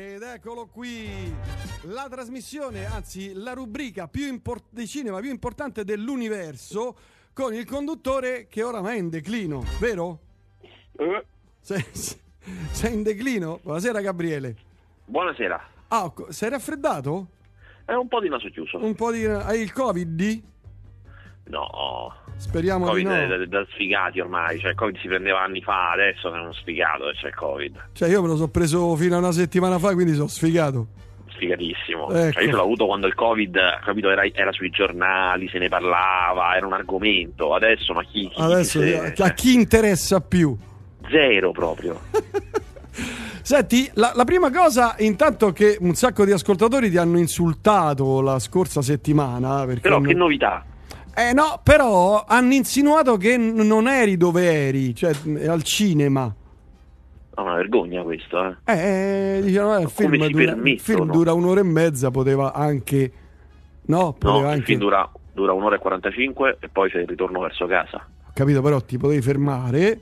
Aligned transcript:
Ed 0.00 0.22
eccolo 0.22 0.64
qui, 0.66 1.30
la 1.82 2.06
trasmissione, 2.08 2.86
anzi 2.86 3.34
la 3.34 3.52
rubrica 3.52 4.08
più 4.08 4.26
import- 4.28 4.64
di 4.70 4.86
cinema 4.86 5.20
più 5.20 5.28
importante 5.28 5.84
dell'universo 5.84 6.96
con 7.34 7.52
il 7.52 7.66
conduttore 7.66 8.46
che 8.48 8.62
oramai 8.62 8.96
è 8.96 8.98
in 8.98 9.10
declino, 9.10 9.62
vero? 9.78 10.18
Eh, 10.96 11.26
Sei, 11.60 11.84
sei 12.72 12.94
in 12.94 13.02
declino? 13.02 13.60
Buonasera 13.62 14.00
Gabriele. 14.00 14.56
buonasera. 15.04 15.68
Ah, 15.88 16.10
sei 16.30 16.48
raffreddato? 16.48 17.26
È 17.84 17.92
un 17.92 18.08
po' 18.08 18.20
di 18.20 18.30
naso 18.30 18.48
chiuso. 18.48 18.78
Un 18.82 18.94
po' 18.94 19.12
di... 19.12 19.26
Hai 19.26 19.60
il 19.60 19.70
covid? 19.70 20.42
No, 21.48 22.14
Speriamo 22.40 22.86
Covid 22.86 23.06
di 23.06 23.36
no. 23.36 23.46
da, 23.46 23.66
sfigati 23.70 24.18
ormai. 24.18 24.58
Cioè, 24.58 24.70
il 24.70 24.76
Covid 24.76 24.98
si 24.98 25.06
prendeva 25.08 25.42
anni 25.42 25.60
fa, 25.60 25.90
adesso 25.92 26.34
è 26.34 26.38
uno 26.40 26.52
sfigato 26.54 27.10
e 27.10 27.12
c'è 27.12 27.28
il 27.28 27.34
Covid. 27.34 27.88
Cioè 27.92 28.08
io 28.08 28.22
me 28.22 28.28
lo 28.28 28.36
so 28.36 28.48
preso 28.48 28.96
fino 28.96 29.14
a 29.16 29.18
una 29.18 29.32
settimana 29.32 29.78
fa, 29.78 29.92
quindi 29.92 30.14
sono 30.14 30.26
sfigato. 30.28 30.86
Sfigatissimo. 31.32 32.10
Ecco. 32.10 32.32
Cioè, 32.32 32.42
io 32.48 32.56
l'ho 32.56 32.62
avuto 32.62 32.86
quando 32.86 33.06
il 33.06 33.14
Covid, 33.14 33.58
capito, 33.84 34.10
era, 34.10 34.24
era 34.32 34.52
sui 34.52 34.70
giornali, 34.70 35.48
se 35.48 35.58
ne 35.58 35.68
parlava, 35.68 36.56
era 36.56 36.66
un 36.66 36.72
argomento. 36.72 37.54
Adesso, 37.54 37.92
ma 37.92 38.02
chi? 38.04 38.28
chi 38.28 38.40
Adesso 38.40 38.80
se- 38.80 39.14
a 39.18 39.30
chi 39.34 39.54
interessa 39.54 40.20
più? 40.20 40.56
Zero 41.10 41.52
proprio. 41.52 42.00
Senti, 43.42 43.90
la, 43.94 44.12
la 44.14 44.24
prima 44.24 44.50
cosa, 44.50 44.94
intanto 44.98 45.52
che 45.52 45.76
un 45.80 45.94
sacco 45.94 46.24
di 46.24 46.32
ascoltatori 46.32 46.90
ti 46.90 46.98
hanno 46.98 47.18
insultato 47.18 48.20
la 48.20 48.38
scorsa 48.38 48.82
settimana. 48.82 49.64
Perché 49.64 49.80
Però 49.80 49.96
hanno- 49.96 50.06
che 50.08 50.14
novità. 50.14 50.64
Eh 51.20 51.32
no, 51.34 51.60
però 51.62 52.24
hanno 52.26 52.54
insinuato 52.54 53.16
che 53.16 53.36
n- 53.36 53.54
non 53.66 53.88
eri 53.88 54.16
dove 54.16 54.50
eri, 54.50 54.94
cioè 54.94 55.12
al 55.46 55.62
cinema. 55.62 56.34
È 57.34 57.40
una 57.40 57.54
vergogna 57.56 58.02
questo, 58.02 58.42
eh. 58.44 58.56
Eh, 58.64 59.36
eh, 59.38 59.42
dicevano, 59.42 59.78
eh, 59.78 59.82
il, 59.82 59.90
film 59.90 60.10
dura, 60.16 60.26
il 60.26 60.34
permettono? 60.34 60.78
film 60.78 61.10
dura 61.10 61.32
un'ora 61.32 61.60
e 61.60 61.64
mezza, 61.64 62.10
poteva 62.10 62.52
anche... 62.52 63.12
No, 63.82 64.12
poteva 64.12 64.32
No, 64.40 64.46
il 64.46 64.52
anche... 64.52 64.64
film 64.64 64.78
dura, 64.80 65.10
dura 65.32 65.52
un'ora 65.52 65.76
e 65.76 65.78
45 65.78 66.56
e 66.60 66.68
poi 66.68 66.90
c'è 66.90 66.98
il 67.00 67.06
ritorno 67.08 67.40
verso 67.40 67.66
casa. 67.66 67.96
Ho 68.26 68.30
capito, 68.32 68.62
però 68.62 68.80
ti 68.80 68.96
potevi 68.98 69.20
fermare 69.22 70.00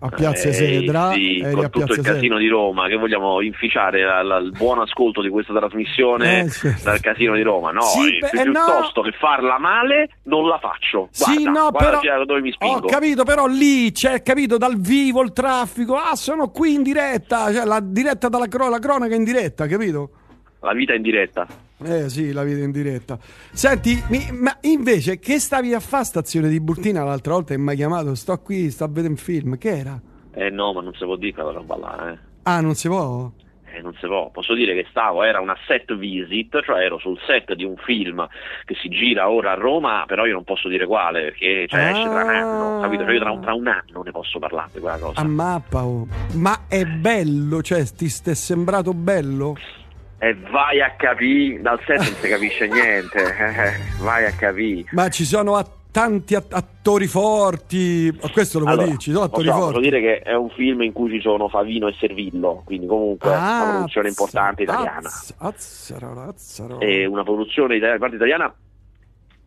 a 0.00 0.08
Piazza 0.10 0.48
Eh, 0.48 0.52
Sedra, 0.52 1.10
sì, 1.12 1.40
eri 1.40 1.52
con 1.54 1.70
tutto 1.70 1.92
il 1.92 1.94
Sedra. 1.96 2.12
casino 2.12 2.38
di 2.38 2.46
Roma 2.46 2.86
che 2.86 2.94
vogliamo 2.96 3.40
inficiare 3.40 4.00
il 4.00 4.52
buon 4.56 4.78
ascolto 4.78 5.20
di 5.22 5.28
questa 5.28 5.52
trasmissione 5.52 6.42
Eh, 6.44 6.48
sì. 6.50 6.72
dal 6.84 7.00
casino 7.00 7.34
di 7.34 7.42
Roma 7.42 7.72
no, 7.72 7.82
Sì, 7.82 8.16
eh, 8.16 8.18
beh, 8.20 8.28
pi- 8.30 8.38
eh, 8.38 8.44
no. 8.44 8.52
piuttosto 8.52 9.02
che 9.02 9.10
farla 9.18 9.58
male 9.58 10.10
non 10.24 10.46
la 10.46 10.58
faccio 10.58 11.08
Sì, 11.10 11.42
guarda, 11.42 11.50
no, 11.60 11.70
guarda 11.70 11.98
però 12.00 12.24
dove 12.24 12.40
mi 12.40 12.52
spingo 12.52 12.76
ho 12.76 12.80
capito, 12.88 13.24
però 13.24 13.46
lì 13.46 13.90
c'è 13.90 14.22
capito 14.22 14.56
dal 14.56 14.78
vivo 14.78 15.20
il 15.22 15.32
traffico. 15.32 15.96
Ah, 15.96 16.14
sono 16.14 16.50
qui 16.50 16.74
in 16.74 16.82
diretta, 16.84 17.52
cioè 17.52 17.64
la 17.64 17.80
diretta 17.82 18.28
dalla 18.28 18.46
cro- 18.46 18.68
la 18.68 18.78
cronaca 18.78 19.14
in 19.16 19.24
diretta, 19.24 19.66
capito? 19.66 20.10
la 20.60 20.72
vita 20.74 20.92
in 20.94 21.02
diretta 21.02 21.46
Eh 21.84 22.08
sì, 22.08 22.32
la 22.32 22.42
vita 22.42 22.60
in 22.62 22.72
diretta. 22.72 23.18
Senti, 23.52 24.02
mi- 24.08 24.30
ma 24.32 24.56
invece 24.62 25.18
che 25.18 25.38
stavi 25.38 25.74
a 25.74 25.80
fare 25.80 26.04
stazione 26.04 26.48
di 26.48 26.60
Burtina 26.60 27.04
l'altra 27.04 27.34
volta 27.34 27.54
e 27.54 27.58
mi 27.58 27.70
hai 27.70 27.76
chiamato? 27.76 28.14
Sto 28.14 28.36
qui, 28.40 28.70
sto 28.70 28.84
a 28.84 28.88
vedere 28.88 29.08
un 29.08 29.16
film. 29.16 29.56
Che 29.58 29.78
era? 29.78 30.00
eh 30.34 30.50
no 30.50 30.72
ma 30.72 30.82
non 30.82 30.92
si 30.94 31.04
può 31.04 31.16
dire 31.16 31.32
quella 31.32 31.50
roba 31.50 31.76
là 31.76 32.12
eh. 32.12 32.18
Ah, 32.44 32.60
non 32.60 32.74
si 32.74 32.86
può? 32.86 33.28
Eh, 33.74 33.80
non 33.82 33.92
si 34.00 34.06
può, 34.06 34.30
posso 34.30 34.54
dire 34.54 34.72
che 34.74 34.86
stavo, 34.88 35.22
era 35.24 35.40
una 35.40 35.56
set 35.66 35.94
visit, 35.96 36.62
cioè 36.64 36.82
ero 36.84 36.98
sul 36.98 37.18
set 37.26 37.54
di 37.54 37.64
un 37.64 37.74
film 37.76 38.26
che 38.64 38.74
si 38.80 38.88
gira 38.88 39.28
ora 39.30 39.52
a 39.52 39.54
Roma, 39.54 40.04
però 40.06 40.26
io 40.26 40.32
non 40.34 40.44
posso 40.44 40.68
dire 40.68 40.86
quale, 40.86 41.22
perché 41.22 41.66
cioè, 41.68 41.90
esce 41.90 42.02
tra 42.08 42.22
un 42.24 42.28
anno, 42.30 42.78
Ah. 42.78 42.82
capito? 42.82 43.02
Cioè, 43.04 43.12
io 43.14 43.20
tra, 43.20 43.30
un- 43.32 43.40
tra 43.40 43.54
un 43.54 43.66
anno 43.66 44.02
ne 44.02 44.10
posso 44.10 44.38
parlare 44.38 44.70
di 44.72 44.80
quella 44.80 44.98
cosa. 44.98 45.20
A 45.20 45.24
mappa, 45.24 45.84
oh. 45.84 46.06
Ma 46.34 46.60
è 46.68 46.84
bello, 46.84 47.60
cioè 47.62 47.84
ti 47.84 48.06
ti 48.08 48.30
è 48.30 48.34
sembrato 48.34 48.94
bello? 48.94 49.54
E 50.20 50.34
vai 50.50 50.80
a 50.80 50.94
capire, 50.96 51.60
dal 51.60 51.78
set 51.86 51.98
non 51.98 52.14
si 52.20 52.28
capisce 52.28 52.66
niente, 52.66 53.18
eh, 53.22 54.02
vai 54.02 54.24
a 54.24 54.32
capire. 54.32 54.84
Ma 54.92 55.08
ci 55.10 55.24
sono 55.24 55.54
a- 55.56 55.64
tanti 55.90 56.34
att- 56.34 56.52
attori 56.52 57.06
forti. 57.06 58.12
Questo 58.32 58.58
lo 58.58 58.64
puoi 58.64 58.74
Allora, 58.76 58.88
dire, 58.90 58.98
ci 59.00 59.12
sono 59.12 59.24
attori 59.24 59.46
so, 59.46 59.52
forti. 59.52 59.66
posso 59.68 59.80
dire 59.80 60.00
che 60.00 60.18
è 60.20 60.34
un 60.34 60.50
film 60.50 60.82
in 60.82 60.92
cui 60.92 61.10
ci 61.10 61.20
sono 61.20 61.48
Favino 61.48 61.86
e 61.88 61.94
Servillo, 61.98 62.62
quindi 62.64 62.86
comunque 62.86 63.32
Ah, 63.32 63.62
una 63.62 63.70
produzione 63.74 64.08
importante 64.08 64.62
italiana. 64.64 65.08
azz- 65.08 65.34
azzaro, 65.38 66.20
azzaro. 66.28 66.80
È 66.80 67.04
una 67.04 67.22
produzione 67.22 67.76
italiana, 67.76 67.98
parte 67.98 68.16
italiana 68.16 68.54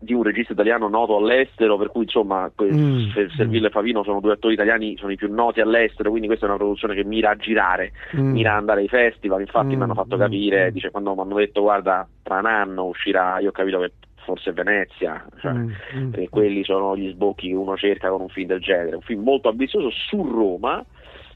di 0.03 0.13
un 0.13 0.23
regista 0.23 0.53
italiano 0.53 0.87
noto 0.87 1.15
all'estero, 1.15 1.77
per 1.77 1.89
cui 1.89 2.03
insomma 2.03 2.51
Mm, 2.61 3.11
Se- 3.11 3.29
Servillo 3.35 3.67
e 3.67 3.69
Favino 3.69 4.03
sono 4.03 4.19
due 4.19 4.33
attori 4.33 4.55
italiani, 4.55 4.97
sono 4.97 5.11
i 5.11 5.15
più 5.15 5.31
noti 5.31 5.61
all'estero, 5.61 6.09
quindi 6.09 6.27
questa 6.27 6.45
è 6.45 6.49
una 6.49 6.57
produzione 6.57 6.95
che 6.95 7.03
mira 7.03 7.29
a 7.29 7.35
girare, 7.35 7.91
Mm. 8.17 8.31
mira 8.31 8.51
ad 8.53 8.57
andare 8.57 8.81
ai 8.81 8.87
festival, 8.87 9.41
infatti 9.41 9.75
Mm, 9.75 9.77
mi 9.77 9.83
hanno 9.83 9.93
fatto 9.93 10.15
mm, 10.15 10.19
capire, 10.19 10.69
mm. 10.69 10.73
dice, 10.73 10.89
quando 10.91 11.13
mi 11.13 11.21
hanno 11.21 11.35
detto 11.35 11.61
guarda 11.61 12.07
tra 12.23 12.39
un 12.39 12.45
anno 12.47 12.85
uscirà, 12.85 13.39
io 13.39 13.49
ho 13.49 13.51
capito 13.51 13.79
che 13.79 13.91
forse 14.23 14.51
Venezia, 14.53 15.23
cioè, 15.39 15.51
Mm, 15.53 16.13
quelli 16.29 16.63
sono 16.63 16.95
gli 16.97 17.09
sbocchi 17.11 17.49
che 17.49 17.55
uno 17.55 17.75
cerca 17.77 18.09
con 18.09 18.21
un 18.21 18.29
film 18.29 18.47
del 18.47 18.59
genere, 18.59 18.95
un 18.95 19.01
film 19.01 19.23
molto 19.23 19.49
ambizioso 19.49 19.89
su 19.91 20.23
Roma, 20.23 20.83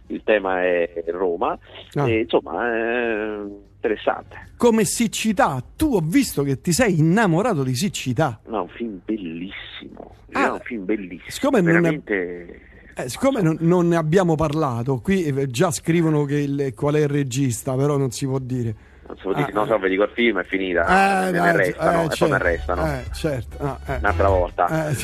il 0.07 0.21
tema 0.23 0.61
è 0.63 1.03
Roma, 1.07 1.57
Ah. 1.95 2.07
e 2.09 2.19
insomma 2.21 2.65
è 2.67 3.37
interessante. 3.75 4.49
Come 4.57 4.85
siccità, 4.85 5.61
tu 5.75 5.95
ho 5.95 6.01
visto 6.03 6.43
che 6.43 6.61
ti 6.61 6.71
sei 6.71 6.99
innamorato 6.99 7.63
di 7.63 7.75
siccità. 7.75 8.39
No, 8.47 8.61
un 8.63 8.69
film 8.69 8.99
bellissimo, 9.03 10.15
Ah, 10.33 10.53
un 10.53 10.59
film 10.63 10.85
bellissimo, 10.85 11.29
siccome 11.29 11.61
veramente... 11.61 12.61
Eh, 12.97 13.09
siccome 13.09 13.41
non, 13.41 13.57
non 13.59 13.89
ne 13.89 13.97
abbiamo 13.97 14.35
parlato, 14.35 14.99
qui 15.01 15.25
eh, 15.25 15.47
già 15.47 15.69
scrivono 15.69 16.23
che 16.23 16.37
il- 16.39 16.73
qual 16.73 16.95
è 16.95 17.01
il 17.01 17.09
regista, 17.09 17.75
però 17.75 17.97
non 17.97 18.11
si 18.11 18.25
può 18.25 18.39
dire. 18.39 18.73
Non 19.07 19.17
si 19.17 19.23
può 19.23 19.33
dire, 19.33 19.49
Ah, 19.51 19.53
no, 19.53 19.65
so, 19.65 19.77
vedi 19.79 19.97
quel 19.97 20.09
film 20.13 20.39
è 20.39 20.43
finita, 20.45 21.27
Eh, 21.27 21.31
ne 21.31 21.39
arrestano, 21.39 21.91
eh, 21.91 21.93
e 21.93 22.07
poi 22.07 22.15
certo, 22.15 22.25
mi 22.27 22.31
arrestano, 22.39 22.85
Eh, 22.85 23.03
certo. 23.13 23.57
ah, 23.59 23.79
eh. 23.85 23.97
un'altra 23.97 24.29
volta. 24.29 24.65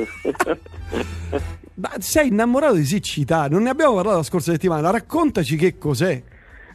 Ma 1.80 1.88
sei 1.98 2.28
innamorato 2.28 2.74
di 2.74 2.84
siccità, 2.84 3.48
non 3.48 3.62
ne 3.62 3.70
abbiamo 3.70 3.94
parlato 3.94 4.18
la 4.18 4.22
scorsa 4.22 4.52
settimana, 4.52 4.90
raccontaci 4.90 5.56
che 5.56 5.78
cos'è. 5.78 6.22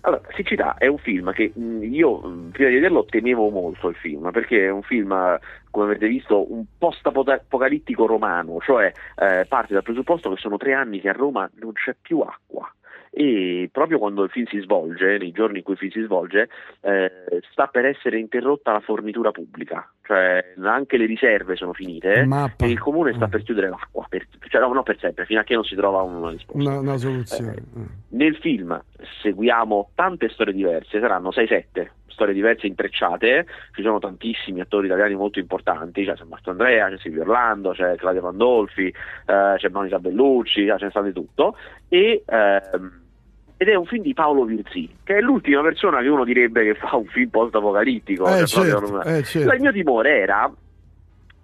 Allora, 0.01 0.21
Siccità 0.35 0.75
è 0.77 0.87
un 0.87 0.97
film 0.97 1.31
che 1.31 1.51
mh, 1.53 1.83
io 1.83 2.17
mh, 2.21 2.49
prima 2.51 2.69
di 2.69 2.75
vederlo 2.75 3.05
temevo 3.05 3.49
molto 3.49 3.89
il 3.89 3.95
film, 3.95 4.31
perché 4.31 4.65
è 4.65 4.69
un 4.71 4.81
film, 4.81 5.15
come 5.69 5.85
avete 5.85 6.07
visto, 6.07 6.51
un 6.51 6.63
post-apocalittico 6.77 8.07
romano, 8.07 8.57
cioè 8.61 8.91
eh, 9.17 9.45
parte 9.47 9.73
dal 9.73 9.83
presupposto 9.83 10.31
che 10.31 10.39
sono 10.39 10.57
tre 10.57 10.73
anni 10.73 10.99
che 10.99 11.09
a 11.09 11.13
Roma 11.13 11.47
non 11.59 11.73
c'è 11.73 11.95
più 11.99 12.19
acqua. 12.21 12.67
E 13.11 13.69
proprio 13.71 13.99
quando 13.99 14.23
il 14.23 14.29
film 14.29 14.45
si 14.47 14.59
svolge, 14.59 15.17
nei 15.17 15.31
giorni 15.31 15.59
in 15.59 15.63
cui 15.63 15.73
il 15.73 15.79
film 15.79 15.91
si 15.91 16.01
svolge, 16.01 16.49
eh, 16.81 17.11
sta 17.51 17.67
per 17.67 17.85
essere 17.85 18.19
interrotta 18.19 18.73
la 18.73 18.81
fornitura 18.81 19.31
pubblica, 19.31 19.87
cioè 20.05 20.53
anche 20.63 20.97
le 20.97 21.05
riserve 21.05 21.55
sono 21.55 21.73
finite 21.73 22.25
Mappa. 22.25 22.65
e 22.65 22.69
il 22.69 22.79
comune 22.79 23.13
sta 23.13 23.27
Mm. 23.27 23.29
per 23.29 23.43
chiudere 23.43 23.69
l'acqua, 23.69 24.05
per, 24.07 24.27
cioè 24.49 24.61
no, 24.61 24.71
non 24.73 24.83
per 24.83 24.97
sempre, 24.99 25.25
fino 25.25 25.39
a 25.39 25.43
che 25.43 25.55
non 25.55 25.63
si 25.63 25.75
trova 25.75 26.01
una 26.01 26.29
risposta. 26.29 26.61
Una, 26.61 26.79
una 26.79 26.97
soluzione. 26.97 27.53
Eh, 27.55 27.81
nel 28.09 28.35
film 28.37 28.79
seguiamo 29.21 29.91
tante 29.95 30.29
storie 30.29 30.53
diverse, 30.53 30.99
saranno 30.99 31.29
6-7 31.29 31.89
storie 32.15 32.33
diverse 32.33 32.65
intrecciate, 32.65 33.45
ci 33.73 33.81
sono 33.81 33.99
tantissimi 33.99 34.61
attori 34.61 34.85
italiani 34.87 35.15
molto 35.15 35.39
importanti, 35.39 36.05
c'è 36.05 36.15
Marco 36.29 36.51
Andrea, 36.51 36.87
c'è 36.89 36.97
Silvio 36.97 37.21
Orlando, 37.23 37.71
c'è 37.71 37.97
Claudio 37.97 38.21
Pandolfi, 38.21 38.87
eh, 38.87 39.55
c'è 39.57 39.67
Monica 39.69 39.99
Bellucci, 39.99 40.65
ce 40.65 40.77
ne 40.79 40.89
sta 40.89 41.01
di 41.01 41.11
tutto, 41.11 41.57
e, 41.89 42.23
ehm, 42.25 43.01
ed 43.57 43.67
è 43.69 43.75
un 43.75 43.85
film 43.85 44.03
di 44.03 44.13
Paolo 44.13 44.43
Virzì, 44.43 44.89
che 45.03 45.17
è 45.17 45.21
l'ultima 45.21 45.61
persona 45.61 46.01
che 46.01 46.07
uno 46.07 46.23
direbbe 46.25 46.63
che 46.63 46.75
fa 46.75 46.95
un 46.95 47.05
film 47.05 47.29
post-apocalittico. 47.29 48.25
Eh, 48.27 48.45
cioè, 48.45 48.65
certo, 48.69 48.91
non- 48.91 49.01
eh, 49.07 49.23
certo. 49.23 49.53
il 49.53 49.61
mio 49.61 49.71
timore 49.71 50.19
era 50.19 50.51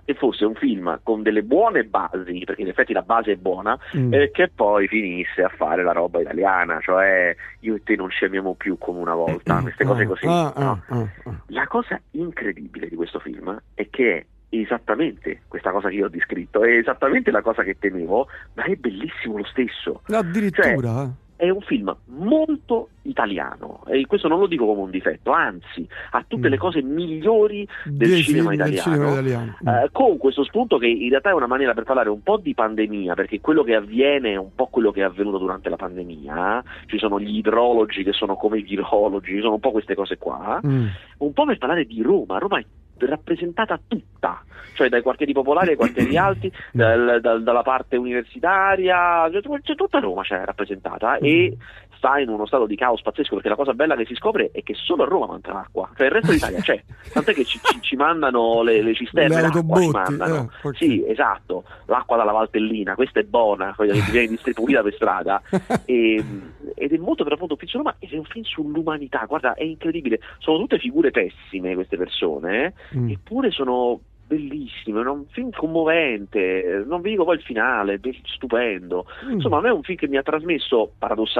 che 0.03 0.13
fosse 0.15 0.45
un 0.45 0.55
film 0.55 0.99
con 1.03 1.21
delle 1.21 1.43
buone 1.43 1.83
basi, 1.83 2.41
perché 2.43 2.63
in 2.63 2.67
effetti 2.67 2.91
la 2.91 3.03
base 3.03 3.33
è 3.33 3.35
buona, 3.35 3.77
Mm. 3.95 4.13
e 4.13 4.31
che 4.31 4.49
poi 4.53 4.87
finisse 4.87 5.43
a 5.43 5.49
fare 5.49 5.83
la 5.83 5.91
roba 5.91 6.19
italiana, 6.19 6.79
cioè 6.81 7.33
io 7.59 7.75
e 7.75 7.83
te 7.83 7.95
non 7.95 8.09
ci 8.09 8.25
amiamo 8.25 8.55
più 8.55 8.77
come 8.79 8.99
una 8.99 9.13
volta, 9.13 9.61
queste 9.61 9.85
cose 9.85 10.03
Ah, 10.03 10.07
così. 10.07 10.25
ah, 10.25 10.53
no? 10.57 10.81
ah, 10.87 11.07
ah. 11.25 11.35
La 11.47 11.67
cosa 11.67 12.01
incredibile 12.11 12.89
di 12.89 12.95
questo 12.95 13.19
film 13.19 13.57
è 13.75 13.87
che 13.89 14.17
è 14.17 14.25
esattamente 14.53 15.41
questa 15.47 15.71
cosa 15.71 15.87
che 15.87 15.95
io 15.95 16.05
ho 16.07 16.09
descritto, 16.09 16.61
è 16.63 16.71
esattamente 16.75 17.31
la 17.31 17.41
cosa 17.41 17.63
che 17.63 17.77
temevo, 17.79 18.27
ma 18.55 18.63
è 18.63 18.75
bellissimo 18.75 19.37
lo 19.37 19.45
stesso. 19.45 20.01
Addirittura. 20.07 21.03
eh. 21.03 21.09
È 21.41 21.49
un 21.49 21.61
film 21.61 21.91
molto 22.05 22.89
italiano 23.01 23.81
e 23.87 24.05
questo 24.05 24.27
non 24.27 24.37
lo 24.39 24.45
dico 24.45 24.67
come 24.67 24.81
un 24.81 24.91
difetto, 24.91 25.31
anzi 25.31 25.87
ha 26.11 26.23
tutte 26.27 26.49
Mm. 26.49 26.51
le 26.51 26.57
cose 26.59 26.83
migliori 26.83 27.67
del 27.85 28.21
cinema 28.21 28.51
film 28.51 28.61
del 28.63 28.73
italiano. 28.73 28.81
cinema 28.95 29.11
italiano. 29.13 29.57
Mm. 29.63 29.67
Eh, 29.67 29.89
con 29.91 30.17
questo 30.17 30.43
spunto 30.43 30.77
che 30.77 30.85
in 30.85 31.09
realtà 31.09 31.31
è 31.31 31.33
una 31.33 31.47
maniera 31.47 31.73
per 31.73 31.83
parlare 31.83 32.09
un 32.09 32.21
po' 32.21 32.37
di 32.37 32.53
pandemia, 32.53 33.15
perché 33.15 33.41
quello 33.41 33.63
che 33.63 33.73
avviene 33.73 34.33
è 34.33 34.35
un 34.35 34.53
po' 34.53 34.67
quello 34.67 34.91
che 34.91 35.01
è 35.01 35.03
avvenuto 35.03 35.39
durante 35.39 35.69
la 35.69 35.77
pandemia, 35.77 36.63
ci 36.85 36.99
sono 36.99 37.19
gli 37.19 37.37
idrologi 37.37 38.03
che 38.03 38.11
sono 38.13 38.35
come 38.35 38.59
i 38.59 38.61
virologi, 38.61 39.39
sono 39.41 39.55
un 39.55 39.59
po' 39.59 39.71
queste 39.71 39.95
cose 39.95 40.19
qua, 40.19 40.59
Mm. 40.63 40.85
un 41.17 41.33
po' 41.33 41.45
per 41.45 41.57
parlare 41.57 41.85
di 41.85 42.03
Roma, 42.03 42.37
Roma 42.37 42.59
è 42.59 42.65
rappresentata 43.07 43.79
tutta, 43.87 44.43
cioè 44.73 44.89
dai 44.89 45.01
quartieri 45.01 45.33
popolari 45.33 45.71
ai 45.71 45.75
quartieri 45.75 46.15
alti, 46.17 46.51
dal, 46.71 47.19
dal, 47.21 47.43
dalla 47.43 47.61
parte 47.61 47.97
universitaria, 47.97 49.29
cioè, 49.31 49.41
cioè, 49.61 49.75
tutta 49.75 49.99
Roma 49.99 50.23
c'è 50.23 50.43
rappresentata 50.43 51.17
e 51.17 51.57
sta 52.01 52.17
in 52.17 52.29
uno 52.29 52.47
stato 52.47 52.65
di 52.65 52.75
caos 52.75 52.99
pazzesco 53.03 53.35
perché 53.35 53.49
la 53.49 53.55
cosa 53.55 53.73
bella 53.75 53.95
che 53.95 54.05
si 54.05 54.15
scopre 54.15 54.49
è 54.51 54.63
che 54.63 54.73
solo 54.73 55.03
a 55.03 55.05
Roma 55.05 55.27
manca 55.27 55.53
l'acqua, 55.53 55.87
cioè 55.95 56.07
il 56.07 56.11
resto 56.13 56.31
d'Italia 56.31 56.59
c'è, 56.59 56.83
tant'è 57.13 57.33
che 57.35 57.45
ci, 57.45 57.59
ci, 57.61 57.77
ci 57.81 57.95
mandano 57.95 58.63
le, 58.63 58.81
le 58.81 58.95
cisterne 58.95 59.35
Le 59.35 59.41
d'acqua, 59.41 59.79
ci 59.79 59.89
mandano. 59.91 60.49
eh. 60.63 60.73
Sì, 60.77 61.05
esatto, 61.07 61.63
l'acqua 61.85 62.17
dalla 62.17 62.31
Valtellina, 62.31 62.95
questa 62.95 63.19
è 63.19 63.23
buona, 63.23 63.73
quella 63.75 63.93
che 63.93 64.01
viene 64.09 64.27
distribuita 64.27 64.81
per 64.81 64.95
strada 64.95 65.41
e, 65.85 66.25
ed 66.73 66.91
è 66.91 66.97
molto 66.97 67.23
per 67.23 67.33
appunto 67.33 67.53
un 67.53 67.59
film 67.59 67.69
su 67.71 67.77
Roma 67.77 67.95
ed 67.99 68.11
è 68.11 68.17
un 68.17 68.23
film 68.25 68.43
sull'umanità, 68.45 69.25
guarda 69.27 69.53
è 69.53 69.63
incredibile, 69.63 70.19
sono 70.39 70.57
tutte 70.57 70.79
figure 70.79 71.11
pessime 71.11 71.75
queste 71.75 71.97
persone, 71.97 72.65
eh, 72.65 72.73
Mm. 72.97 73.09
eppure 73.11 73.51
sono 73.51 73.99
bellissime, 74.31 75.01
è 75.01 75.05
un 75.05 75.25
film 75.29 75.49
commovente, 75.51 76.85
non 76.87 77.01
vi 77.01 77.11
dico 77.11 77.25
poi 77.25 77.35
il 77.35 77.41
finale, 77.41 77.99
stupendo. 78.23 79.05
Mm. 79.25 79.31
Insomma, 79.31 79.57
a 79.57 79.61
me 79.61 79.67
è 79.67 79.73
un 79.73 79.83
film 79.83 79.97
che 79.97 80.07
mi 80.07 80.17
ha 80.17 80.23
trasmesso, 80.23 80.93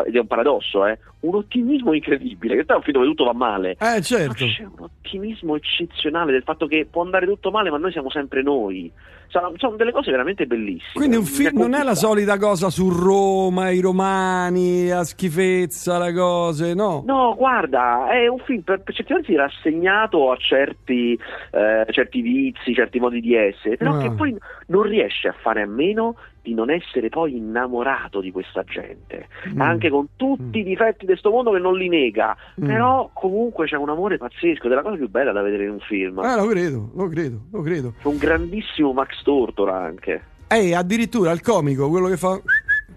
ed 0.05 0.15
è 0.15 0.19
un 0.19 0.27
paradosso, 0.27 0.85
eh, 0.85 0.99
un 1.21 1.35
ottimismo 1.35 1.93
incredibile, 1.93 2.55
che 2.55 2.65
è 2.65 2.75
un 2.75 2.81
film 2.81 2.97
dove 2.97 3.07
tutto 3.07 3.23
va 3.23 3.33
male. 3.33 3.71
Eh, 3.71 3.75
Ma 3.79 4.01
certo. 4.01 4.45
c'è 4.45 4.63
un 4.63 4.79
ottimismo 4.79 5.55
eccezionale 5.55 6.33
del 6.33 6.43
fatto 6.43 6.67
che 6.67 6.85
può 6.89 7.01
andare 7.03 7.25
tutto 7.25 7.51
male, 7.51 7.69
ma 7.69 7.77
noi 7.77 7.91
siamo 7.91 8.09
sempre 8.09 8.41
noi. 8.41 8.91
Sono, 9.31 9.53
sono 9.55 9.77
delle 9.77 9.93
cose 9.93 10.11
veramente 10.11 10.45
bellissime. 10.45 10.91
Quindi 10.93 11.15
un 11.15 11.23
film 11.23 11.57
non 11.57 11.73
è 11.73 11.83
la 11.83 11.95
solita 11.95 12.37
cosa 12.37 12.69
su 12.69 12.89
Roma, 12.89 13.69
i 13.69 13.79
romani, 13.79 14.87
la 14.89 15.05
schifezza, 15.05 15.97
le 16.03 16.11
cose, 16.13 16.73
no? 16.73 17.01
No, 17.05 17.33
guarda, 17.37 18.09
è 18.09 18.27
un 18.27 18.39
film 18.39 18.61
per, 18.61 18.81
per 18.81 18.93
certi 18.93 19.13
versi 19.13 19.35
rassegnato 19.35 20.31
a 20.31 20.35
certi, 20.35 21.17
eh, 21.51 21.85
certi 21.91 22.19
vizi, 22.21 22.73
certi 22.73 22.99
modi 22.99 23.21
di 23.21 23.33
essere, 23.33 23.77
però 23.77 23.95
Ah. 23.95 23.99
che 23.99 24.11
poi 24.11 24.35
non 24.67 24.81
riesce 24.83 25.29
a 25.29 25.35
fare 25.41 25.61
a 25.61 25.67
meno 25.67 26.15
di 26.41 26.53
non 26.53 26.69
essere 26.71 27.09
poi 27.09 27.37
innamorato 27.37 28.19
di 28.19 28.31
questa 28.31 28.63
gente, 28.63 29.27
Mm. 29.53 29.61
anche 29.61 29.89
con 29.89 30.07
tutti 30.15 30.59
i 30.59 30.63
difetti 30.63 30.99
di 31.01 31.05
questo 31.07 31.29
mondo 31.29 31.51
che 31.51 31.59
non 31.59 31.75
li 31.77 31.87
nega, 31.87 32.35
Mm. 32.61 32.65
però 32.65 33.09
comunque 33.13 33.65
c'è 33.67 33.75
un 33.77 33.89
amore 33.89 34.17
pazzesco, 34.17 34.65
ed 34.65 34.71
è 34.71 34.75
la 34.75 34.81
cosa 34.81 34.95
più 34.97 35.09
bella 35.09 35.31
da 35.31 35.41
vedere 35.41 35.65
in 35.65 35.71
un 35.71 35.79
film. 35.79 36.19
Eh, 36.19 36.35
lo 36.35 36.45
credo, 36.47 36.89
lo 36.95 37.07
credo, 37.07 37.39
lo 37.51 37.61
credo. 37.61 37.93
C'è 38.01 38.07
un 38.07 38.17
grandissimo 38.17 38.91
Max 38.93 39.21
Tortor 39.23 39.69
anche. 39.69 40.23
E 40.47 40.73
addirittura 40.75 41.31
il 41.31 41.41
comico, 41.41 41.89
quello 41.89 42.07
che 42.07 42.17
fa 42.17 42.39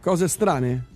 cose 0.01 0.27
strane. 0.29 0.87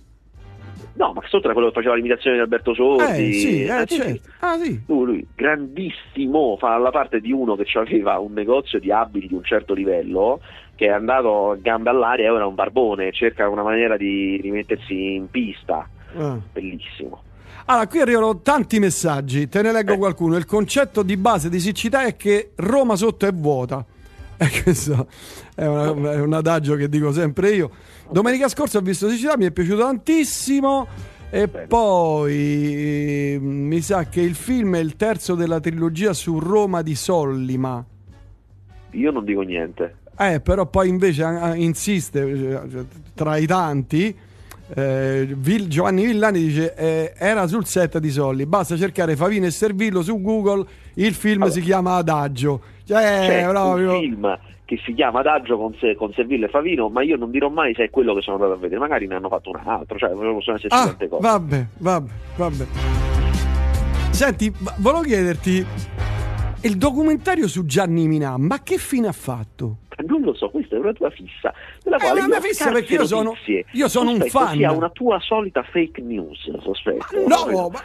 No, 0.95 1.13
Max 1.13 1.29
Tortor 1.29 1.51
è 1.51 1.53
quello 1.53 1.69
che 1.69 1.75
faceva 1.75 1.95
l'imitazione 1.95 2.35
di 2.35 2.41
Alberto 2.41 2.73
Sordi. 2.73 3.29
Eh, 3.29 3.33
sì, 3.33 3.63
eh, 3.63 3.71
Ah, 3.71 3.85
sì, 3.87 3.93
sì. 3.95 4.01
certo. 4.01 4.29
Ah, 4.39 4.57
sì. 4.57 4.81
Lui, 4.87 5.05
lui, 5.05 5.27
grandissimo, 5.33 6.57
fa 6.57 6.77
la 6.77 6.89
parte 6.91 7.21
di 7.21 7.31
uno 7.31 7.55
che 7.55 7.65
aveva 7.77 8.19
un 8.19 8.33
negozio 8.33 8.79
di 8.79 8.91
abiti 8.91 9.27
di 9.27 9.33
un 9.33 9.43
certo 9.43 9.73
livello, 9.73 10.41
che 10.79 10.85
è 10.85 10.91
andato 10.91 11.51
a 11.51 11.55
gambe 11.57 11.89
all'aria 11.89 12.27
e 12.27 12.29
ora 12.29 12.43
è 12.45 12.47
un 12.47 12.55
barbone, 12.55 13.11
cerca 13.11 13.49
una 13.49 13.63
maniera 13.63 13.97
di 13.97 14.39
rimettersi 14.41 15.15
in 15.15 15.29
pista. 15.29 15.85
Ah. 16.15 16.37
Bellissimo. 16.53 17.21
Allora, 17.65 17.85
qui 17.87 17.99
arrivano 17.99 18.39
tanti 18.39 18.79
messaggi, 18.79 19.49
te 19.49 19.61
ne 19.61 19.73
leggo 19.73 19.91
Eh. 19.91 19.97
qualcuno. 19.97 20.37
Il 20.37 20.45
concetto 20.45 21.03
di 21.03 21.17
base 21.17 21.49
di 21.49 21.59
siccità 21.59 22.05
è 22.05 22.15
che 22.15 22.51
Roma 22.55 22.95
sotto 22.95 23.25
è 23.27 23.33
vuota. 23.33 23.85
E 24.41 24.63
questo 24.63 25.07
è, 25.53 25.65
una- 25.65 26.13
è 26.13 26.19
un 26.21 26.31
adagio 26.31 26.75
che 26.75 26.87
dico 26.87 27.11
sempre 27.11 27.49
io. 27.51 27.69
Domenica 28.09 28.47
scorsa 28.47 28.77
ho 28.77 28.81
visto 28.81 29.09
siccità, 29.09 29.35
mi 29.37 29.43
è 29.47 29.51
piaciuto 29.51 29.79
tantissimo. 29.81 30.87
E 31.29 31.47
Bene. 31.47 31.67
poi 31.67 32.33
eh, 33.35 33.37
mi 33.41 33.81
sa 33.81 34.05
che 34.05 34.21
il 34.21 34.35
film 34.35 34.77
è 34.77 34.79
il 34.79 34.95
terzo 34.95 35.35
della 35.35 35.59
trilogia 35.59 36.13
su 36.13 36.39
Roma 36.39 36.81
di 36.81 36.95
Sollima. 36.95 37.85
Io 38.91 39.11
non 39.11 39.25
dico 39.25 39.41
niente. 39.41 39.95
Eh, 40.19 40.41
però 40.41 40.65
poi 40.65 40.89
invece 40.89 41.23
ah, 41.23 41.55
insiste 41.55 42.21
eh, 42.21 42.85
tra 43.15 43.37
i 43.37 43.45
tanti. 43.45 44.13
eh, 44.75 45.35
Giovanni 45.67 46.05
Villani 46.05 46.39
dice 46.39 46.75
eh, 46.75 47.13
era 47.17 47.47
sul 47.47 47.65
set 47.65 47.97
di 47.97 48.11
Solli 48.11 48.45
basta 48.45 48.77
cercare 48.77 49.15
Favino 49.15 49.47
e 49.47 49.49
Servillo 49.51 50.03
su 50.03 50.21
Google 50.21 50.63
il 50.95 51.13
film 51.15 51.41
Allora. 51.41 51.55
si 51.57 51.61
chiama 51.61 51.95
Adagio 51.95 52.61
cioè 52.85 53.25
C'è 53.27 53.47
proprio 53.49 53.93
un 53.93 53.99
film 53.99 54.39
che 54.65 54.79
si 54.85 54.93
chiama 54.93 55.21
Adagio 55.21 55.57
con, 55.57 55.73
con 55.97 56.13
Servillo 56.13 56.45
e 56.45 56.49
Favino, 56.49 56.89
ma 56.89 57.01
io 57.01 57.17
non 57.17 57.31
dirò 57.31 57.49
mai 57.49 57.73
se 57.73 57.85
è 57.85 57.89
quello 57.89 58.13
che 58.13 58.21
sono 58.21 58.35
andato 58.35 58.53
a 58.53 58.57
vedere. 58.57 58.79
Magari 58.79 59.07
ne 59.07 59.15
hanno 59.15 59.27
fatto 59.27 59.49
un 59.49 59.59
altro, 59.63 59.97
cioè 59.97 60.09
possono 60.11 60.57
esserci 60.57 60.77
ah, 60.77 60.85
tante 60.85 61.07
cose. 61.07 61.21
vabbè 61.27 61.65
vabbè 61.77 62.11
vabbè 62.35 62.65
senti 64.11 64.53
volevo 64.77 65.01
chiederti 65.03 65.65
il 66.61 66.77
documentario 66.77 67.47
su 67.47 67.65
Gianni 67.65 68.07
Minà 68.07 68.37
ma 68.37 68.61
che 68.61 68.77
fine 68.77 69.07
ha 69.07 69.11
fatto? 69.11 69.77
Non 70.05 70.21
lo 70.21 70.33
so, 70.33 70.49
questa 70.49 70.75
è 70.75 70.79
una 70.79 70.93
tua 70.93 71.09
fissa. 71.09 71.53
Della 71.83 71.97
È 71.97 71.99
quale 71.99 72.19
una 72.19 72.27
mia 72.27 72.41
fissa 72.41 72.71
perché 72.71 72.93
io 72.93 73.05
sono- 73.05 73.35
io 73.71 73.87
sono 73.87 74.11
un 74.11 74.21
fan. 74.21 74.55
sia 74.55 74.71
una 74.71 74.89
tua 74.89 75.19
solita 75.19 75.61
fake 75.63 76.01
news, 76.01 76.39
sospetto. 76.61 77.05
no 77.27 77.69
ma, 77.69 77.81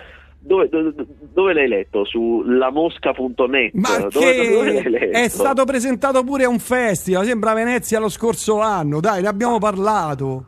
Dove, 0.46 0.68
dove- 0.68 0.92
dove 1.32 1.52
l'hai 1.54 1.66
letto? 1.68 2.04
Su 2.04 2.42
lamosca.net? 2.44 3.72
ma 3.74 4.06
dove, 4.10 4.82
è 5.10 5.28
stato 5.28 5.64
presentato 5.64 6.22
pure 6.22 6.44
a 6.44 6.48
un 6.50 6.58
festival 6.58 7.24
sembra 7.24 7.54
Venezia 7.54 7.98
lo 7.98 8.10
scorso 8.10 8.60
anno 8.60 9.00
dai 9.00 9.22
ne 9.22 9.28
abbiamo 9.28 9.56
parlato 9.58 10.44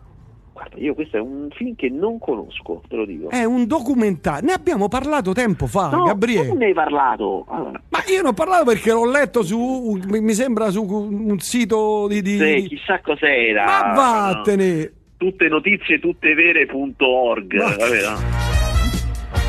Guarda, 0.57 0.77
io 0.79 0.95
questo 0.95 1.19
è 1.19 1.21
un 1.21 1.49
film 1.55 1.75
che 1.75 1.91
non 1.91 2.19
conosco, 2.19 2.81
te 2.89 2.97
lo 2.97 3.05
dico. 3.05 3.29
È 3.29 3.45
un 3.45 3.67
documentario, 3.67 4.47
ne 4.47 4.55
abbiamo 4.55 4.89
parlato 4.89 5.35
tempo 5.35 5.67
fa, 5.67 5.91
no, 5.91 6.05
Gabriele. 6.05 6.49
non 6.49 6.57
ne 6.57 6.65
hai 6.65 6.73
parlato. 6.73 7.45
Allora, 7.51 7.79
Ma 7.91 7.99
io 8.09 8.23
non 8.23 8.31
ho 8.31 8.33
parlato 8.33 8.65
perché 8.65 8.91
l'ho 8.91 9.05
letto 9.05 9.43
su, 9.43 10.01
mi 10.09 10.33
sembra 10.33 10.71
su 10.71 10.83
un 10.83 11.39
sito 11.41 12.07
di... 12.09 12.23
di- 12.23 12.39
sì, 12.39 12.69
chissà 12.69 13.01
cos'era. 13.03 13.67
Ma 13.67 13.93
vattene! 13.93 14.93
Tutte 15.19 15.47
notizie, 15.49 15.99
tutte 16.01 16.33
vere.org. 16.33 17.55
Ma- 17.55 17.77
no? 17.77 18.45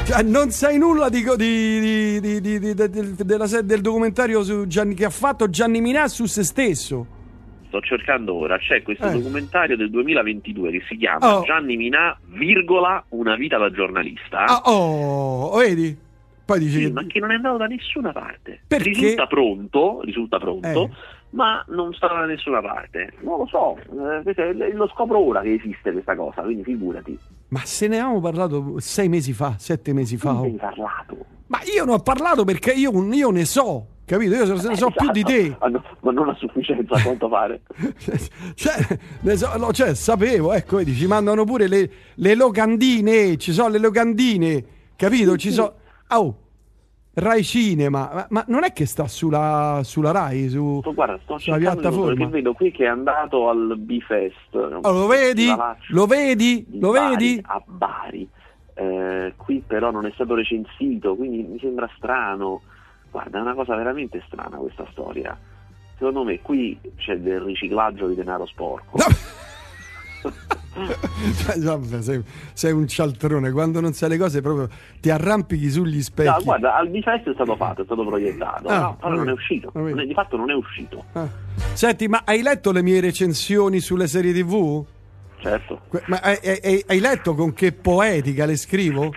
Cioè, 0.07 0.23
non 0.23 0.51
sai 0.51 0.77
nulla 0.77 1.07
di, 1.07 1.23
di- 1.37 2.19
del- 2.19 3.15
della 3.15 3.47
se- 3.47 3.63
del 3.65 3.79
documentario 3.79 4.43
su 4.43 4.67
Gianni, 4.67 4.93
che 4.93 5.05
ha 5.05 5.09
fatto 5.09 5.49
Gianni 5.49 5.79
Minà 5.79 6.09
su 6.09 6.25
se 6.25 6.43
stesso. 6.43 7.15
Sto 7.77 7.81
cercando 7.81 8.33
ora, 8.33 8.57
c'è 8.57 8.81
questo 8.81 9.05
Eh. 9.07 9.11
documentario 9.11 9.77
del 9.77 9.89
2022 9.91 10.71
che 10.71 10.81
si 10.87 10.97
chiama 10.97 11.37
Oh. 11.37 11.43
Gianni 11.43 11.77
Minà, 11.77 12.17
virgola, 12.25 13.03
una 13.09 13.35
vita 13.35 13.57
da 13.57 13.69
giornalista. 13.71 14.45
Ah, 14.45 14.61
oh, 14.65 15.55
vedi? 15.57 15.95
Poi 16.45 16.59
dici 16.59 16.77
Sì, 16.77 16.83
che... 16.85 16.91
ma 16.91 17.03
che 17.05 17.19
non 17.19 17.31
è 17.31 17.35
andato 17.35 17.57
da 17.57 17.65
nessuna 17.67 18.11
parte. 18.11 18.61
Perché? 18.65 18.89
Risulta 18.89 19.27
pronto, 19.27 20.01
risulta 20.03 20.39
pronto, 20.39 20.67
Eh. 20.67 20.89
ma 21.31 21.63
non 21.67 21.93
sta 21.93 22.07
da 22.07 22.25
nessuna 22.25 22.61
parte. 22.61 23.13
Non 23.21 23.39
lo 23.39 23.45
so, 23.47 23.77
eh, 24.25 24.73
lo 24.73 24.87
scopro 24.87 25.19
ora 25.19 25.41
che 25.41 25.53
esiste 25.53 25.91
questa 25.91 26.15
cosa, 26.15 26.41
quindi 26.41 26.63
figurati. 26.63 27.15
Ma 27.49 27.59
se 27.63 27.87
ne 27.87 27.99
avevamo 27.99 28.21
parlato 28.21 28.79
sei 28.79 29.07
mesi 29.09 29.33
fa, 29.33 29.55
sette 29.59 29.93
mesi 29.93 30.17
fa. 30.17 30.31
Non 30.31 30.39
oh. 30.39 30.43
ne 30.43 30.49
hai 30.49 30.55
parlato. 30.57 31.25
Ma 31.47 31.59
io 31.75 31.85
ne 31.85 31.91
ho 31.93 31.99
parlato 31.99 32.43
perché 32.43 32.71
io, 32.71 32.91
io 33.13 33.29
ne 33.29 33.45
so, 33.45 33.85
capito? 34.07 34.33
Io 34.35 34.57
se 34.57 34.67
ne 34.69 34.75
so 34.75 34.89
più 34.89 35.11
di 35.11 35.21
te. 35.23 35.55
Ah, 35.59 35.67
no, 35.67 35.83
ma 35.99 36.11
non 36.11 36.29
a 36.29 36.35
sufficienza 36.35 36.95
a 36.95 37.01
quanto 37.03 37.27
pare. 37.29 37.61
Cioè, 38.55 39.35
so- 39.35 39.57
lo- 39.57 39.71
cioè, 39.73 39.93
sapevo, 39.93 40.53
ecco, 40.53 40.77
vedi, 40.77 40.93
ci 40.93 41.05
mandano 41.05 41.43
pure 41.43 41.67
le, 41.67 41.89
le 42.15 42.33
locandine, 42.35 43.37
ci 43.37 43.51
sono 43.51 43.69
le 43.69 43.77
locandine, 43.79 44.63
capito? 44.95 45.35
Ci 45.37 45.51
sono... 45.51 45.73
Oh, 46.09 46.37
Rai 47.13 47.43
Cinema, 47.43 48.09
ma, 48.13 48.25
ma 48.29 48.45
non 48.47 48.63
è 48.63 48.71
che 48.73 48.85
sta 48.85 49.07
sulla, 49.07 49.81
sulla 49.83 50.11
Rai, 50.11 50.49
su... 50.49 50.79
Sto- 50.81 50.93
Guarda, 50.93 51.19
sto 51.23 51.37
Sulla 51.39 51.57
piattaforma. 51.57 52.13
perché 52.13 52.27
vedo 52.27 52.53
qui 52.53 52.71
che 52.71 52.85
è 52.85 52.87
andato 52.87 53.49
al 53.49 53.75
B-Fest. 53.77 54.53
Oh, 54.53 54.91
lo 54.91 55.07
vedi? 55.07 55.47
Lo 55.89 56.05
vedi? 56.05 56.65
di 56.67 56.79
Lo 56.79 56.91
Bari, 56.91 57.15
vedi? 57.15 57.41
A 57.43 57.61
Bari. 57.65 58.29
Eh, 58.75 59.33
qui 59.35 59.63
però 59.65 59.89
non 59.89 60.05
è 60.05 60.11
stato 60.13 60.35
recensito, 60.35 61.15
quindi 61.15 61.41
mi 61.41 61.57
sembra 61.59 61.89
strano. 61.97 62.61
Guarda, 63.11 63.37
è 63.37 63.41
una 63.41 63.53
cosa 63.55 63.75
veramente 63.75 64.21
strana 64.27 64.57
questa 64.57 64.85
storia. 64.91 65.37
Secondo 65.97 66.23
me 66.23 66.41
qui 66.41 66.79
c'è 66.97 67.17
del 67.17 67.41
riciclaggio 67.41 68.07
di 68.07 68.15
denaro 68.15 68.45
sporco. 68.45 68.97
No. 68.97 69.05
Cioè, 71.37 71.57
vabbè, 71.59 72.01
sei, 72.01 72.23
sei 72.53 72.71
un 72.71 72.87
cialtrone, 72.87 73.51
quando 73.51 73.79
non 73.79 73.93
sai 73.93 74.09
le 74.09 74.17
cose 74.17 74.41
proprio 74.41 74.69
ti 74.99 75.09
arrampichi 75.09 75.69
sugli 75.69 76.01
specchi. 76.01 76.29
No, 76.29 76.43
guarda, 76.43 76.75
al 76.75 76.89
B-Fest 76.89 77.29
è 77.29 77.33
stato 77.33 77.55
fatto, 77.55 77.81
è 77.81 77.85
stato 77.85 78.05
proiettato, 78.05 78.67
Ah, 78.67 78.79
no, 78.79 78.97
però 78.99 79.15
non 79.15 79.29
è 79.29 79.31
uscito. 79.31 79.71
Non 79.73 79.99
è- 79.99 80.05
di 80.05 80.13
fatto 80.13 80.37
non 80.37 80.51
è 80.51 80.53
uscito. 80.53 81.05
Ah. 81.13 81.27
Senti, 81.73 82.07
ma 82.07 82.21
hai 82.25 82.41
letto 82.43 82.71
le 82.71 82.83
mie 82.83 82.99
recensioni 83.01 83.79
sulle 83.79 84.07
serie 84.07 84.33
TV? 84.33 84.85
Certo. 85.39 85.81
Ma 86.05 86.19
hai, 86.21 86.37
hai- 86.43 86.83
hai 86.87 86.99
letto 86.99 87.33
con 87.33 87.53
che 87.53 87.71
poetica 87.71 88.45
le 88.45 88.55
scrivo? 88.55 89.11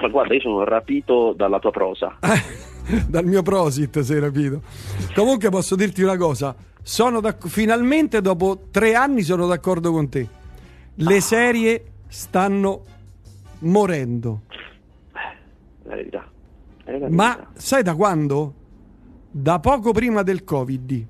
Ma 0.00 0.08
guarda, 0.08 0.34
io 0.34 0.40
sono 0.40 0.64
rapito 0.64 1.34
dalla 1.36 1.58
tua 1.58 1.70
prosa. 1.70 2.16
Dal 3.08 3.24
mio 3.24 3.42
prosit 3.42 4.00
sei 4.00 4.20
rapito. 4.20 4.62
Comunque 5.14 5.48
posso 5.50 5.76
dirti 5.76 6.02
una 6.02 6.16
cosa. 6.16 6.54
Sono 6.82 7.20
finalmente 7.46 8.20
dopo 8.20 8.66
tre 8.70 8.94
anni 8.94 9.22
sono 9.22 9.46
d'accordo 9.46 9.92
con 9.92 10.08
te. 10.08 10.26
Le 10.94 11.20
serie 11.20 11.84
stanno 12.08 12.84
morendo. 13.60 14.42
È 15.12 15.88
la 15.88 15.94
verità. 15.94 16.30
La 16.84 17.08
Ma 17.10 17.34
verità. 17.34 17.50
sai 17.54 17.82
da 17.82 17.94
quando? 17.94 18.54
da 19.32 19.60
poco 19.60 19.92
prima 19.92 20.22
del 20.22 20.42
Covid. 20.42 21.06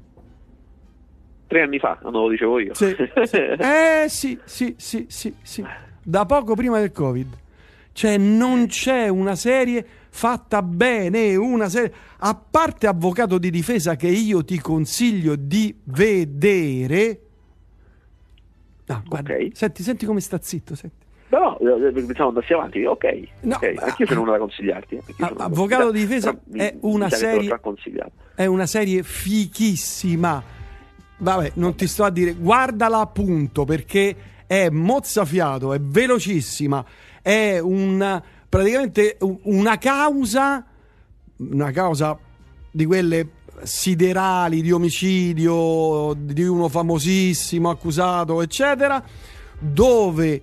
Tre 1.46 1.62
anni 1.62 1.78
fa, 1.78 1.98
non 2.02 2.12
lo 2.12 2.28
dicevo 2.28 2.58
io. 2.60 2.74
Sì, 2.74 2.94
sì. 3.24 3.36
Eh 3.58 4.04
sì, 4.08 4.38
sì, 4.44 4.74
sì, 4.76 5.06
sì, 5.08 5.34
sì. 5.42 5.64
Da 6.02 6.26
poco 6.26 6.54
prima 6.54 6.78
del 6.78 6.92
Covid. 6.92 7.38
Cioè 7.92 8.18
non 8.18 8.66
c'è 8.66 9.08
una 9.08 9.34
serie 9.34 9.84
fatta 10.10 10.62
bene, 10.62 11.36
una 11.36 11.68
serie... 11.68 11.92
A 12.18 12.34
parte 12.34 12.86
Avvocato 12.86 13.38
di 13.38 13.50
difesa 13.50 13.96
che 13.96 14.08
io 14.08 14.44
ti 14.44 14.60
consiglio 14.60 15.36
di 15.36 15.74
vedere... 15.84 17.20
Ah, 18.86 19.02
guarda, 19.06 19.34
Ok. 19.34 19.50
senti, 19.52 19.82
senti 19.82 20.04
come 20.04 20.20
sta 20.20 20.38
zitto, 20.40 20.74
senti. 20.74 21.06
No, 21.28 21.56
eh, 21.60 21.92
pensavo 21.92 22.30
andassi 22.30 22.52
avanti, 22.52 22.84
ok. 22.84 23.04
No, 23.42 23.54
ok. 23.54 23.74
Anch'io 23.78 24.06
ce 24.06 24.14
n'ho 24.14 24.22
una 24.22 24.32
da 24.32 24.38
consigliarti. 24.38 24.96
anch'io 24.96 25.36
da 25.36 25.44
Avvocato 25.44 25.92
di 25.92 26.00
difesa 26.00 26.36
è 26.52 26.76
una 26.80 27.08
serie-. 27.08 27.60
È 28.34 28.46
una 28.46 28.66
serie 28.66 29.04
fichissima. 29.04 30.42
Vabbè, 31.18 31.52
non 31.54 31.76
ti 31.76 31.86
sto 31.86 32.02
a 32.02 32.10
dire, 32.10 32.32
guardala 32.32 32.98
appunto 32.98 33.64
perché 33.64 34.16
è 34.46 34.70
mozzafiato, 34.70 35.72
è 35.72 35.78
velocissima, 35.78 36.84
è 37.22 37.58
un, 37.60 38.22
praticamente 38.50 39.16
un- 39.21 39.38
una 39.45 39.78
causa, 39.78 40.66
una 41.37 41.71
causa 41.71 42.19
di 42.71 42.85
quelle 42.85 43.28
siderali 43.62 44.61
di 44.61 44.73
omicidio 44.73 46.14
di 46.19 46.42
uno 46.42 46.69
famosissimo 46.69 47.71
accusato, 47.71 48.42
eccetera, 48.42 49.02
dove 49.59 50.42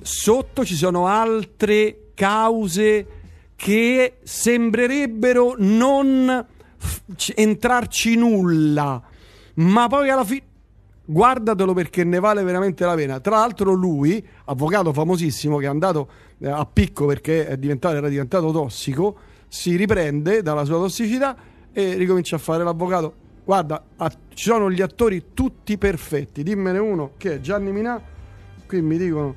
sotto 0.00 0.64
ci 0.64 0.74
sono 0.74 1.06
altre 1.06 2.08
cause 2.14 3.06
che 3.54 4.18
sembrerebbero 4.22 5.54
non 5.58 6.46
f- 6.78 7.32
entrarci 7.34 8.16
nulla, 8.16 9.00
ma 9.54 9.86
poi 9.86 10.08
alla 10.08 10.24
fine 10.24 10.42
guardatelo 11.04 11.74
perché 11.74 12.04
ne 12.04 12.20
vale 12.20 12.42
veramente 12.42 12.84
la 12.84 12.94
pena. 12.94 13.20
Tra 13.20 13.36
l'altro 13.38 13.72
lui, 13.72 14.24
avvocato 14.46 14.92
famosissimo 14.92 15.58
che 15.58 15.66
è 15.66 15.68
andato 15.68 16.08
a 16.44 16.66
picco 16.66 17.06
perché 17.06 17.46
è 17.46 17.56
diventato, 17.56 17.96
era 17.96 18.08
diventato 18.08 18.50
tossico, 18.50 19.16
si 19.48 19.76
riprende 19.76 20.42
dalla 20.42 20.64
sua 20.64 20.76
tossicità 20.78 21.36
e 21.72 21.94
ricomincia 21.94 22.36
a 22.36 22.38
fare 22.38 22.64
l'avvocato. 22.64 23.14
Guarda, 23.44 23.82
ha- 23.96 24.10
ci 24.34 24.44
sono 24.48 24.70
gli 24.70 24.80
attori 24.80 25.24
tutti 25.34 25.76
perfetti. 25.78 26.42
Dimmene 26.42 26.78
uno 26.78 27.12
che 27.16 27.34
è 27.34 27.40
Gianni 27.40 27.72
Minà. 27.72 28.00
Qui 28.66 28.80
mi 28.80 28.96
dicono 28.96 29.34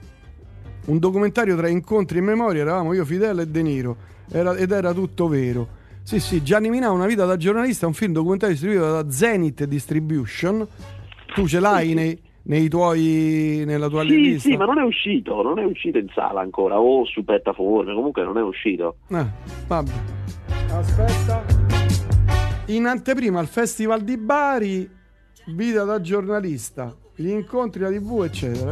un 0.86 1.00
documentario 1.00 1.56
tra 1.58 1.68
incontri 1.68 2.20
e 2.20 2.22
memoria. 2.22 2.62
Eravamo 2.62 2.94
io, 2.94 3.04
Fidel 3.04 3.40
e 3.40 3.48
De 3.48 3.62
Niro. 3.62 3.98
Era- 4.30 4.56
ed 4.56 4.72
era 4.72 4.94
tutto 4.94 5.28
vero. 5.28 5.84
Sì, 6.04 6.20
sì, 6.20 6.44
Gianni 6.44 6.70
Minà, 6.70 6.92
Una 6.92 7.08
vita 7.08 7.26
da 7.26 7.36
giornalista, 7.36 7.88
un 7.88 7.94
film 7.94 8.14
documentario 8.14 8.54
distribuito 8.54 8.92
da 8.92 9.10
Zenith 9.10 9.64
Distribution. 9.64 10.68
Tu 11.34 11.48
ce 11.48 11.60
l'hai 11.60 11.94
nei, 11.96 12.20
nei 12.48 12.68
tuoi, 12.70 13.64
nella 13.66 13.88
tua 13.88 14.02
Sì, 14.04 14.08
lista? 14.20 14.50
sì, 14.50 14.58
ma 14.58 14.66
non 14.66 14.80
è 14.80 14.84
uscito, 14.84 15.42
non 15.42 15.60
è 15.60 15.64
uscito 15.64 15.98
in 15.98 16.08
sala 16.14 16.42
ancora, 16.42 16.80
o 16.80 17.06
su 17.06 17.24
piattaforme, 17.24 17.94
comunque 17.94 18.24
non 18.24 18.38
è 18.38 18.42
uscito. 18.42 18.98
Eh, 19.10 19.26
vabbè. 19.68 19.92
Aspetta. 20.72 21.44
In 22.68 22.86
anteprima 22.86 23.40
al 23.40 23.48
Festival 23.48 24.02
di 24.02 24.18
Bari, 24.18 24.90
vita 25.48 25.84
da 25.84 26.02
giornalista, 26.02 26.96
gli 27.16 27.30
incontri, 27.30 27.82
la 27.82 27.90
TV, 27.92 28.24
eccetera. 28.24 28.72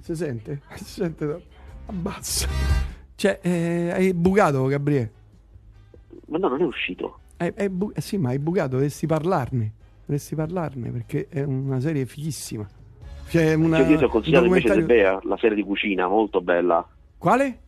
Si 0.00 0.14
sente? 0.14 0.62
Si 0.76 0.84
sente? 0.84 1.26
da- 1.26 1.40
Abbassa. 1.86 2.48
Cioè, 3.14 3.40
eh, 3.42 3.90
hai 3.92 4.14
bucato, 4.14 4.64
Gabriele. 4.66 5.12
Ma 6.26 6.38
no, 6.38 6.48
non 6.48 6.60
è 6.60 6.64
uscito. 6.64 7.18
Hai- 7.38 7.52
hai 7.56 7.68
bu- 7.68 7.92
eh 7.94 8.00
sì, 8.00 8.18
ma 8.18 8.28
hai 8.30 8.38
bucato, 8.38 8.70
dovresti 8.70 9.06
parlarne. 9.06 9.72
Dovresti 10.04 10.34
parlarne 10.34 10.90
perché 10.90 11.26
è 11.28 11.42
una 11.42 11.80
serie 11.80 12.06
fighissima. 12.06 12.66
Cioè, 13.28 13.54
una, 13.54 13.78
Cioè, 13.78 13.86
io 13.88 13.98
ti 13.98 14.04
ho 14.04 14.08
consigliato 14.08 14.46
invece 14.46 14.68
The 14.72 14.82
Bear, 14.82 15.24
la 15.24 15.36
serie 15.38 15.56
di 15.56 15.62
cucina, 15.62 16.08
molto 16.08 16.40
bella. 16.40 16.86
Quale? 17.18 17.58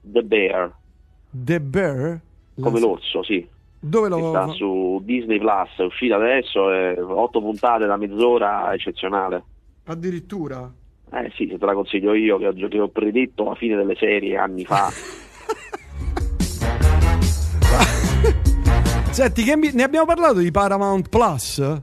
The 0.00 0.22
Bear, 0.22 0.74
The 1.30 1.60
Bear? 1.60 2.20
La- 2.54 2.64
come 2.64 2.80
l'orso, 2.80 3.22
sì. 3.22 3.46
Dove 3.78 4.08
lo 4.08 4.30
sta 4.30 4.48
su 4.48 5.00
Disney 5.04 5.38
Plus, 5.38 5.68
è 5.76 5.82
uscita 5.82 6.16
adesso, 6.16 6.72
è 6.72 7.00
otto 7.00 7.40
puntate 7.40 7.86
da 7.86 7.96
mezz'ora, 7.96 8.72
eccezionale. 8.74 9.44
Addirittura? 9.84 10.68
Eh 11.12 11.30
sì, 11.36 11.46
se 11.48 11.56
te 11.56 11.64
la 11.64 11.74
consiglio 11.74 12.12
io, 12.14 12.36
che 12.38 12.48
ho, 12.48 12.52
che 12.52 12.80
ho 12.80 12.88
predetto 12.88 13.44
la 13.44 13.54
fine 13.54 13.76
delle 13.76 13.94
serie 13.94 14.36
anni 14.36 14.64
fa. 14.64 14.90
Senti, 19.10 19.44
mi- 19.56 19.70
ne 19.72 19.82
abbiamo 19.82 20.04
parlato 20.06 20.40
di 20.40 20.50
Paramount 20.50 21.08
Plus? 21.08 21.82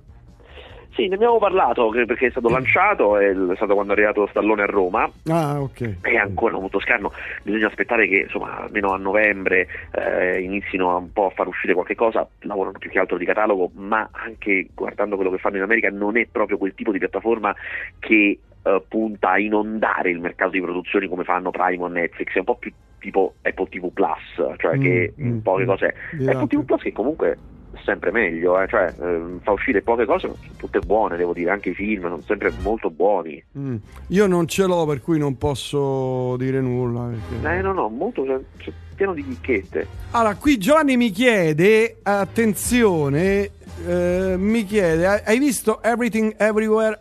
Sì, 0.94 1.08
ne 1.08 1.16
abbiamo 1.16 1.38
parlato, 1.40 1.90
perché 1.90 2.28
è 2.28 2.30
stato 2.30 2.50
lanciato, 2.50 3.18
è 3.18 3.34
stato 3.56 3.74
quando 3.74 3.94
è 3.94 3.96
arrivato 3.96 4.28
Stallone 4.28 4.62
a 4.64 4.66
Roma, 4.66 5.10
Ah, 5.30 5.62
ok. 5.62 6.02
è 6.02 6.16
ancora 6.16 6.58
molto 6.58 6.80
scarno, 6.80 7.12
bisogna 7.44 7.68
aspettare 7.68 8.08
che 8.08 8.18
insomma 8.26 8.60
almeno 8.60 8.92
a 8.94 8.98
novembre 8.98 9.68
eh, 9.92 10.42
inizino 10.42 10.96
un 10.98 11.12
po' 11.12 11.28
a 11.28 11.32
far 11.32 11.48
uscire 11.48 11.74
qualche 11.74 11.96
cosa, 11.96 12.28
lavorano 12.42 12.78
più 12.78 12.90
che 12.90 13.00
altro 13.00 13.18
di 13.18 13.26
catalogo, 13.26 13.72
ma 13.76 14.08
anche 14.12 14.68
guardando 14.74 15.16
quello 15.16 15.32
che 15.32 15.38
fanno 15.38 15.58
in 15.58 15.64
America 15.64 15.90
non 15.90 16.18
è 16.18 16.28
proprio 16.32 16.58
quel 16.58 16.74
tipo 16.76 16.92
di 16.92 17.00
piattaforma 17.00 17.56
che 18.00 18.40
eh, 18.66 18.84
punta 18.88 19.32
a 19.32 19.40
inondare 19.40 20.10
il 20.12 20.20
mercato 20.20 20.52
di 20.52 20.62
produzioni 20.62 21.08
come 21.08 21.24
fanno 21.24 21.52
Prime 21.52 21.84
o 21.84 21.88
Netflix, 21.88 22.34
è 22.34 22.40
un 22.40 22.46
po' 22.46 22.56
più 22.56 22.72
tipo 23.00 23.34
Apple 23.42 23.68
TV 23.68 23.92
Plus, 23.92 24.56
cioè 24.58 24.78
Mm, 24.78 24.82
che 24.82 25.14
mm, 25.22 25.38
poche 25.40 25.64
mm. 25.64 25.68
cose 25.68 25.96
Apple 26.26 26.48
TV. 26.48 26.64
Plus 26.64 26.82
che 26.82 26.94
comunque 26.94 27.38
sempre 27.84 28.12
meglio, 28.12 28.60
eh, 28.62 28.68
cioè 28.68 28.94
ehm, 29.00 29.40
fa 29.42 29.52
uscire 29.52 29.82
poche 29.82 30.06
cose, 30.06 30.28
ma 30.28 30.34
sono 30.36 30.54
tutte 30.58 30.80
buone, 30.80 31.18
devo 31.18 31.34
dire, 31.34 31.50
anche 31.52 31.70
i 31.70 31.74
film 31.74 32.02
sono 32.04 32.22
sempre 32.22 32.52
molto 32.62 32.90
buoni. 32.90 33.44
Mm. 33.58 33.76
Io 34.08 34.28
non 34.28 34.48
ce 34.48 34.66
l'ho, 34.66 34.86
per 34.86 35.02
cui 35.02 35.18
non 35.18 35.38
posso 35.38 36.36
dire 36.38 36.62
nulla. 36.62 37.10
perché- 37.10 37.58
Eh 37.58 37.62
no, 37.62 37.74
no, 37.74 37.90
molto 37.90 38.26
cioè, 38.26 38.74
pieno 38.96 39.14
di 39.14 39.24
chicchette. 39.26 39.88
Allora, 40.12 40.36
qui 40.36 40.58
Giovanni 40.58 40.98
mi 40.98 41.10
chiede, 41.10 41.98
attenzione, 42.04 43.50
eh, 43.88 44.36
mi 44.38 44.64
chiede, 44.66 45.06
hai 45.26 45.40
visto 45.40 45.82
Everything 45.82 46.36
Everywhere 46.38 47.00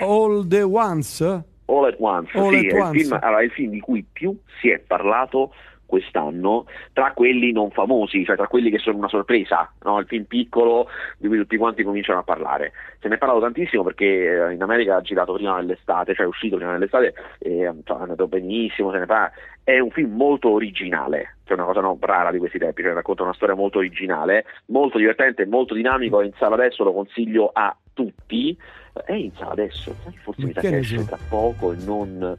All 0.00 0.46
the 0.48 0.62
Once? 0.62 1.24
All 1.66 1.84
at 1.86 1.96
Once, 1.98 2.36
All 2.36 2.50
sì, 2.50 2.56
at 2.56 2.64
è, 2.64 2.66
il 2.76 2.80
Once. 2.82 2.98
film, 3.00 3.12
allora, 3.22 3.40
è 3.40 3.44
il 3.44 3.50
film 3.52 3.70
di 3.70 3.80
cui 3.80 4.04
più 4.12 4.36
si 4.60 4.68
è 4.68 4.78
parlato 4.78 5.52
quest'anno 5.94 6.66
tra 6.92 7.12
quelli 7.12 7.52
non 7.52 7.70
famosi, 7.70 8.24
cioè 8.24 8.36
tra 8.36 8.48
quelli 8.48 8.70
che 8.70 8.78
sono 8.78 8.98
una 8.98 9.08
sorpresa, 9.08 9.70
no? 9.82 9.98
il 10.00 10.06
film 10.06 10.24
piccolo 10.24 10.88
di 11.18 11.28
cui 11.28 11.36
tutti 11.38 11.56
quanti 11.56 11.84
cominciano 11.84 12.18
a 12.18 12.22
parlare. 12.22 12.72
Se 12.98 13.08
ne 13.08 13.14
è 13.14 13.18
parlato 13.18 13.40
tantissimo 13.40 13.84
perché 13.84 14.04
eh, 14.04 14.52
in 14.52 14.62
America 14.62 14.96
ha 14.96 15.00
girato 15.00 15.34
prima 15.34 15.56
dell'estate, 15.56 16.14
cioè 16.14 16.24
è 16.24 16.28
uscito 16.28 16.56
prima 16.56 16.72
dell'estate 16.72 17.14
e 17.38 17.72
cioè, 17.84 17.98
è 17.98 18.00
andato 18.00 18.26
benissimo, 18.26 18.90
se 18.90 18.98
ne 18.98 19.06
parla. 19.06 19.30
È 19.62 19.78
un 19.78 19.90
film 19.90 20.14
molto 20.14 20.50
originale, 20.50 21.36
cioè 21.44 21.56
una 21.56 21.66
cosa 21.66 21.80
no, 21.80 21.96
rara 22.00 22.30
di 22.30 22.38
questi 22.38 22.58
tempi, 22.58 22.82
cioè 22.82 22.92
racconta 22.92 23.22
una 23.22 23.32
storia 23.32 23.54
molto 23.54 23.78
originale, 23.78 24.44
molto 24.66 24.98
divertente, 24.98 25.46
molto 25.46 25.74
dinamico, 25.74 26.20
è 26.20 26.26
in 26.26 26.34
sala 26.36 26.54
adesso, 26.54 26.84
lo 26.84 26.92
consiglio 26.92 27.50
a 27.52 27.74
tutti. 27.94 28.56
È 28.92 29.12
in 29.12 29.32
sala 29.32 29.52
adesso, 29.52 29.94
forse 30.22 30.44
mi 30.44 30.52
sa 30.52 30.60
che 30.60 30.70
che 30.70 30.76
esce 30.78 31.04
tra 31.04 31.18
poco 31.28 31.72
e 31.72 31.76
non 31.84 32.36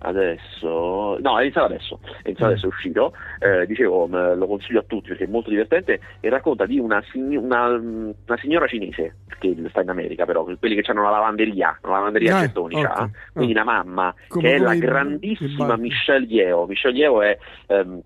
adesso 0.00 1.18
no 1.20 1.38
è 1.38 1.42
iniziato 1.42 1.66
adesso 1.66 2.00
è 2.22 2.28
iniziato 2.28 2.44
Mm. 2.44 2.52
adesso 2.52 2.64
è 2.66 2.68
uscito 2.68 3.12
eh, 3.40 3.66
dicevo 3.66 4.06
mh, 4.06 4.36
lo 4.36 4.46
consiglio 4.46 4.80
a 4.80 4.84
tutti 4.86 5.08
perché 5.08 5.24
è 5.24 5.28
molto 5.28 5.50
divertente 5.50 6.00
e 6.20 6.28
racconta 6.28 6.66
di 6.66 6.78
una, 6.78 7.02
una, 7.14 7.66
una 7.68 8.36
signora 8.40 8.66
cinese 8.66 9.16
che 9.38 9.56
sta 9.68 9.80
in 9.82 9.88
America 9.90 10.24
però 10.24 10.44
quelli 10.58 10.74
che 10.80 10.90
hanno 10.90 11.00
una 11.00 11.10
lavanderia 11.10 11.78
una 11.82 11.92
lavanderia 11.94 12.36
Ah, 12.36 12.40
gettonica 12.40 13.02
ok. 13.02 13.10
quindi 13.32 13.56
Ah. 13.58 13.62
una 13.62 13.72
mamma 13.72 14.14
Come- 14.28 14.42
che 14.48 14.54
è 14.54 14.58
la 14.58 14.74
grandissima. 14.74 15.76
Michelle 15.76 16.26
Yeo 16.26 16.66
Michelle 16.66 16.96
Yeo 16.96 17.22
è 17.22 17.38
ehm, 17.66 18.00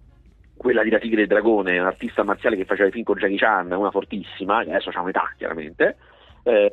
quella 0.57 0.83
di 0.85 0.91
La 0.91 0.99
Tigre 0.99 1.21
e 1.21 1.23
il 1.23 1.29
Dragone, 1.29 1.77
un'artista 1.79 2.23
marziale 2.23 2.55
che 2.57 2.65
faceva 2.65 2.87
i 2.89 2.93
film 2.93 3.03
con 3.03 3.17
Jackie 3.19 3.37
Chan, 3.37 3.73
una 3.73 3.91
fortissima, 3.91 4.59
adesso 4.59 4.91
ha 4.95 5.03
metà 5.03 5.33
chiaramente, 5.37 5.97
eh, 6.45 6.73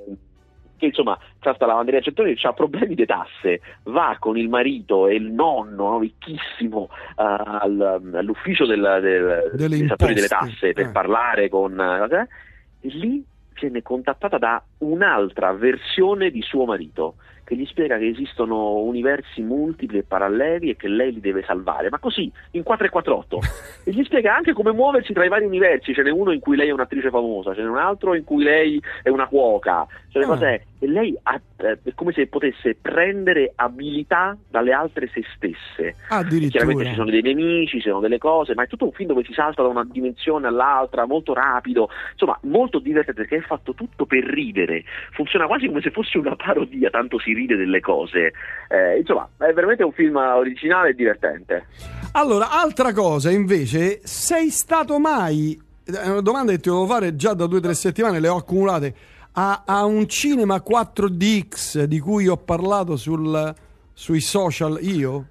che 0.79 0.87
insomma 0.87 1.17
c'ha 1.39 1.53
sta 1.53 1.65
lavanderia 1.67 1.99
gettoni 1.99 2.35
ha 2.41 2.53
problemi 2.53 2.95
di 2.95 3.05
tasse, 3.05 3.61
va 3.83 4.15
con 4.17 4.37
il 4.37 4.49
marito 4.49 5.07
e 5.07 5.15
il 5.15 5.31
nonno, 5.31 5.89
no, 5.89 5.99
ricchissimo, 5.99 6.89
eh, 6.91 7.23
al- 7.23 8.11
all'ufficio 8.15 8.65
del, 8.65 8.99
del, 9.01 9.51
Delle 9.53 9.85
fattori 9.85 10.13
delle 10.15 10.27
imposte, 10.31 10.55
tasse 10.55 10.73
per 10.73 10.85
eh. 10.87 10.91
parlare 10.91 11.49
con... 11.49 11.79
eh, 11.79 12.27
e 12.81 12.87
lì 12.87 13.23
viene 13.59 13.81
contattata 13.81 14.37
da 14.37 14.63
un'altra 14.79 15.51
versione 15.51 16.31
di 16.31 16.41
suo 16.41 16.65
marito, 16.65 17.15
che 17.49 17.55
gli 17.55 17.65
spiega 17.65 17.97
che 17.97 18.07
esistono 18.07 18.75
universi 18.75 19.41
multipli 19.41 19.97
e 19.97 20.03
paralleli 20.03 20.69
e 20.69 20.75
che 20.75 20.87
lei 20.87 21.11
li 21.11 21.19
deve 21.19 21.41
salvare, 21.41 21.89
ma 21.89 21.97
così, 21.97 22.31
in 22.51 22.61
4 22.61 22.85
e 22.85 22.89
48. 22.89 23.39
e 23.85 23.91
gli 23.91 24.03
spiega 24.03 24.35
anche 24.35 24.53
come 24.53 24.71
muoversi 24.71 25.13
tra 25.13 25.25
i 25.25 25.29
vari 25.29 25.45
universi, 25.45 25.91
ce 25.91 26.03
n'è 26.03 26.11
uno 26.11 26.31
in 26.31 26.41
cui 26.41 26.55
lei 26.55 26.67
è 26.67 26.71
un'attrice 26.71 27.09
famosa, 27.09 27.55
ce 27.55 27.63
n'è 27.63 27.67
un 27.67 27.79
altro 27.79 28.13
in 28.13 28.23
cui 28.23 28.43
lei 28.43 28.79
è 29.01 29.09
una 29.09 29.25
cuoca, 29.25 29.87
cioè, 30.11 30.23
Ah. 30.23 30.27
cos'è? 30.27 30.61
E 30.81 30.87
lei 30.87 31.17
ha, 31.23 31.41
eh, 31.57 31.77
è 31.83 31.93
come 31.93 32.13
se 32.13 32.27
potesse 32.27 32.77
prendere 32.79 33.51
abilità 33.55 34.37
dalle 34.49 34.71
altre 34.71 35.09
se 35.11 35.23
stesse. 35.35 35.95
Chiaramente 36.51 36.83
ci 36.85 36.95
sono 36.95 37.09
dei 37.09 37.21
nemici, 37.21 37.81
ci 37.81 37.89
sono 37.89 37.99
delle 37.99 38.17
cose, 38.17 38.53
ma 38.53 38.63
è 38.63 38.67
tutto 38.67 38.85
un 38.85 38.91
film 38.91 39.09
dove 39.09 39.25
si 39.25 39.33
salta 39.33 39.61
da 39.61 39.67
una 39.67 39.83
dimensione 39.83 40.47
all'altra, 40.47 41.05
molto 41.05 41.33
rapido, 41.33 41.89
insomma 42.11 42.37
molto 42.43 42.79
divertente 42.79 43.21
perché 43.21 43.43
è 43.43 43.47
fatto 43.47 43.73
tutto 43.73 44.05
per 44.05 44.23
ridere, 44.23 44.83
funziona 45.11 45.47
quasi 45.47 45.67
come 45.67 45.81
se 45.81 45.91
fosse 45.91 46.17
una 46.17 46.35
parodia, 46.35 46.89
tanto 46.89 47.19
si 47.19 47.33
ride 47.39 47.55
delle 47.55 47.79
cose. 47.79 48.33
Eh, 48.67 48.99
insomma, 48.99 49.27
è 49.37 49.51
veramente 49.53 49.83
un 49.83 49.91
film 49.91 50.15
originale 50.15 50.89
e 50.89 50.93
divertente. 50.93 51.65
Allora, 52.13 52.51
altra 52.51 52.93
cosa 52.93 53.31
invece, 53.31 54.01
sei 54.03 54.49
stato 54.49 54.99
mai, 54.99 55.59
è 55.85 56.07
una 56.07 56.21
domanda 56.21 56.51
che 56.51 56.59
ti 56.59 56.69
devo 56.69 56.85
fare 56.85 57.15
già 57.15 57.33
da 57.33 57.47
due 57.47 57.59
o 57.59 57.61
tre 57.61 57.73
settimane, 57.73 58.19
le 58.19 58.27
ho 58.27 58.37
accumulate, 58.37 58.95
a, 59.33 59.63
a 59.65 59.85
un 59.85 60.07
cinema 60.07 60.55
4DX 60.57 61.83
di 61.83 61.99
cui 61.99 62.27
ho 62.27 62.37
parlato 62.37 62.95
sul- 62.95 63.53
sui 63.93 64.21
social 64.21 64.79
io? 64.81 65.25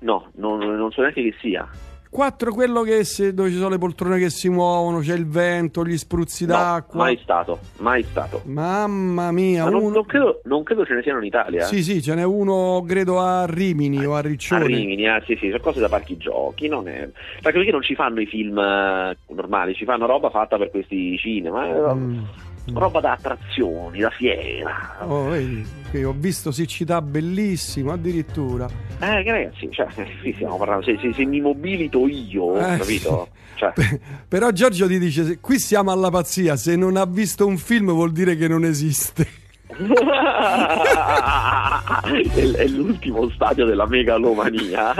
No, 0.00 0.30
non, 0.34 0.58
non 0.58 0.90
so 0.90 1.00
neanche 1.00 1.22
che 1.22 1.34
sia. 1.40 1.68
4 2.12 2.52
quello 2.52 2.82
che 2.82 3.04
se- 3.04 3.32
dove 3.32 3.48
ci 3.48 3.56
sono 3.56 3.70
le 3.70 3.78
poltrone 3.78 4.18
che 4.18 4.28
si 4.28 4.50
muovono, 4.50 4.98
c'è 4.98 5.14
il 5.14 5.26
vento, 5.26 5.82
gli 5.82 5.96
spruzzi 5.96 6.44
No, 6.44 6.52
d'acqua. 6.52 6.98
mai 7.04 7.18
stato, 7.22 7.58
mai 7.78 8.02
stato. 8.02 8.42
Mamma 8.44 9.32
mia, 9.32 9.64
Ma 9.64 9.70
non, 9.70 9.80
uno- 9.84 9.94
non 9.94 10.04
credo, 10.04 10.40
non 10.44 10.62
credo 10.62 10.84
ce 10.84 10.92
ne 10.92 11.02
siano 11.02 11.20
in 11.20 11.24
Italia. 11.24 11.64
Sì, 11.64 11.82
sì, 11.82 12.02
ce 12.02 12.14
n'è 12.14 12.22
uno 12.22 12.84
credo 12.86 13.18
a 13.18 13.46
Rimini 13.46 14.04
o 14.04 14.14
a 14.14 14.18
A 14.18 14.20
Riccione. 14.20 14.66
Rimini, 14.66 15.08
ah, 15.08 15.22
sì, 15.26 15.36
sì, 15.40 15.46
sono 15.48 15.62
cose 15.62 15.80
da 15.80 15.88
parchi 15.88 16.18
giochi, 16.18 16.68
non 16.68 16.86
è... 16.86 17.08
Perché 17.40 17.56
perché 17.62 17.70
non 17.70 17.82
ci 17.82 17.94
fanno 17.94 18.20
i 18.20 18.26
film 18.26 18.58
eh, 18.58 19.16
normali, 19.28 19.74
ci 19.74 19.84
fanno 19.86 20.04
roba 20.06 20.28
fatta 20.28 20.58
per 20.58 20.68
questi 20.70 21.16
cinema, 21.16 21.66
eh, 21.66 21.94
Mm. 21.94 22.18
Roba 22.72 23.00
da 23.00 23.12
attrazioni, 23.12 24.00
da 24.00 24.10
fiera. 24.10 24.96
Oh, 25.00 25.28
vedi, 25.28 25.64
ho 26.04 26.14
visto 26.16 26.50
siccità 26.52 27.00
bellissimo 27.02 27.92
addirittura. 27.92 28.66
Eh, 29.00 29.12
ragazzi, 29.12 29.68
cioè, 29.70 29.86
qui 30.20 30.32
stiamo 30.32 30.56
parlando, 30.58 30.84
se, 30.84 30.96
se- 31.00 31.12
se 31.12 31.24
mi 31.24 31.40
mobilito 31.40 32.06
io, 32.06 32.56
Eh, 32.56 32.78
capito? 32.78 33.28
Cioè, 33.54 33.72
Però 34.28 34.50
Giorgio 34.50 34.86
ti 34.86 34.98
dice: 34.98 35.38
qui 35.40 35.58
siamo 35.58 35.90
alla 35.92 36.10
pazzia. 36.10 36.56
Se 36.56 36.76
non 36.76 36.96
ha 36.96 37.04
visto 37.06 37.46
un 37.46 37.56
film, 37.58 37.90
vuol 37.92 38.12
dire 38.12 38.36
che 38.36 38.48
non 38.48 38.64
esiste. 38.64 39.40
è, 39.72 39.76
è 42.56 42.66
l'ultimo 42.66 43.30
stadio 43.30 43.64
della 43.64 43.86
megalomania. 43.86 44.94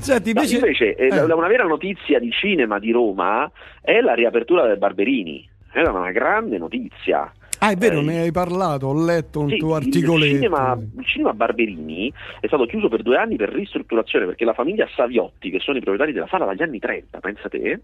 Senti, 0.00 0.32
No, 0.32 0.40
invece, 0.42 0.56
invece, 0.56 0.94
eh, 0.94 1.08
eh, 1.08 1.32
una 1.32 1.46
vera 1.46 1.64
notizia 1.64 2.18
di 2.18 2.30
cinema 2.30 2.78
di 2.78 2.90
Roma 2.90 3.50
è 3.80 4.00
la 4.00 4.14
riapertura 4.14 4.66
del 4.66 4.78
Barberini. 4.78 5.48
Era 5.72 5.92
una 5.92 6.10
grande 6.10 6.58
notizia. 6.58 7.30
Ah, 7.60 7.70
è 7.70 7.76
vero, 7.76 8.00
eh, 8.00 8.02
ne 8.02 8.20
hai 8.20 8.32
parlato. 8.32 8.88
Ho 8.88 9.04
letto 9.04 9.40
un 9.40 9.48
Sì, 9.50 9.56
tuo 9.58 9.76
il 9.76 9.84
articoletto. 9.84 10.34
cinema, 10.34 10.78
il 10.98 11.06
cinema 11.06 11.32
Barberini 11.32 12.12
è 12.40 12.46
stato 12.46 12.66
chiuso 12.66 12.88
per 12.88 13.02
due 13.02 13.16
anni 13.16 13.36
per 13.36 13.50
ristrutturazione 13.50 14.26
perché 14.26 14.44
la 14.44 14.54
famiglia 14.54 14.88
Saviotti, 14.94 15.50
che 15.50 15.60
sono 15.60 15.76
i 15.76 15.80
proprietari 15.80 16.12
della 16.12 16.26
sala 16.28 16.44
dagli 16.44 16.62
anni 16.62 16.78
30, 16.78 17.20
pensa 17.20 17.48
te, 17.48 17.80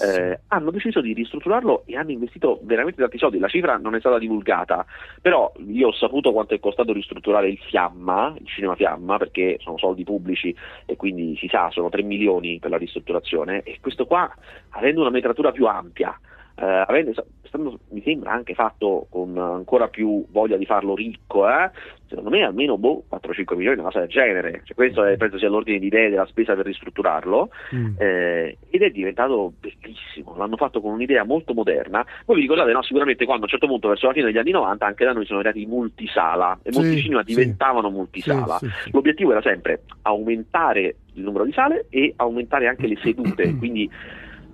eh, 0.00 0.40
hanno 0.48 0.70
deciso 0.70 1.00
di 1.00 1.12
ristrutturarlo 1.12 1.84
e 1.86 1.96
hanno 1.96 2.10
investito 2.10 2.60
veramente 2.62 3.00
tanti 3.00 3.18
soldi. 3.18 3.38
La 3.38 3.48
cifra 3.48 3.76
non 3.76 3.94
è 3.94 4.00
stata 4.00 4.18
divulgata, 4.18 4.84
però 5.20 5.52
io 5.66 5.88
ho 5.88 5.92
saputo 5.92 6.32
quanto 6.32 6.54
è 6.54 6.60
costato 6.60 6.92
ristrutturare 6.92 7.48
il 7.48 7.58
Fiamma, 7.58 8.34
il 8.38 8.46
cinema 8.46 8.74
Fiamma, 8.74 9.16
perché 9.18 9.58
sono 9.60 9.78
soldi 9.78 10.04
pubblici 10.04 10.54
e 10.86 10.96
quindi 10.96 11.36
si 11.38 11.48
sa, 11.48 11.68
sono 11.70 11.88
3 11.88 12.02
milioni 12.02 12.58
per 12.58 12.70
la 12.70 12.76
ristrutturazione 12.78 13.62
e 13.62 13.78
questo 13.80 14.06
qua, 14.06 14.30
avendo 14.70 15.00
una 15.00 15.10
metratura 15.10 15.52
più 15.52 15.66
ampia, 15.66 16.18
eh, 16.60 16.84
avendo, 16.86 17.12
stando- 17.42 17.78
mi 17.90 18.02
sembra 18.02 18.32
anche 18.32 18.54
fatto 18.54 19.06
con 19.10 19.36
ancora 19.38 19.88
più 19.88 20.26
voglia 20.30 20.56
di 20.56 20.66
farlo 20.66 20.94
ricco, 20.94 21.48
eh, 21.48 21.70
secondo 22.08 22.30
me 22.30 22.42
almeno 22.42 22.76
boh, 22.76 23.04
4-5 23.08 23.56
milioni, 23.56 23.78
una 23.78 23.88
cosa 23.88 24.00
del 24.00 24.08
genere. 24.08 24.62
Cioè, 24.64 24.74
questo 24.74 25.04
è, 25.04 25.16
penso 25.16 25.38
sia 25.38 25.48
l'ordine 25.48 25.78
di 25.78 25.86
idee 25.86 26.10
della 26.10 26.26
spesa 26.26 26.54
per 26.54 26.66
ristrutturarlo. 26.66 27.50
Mm. 27.74 27.94
Eh, 27.98 28.58
ed 28.70 28.82
è 28.82 28.90
diventato 28.90 29.52
bellissimo, 29.60 30.34
l'hanno 30.36 30.56
fatto 30.56 30.80
con 30.80 30.92
un'idea 30.92 31.22
molto 31.24 31.54
moderna. 31.54 32.04
Voi 32.24 32.36
vi 32.36 32.42
ricordate, 32.42 32.72
no? 32.72 32.82
Sicuramente 32.82 33.24
quando 33.24 33.42
a 33.42 33.46
un 33.46 33.50
certo 33.50 33.66
punto, 33.68 33.88
verso 33.88 34.06
la 34.06 34.12
fine 34.12 34.26
degli 34.26 34.38
anni 34.38 34.50
90, 34.50 34.84
anche 34.84 35.04
da 35.04 35.12
noi 35.12 35.26
sono 35.26 35.38
arrivati 35.38 35.62
i 35.62 35.66
multisala 35.66 36.58
e 36.62 36.72
Sì, 36.72 36.78
molti 36.80 37.00
cinema 37.00 37.20
sì. 37.20 37.34
diventavano 37.34 37.90
multisala. 37.90 38.58
Sì. 38.58 38.68
L'obiettivo 38.90 39.30
era 39.30 39.42
sempre 39.42 39.82
aumentare 40.02 40.96
il 41.14 41.22
numero 41.22 41.44
di 41.44 41.52
sale 41.52 41.86
e 41.88 42.14
aumentare 42.16 42.66
anche 42.66 42.88
le 42.88 42.96
sedute, 43.02 43.56
quindi 43.56 43.88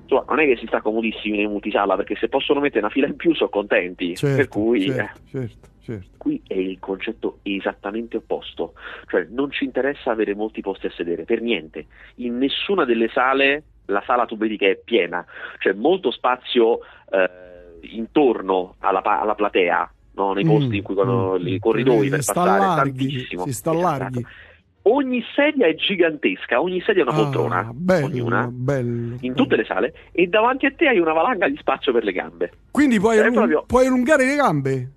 insomma, 0.05 0.25
non 0.29 0.41
è 0.41 0.47
che 0.47 0.57
si 0.57 0.67
sta 0.67 0.81
comodissimi 0.81 1.37
nei 1.39 1.49
multisala 1.49 1.97
perché 1.97 2.17
se 2.17 2.29
possono 2.29 2.61
mettere 2.61 2.81
una 2.81 2.91
fila 2.91 3.07
in 3.07 3.17
più 3.17 3.35
sono 3.35 3.51
contenti, 3.51 4.15
Certo, 4.17 4.37
per 4.37 4.49
cui 4.49 4.85
eh, 4.85 4.95
certo, 4.95 5.21
certo, 5.31 5.69
certo. 5.81 6.07
qui 6.17 6.41
è 6.47 6.55
il 6.55 6.79
concetto 6.79 7.39
esattamente 7.43 8.19
opposto, 8.19 8.75
cioè 9.09 9.27
non 9.31 9.51
ci 9.51 9.65
interessa 9.65 10.11
avere 10.11 10.35
molti 10.35 10.61
posti 10.61 10.87
a 10.87 10.91
sedere, 10.91 11.25
per 11.25 11.41
niente, 11.41 11.87
in 12.17 12.39
nessuna 12.39 12.85
delle 12.85 13.09
sale 13.09 13.65
la 13.87 14.03
sala 14.07 14.25
tu 14.25 14.37
vedi 14.37 14.57
che 14.57 14.71
è 14.71 14.77
piena, 14.77 15.25
c'è 15.59 15.73
molto 15.73 16.11
spazio 16.11 16.79
eh, 17.11 17.89
intorno 17.93 18.77
alla, 18.79 19.03
alla 19.03 19.35
platea, 19.35 19.93
no? 20.13 20.33
nei 20.33 20.45
posti 20.45 20.69
Mm, 20.69 20.75
in 20.75 20.83
cui 20.83 20.95
mm, 20.95 21.47
i 21.47 21.59
corridoi 21.59 22.05
si 22.05 22.09
per 22.09 22.19
passare, 22.25 22.61
larghi, 22.61 23.09
tantissimo. 23.09 23.45
Si 23.45 23.53
sta 23.53 23.73
Esatto. 23.73 23.87
larghi. 23.87 24.27
Ogni 24.87 25.25
sedia 25.35 25.67
è 25.67 25.75
gigantesca, 25.75 26.61
ogni 26.61 26.81
sedia 26.83 27.05
è 27.05 27.07
una 27.09 27.17
Ah, 27.17 27.23
poltrona, 27.23 27.71
bello, 27.73 28.05
ognuna, 28.07 28.49
bello, 28.53 28.91
in 28.91 29.19
bello. 29.21 29.35
tutte 29.35 29.57
le 29.57 29.65
sale, 29.65 29.95
e 30.13 30.27
davanti 30.27 30.67
a 30.67 30.73
te 30.77 30.89
hai 30.89 30.99
una 30.99 31.13
valanga 31.15 31.49
di 31.49 31.57
spazio 31.57 31.91
per 31.93 32.05
le 32.05 32.13
gambe. 32.13 32.53
Quindi 32.71 33.01
puoi, 33.01 33.19
allung- 33.19 33.35
proprio- 33.35 33.65
puoi 33.67 33.87
allungare 33.87 34.27
le 34.27 34.37
gambe? 34.37 34.91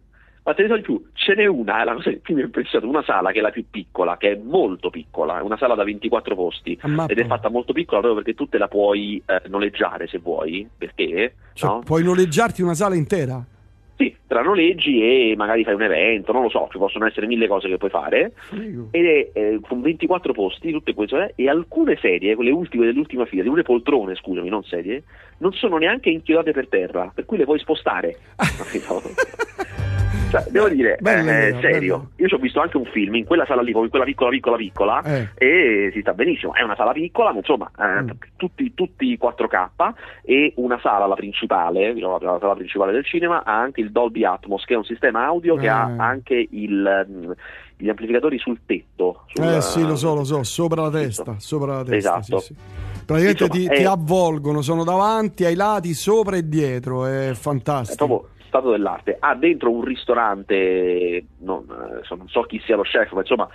Ma 0.43 0.53
te 0.53 0.61
ne 0.63 0.67
so 0.69 0.75
di 0.75 0.81
più, 0.81 1.05
ce 1.13 1.35
n'è 1.35 1.45
una, 1.45 1.81
è 1.81 1.83
la 1.85 1.93
cosa 1.93 2.09
che 2.09 2.17
più 2.17 2.33
mi 2.35 2.41
ha 2.41 2.45
impressionato, 2.45 2.89
una 2.89 3.03
sala 3.03 3.31
che 3.31 3.39
è 3.39 3.41
la 3.41 3.49
più 3.49 3.65
piccola, 3.69 4.17
che 4.17 4.31
è 4.33 4.39
molto 4.41 4.89
piccola, 4.89 5.39
è 5.39 5.41
una 5.41 5.57
sala 5.57 5.75
da 5.75 5.83
24 5.83 6.35
posti 6.35 6.77
Ammappa. 6.81 7.11
ed 7.11 7.19
è 7.19 7.25
fatta 7.25 7.49
molto 7.49 7.71
piccola 7.73 7.99
proprio 8.01 8.21
perché 8.23 8.37
tu 8.37 8.47
te 8.47 8.57
la 8.57 8.67
puoi 8.69 9.21
eh, 9.25 9.41
noleggiare 9.47 10.07
se 10.07 10.19
vuoi, 10.19 10.67
perché 10.77 11.33
Cioè, 11.53 11.69
no? 11.69 11.79
puoi 11.83 12.03
noleggiarti 12.03 12.61
una 12.61 12.73
sala 12.75 12.95
intera? 12.95 13.41
Sì, 13.97 14.15
te 14.27 14.33
la 14.35 14.43
noleggi 14.43 15.01
e 15.01 15.33
magari 15.35 15.63
fai 15.63 15.73
un 15.73 15.81
evento, 15.81 16.31
non 16.31 16.43
lo 16.43 16.49
so, 16.49 16.67
ci 16.71 16.77
possono 16.77 17.07
essere 17.07 17.25
mille 17.25 17.47
cose 17.47 17.67
che 17.67 17.77
puoi 17.77 17.89
fare 17.89 18.31
Figo. 18.35 18.89
ed 18.91 19.05
è 19.05 19.29
eh, 19.33 19.59
con 19.59 19.81
24 19.81 20.33
posti, 20.33 20.71
tutte 20.71 20.93
queste 20.93 21.33
e 21.35 21.49
alcune 21.49 21.97
sedie, 21.99 22.35
quelle 22.35 22.51
ultime 22.51 22.85
dell'ultima 22.85 23.25
fila, 23.25 23.41
di 23.41 23.49
quelle 23.49 23.63
poltrone, 23.63 24.13
scusami, 24.13 24.49
non 24.49 24.63
sedie, 24.63 25.01
non 25.39 25.51
sono 25.53 25.77
neanche 25.77 26.11
inchiodate 26.11 26.51
per 26.51 26.67
terra, 26.67 27.11
per 27.13 27.25
cui 27.25 27.37
le 27.37 27.45
puoi 27.45 27.57
spostare. 27.57 28.17
Cioè, 30.29 30.43
devo 30.49 30.67
dire, 30.67 30.97
Bella 30.99 31.19
eh, 31.19 31.47
idea, 31.49 31.61
serio, 31.61 31.97
bella. 31.97 32.09
io 32.17 32.27
ci 32.27 32.33
ho 32.33 32.37
visto 32.37 32.59
anche 32.59 32.75
un 32.77 32.85
film 32.85 33.15
in 33.15 33.25
quella 33.25 33.45
sala 33.45 33.61
lì, 33.61 33.71
in 33.71 33.89
quella 33.89 34.03
piccola, 34.05 34.29
piccola, 34.29 34.57
piccola, 34.57 35.01
Eh. 35.03 35.29
e 35.35 35.89
si 35.93 36.01
sta 36.01 36.13
benissimo. 36.13 36.53
È 36.53 36.61
una 36.63 36.75
sala 36.75 36.91
piccola, 36.91 37.31
ma 37.31 37.37
insomma, 37.37 37.71
eh, 37.79 38.01
Mm. 38.03 38.09
tutti, 38.35 38.73
tutti 38.73 39.17
4K 39.17 39.93
e 40.23 40.51
una 40.57 40.79
sala, 40.81 41.05
la 41.07 41.15
principale, 41.15 41.93
diciamo, 41.93 42.17
la 42.19 42.37
sala 42.41 42.55
principale 42.55 42.91
del 42.91 43.05
cinema, 43.05 43.43
ha 43.45 43.57
anche 43.57 43.79
il 43.81 43.91
Dolby 43.91 44.25
Atmos, 44.25 44.65
che 44.65 44.73
è 44.73 44.77
un 44.77 44.83
sistema 44.83 45.25
audio 45.25 45.55
che 45.55 45.65
Eh. 45.65 45.69
ha 45.69 45.83
anche 45.97 46.45
il, 46.51 47.05
mm, 47.09 47.31
gli 47.77 47.87
amplificatori 47.89 48.37
sul 48.37 48.59
tetto. 48.65 49.21
sul- 49.33 49.45
Eh 49.45 49.61
sì, 49.61 49.81
lo 49.85 49.95
so, 49.95 50.13
lo 50.13 50.23
so, 50.25 50.43
sopra 50.43 50.81
la 50.81 50.89
testa, 50.89 51.35
sopra 51.37 51.75
la 51.77 51.83
testa. 51.83 52.17
Esatto. 52.19 52.39
sì, 52.39 52.53
sì. 52.53 52.55
Praticamente 53.05 53.43
Insomma, 53.45 53.69
ti, 53.69 53.75
ti 53.77 53.83
è- 53.83 53.85
avvolgono, 53.85 54.61
sono 54.61 54.83
davanti, 54.83 55.45
ai 55.45 55.55
lati, 55.55 55.93
sopra 55.93 56.35
e 56.35 56.49
dietro, 56.49 57.05
è 57.05 57.29
È 57.29 57.33
fantastico. 57.35 58.05
proprio 58.05 58.29
stato 58.47 58.71
dell'arte. 58.71 59.17
Ha 59.19 59.35
dentro 59.35 59.71
un 59.71 59.83
ristorante, 59.83 61.25
non, 61.39 61.65
eh, 61.69 62.03
so- 62.03 62.15
non 62.15 62.27
so 62.27 62.41
chi 62.41 62.59
sia 62.65 62.75
lo 62.75 62.83
chef, 62.83 63.11
ma 63.11 63.19
insomma 63.19 63.47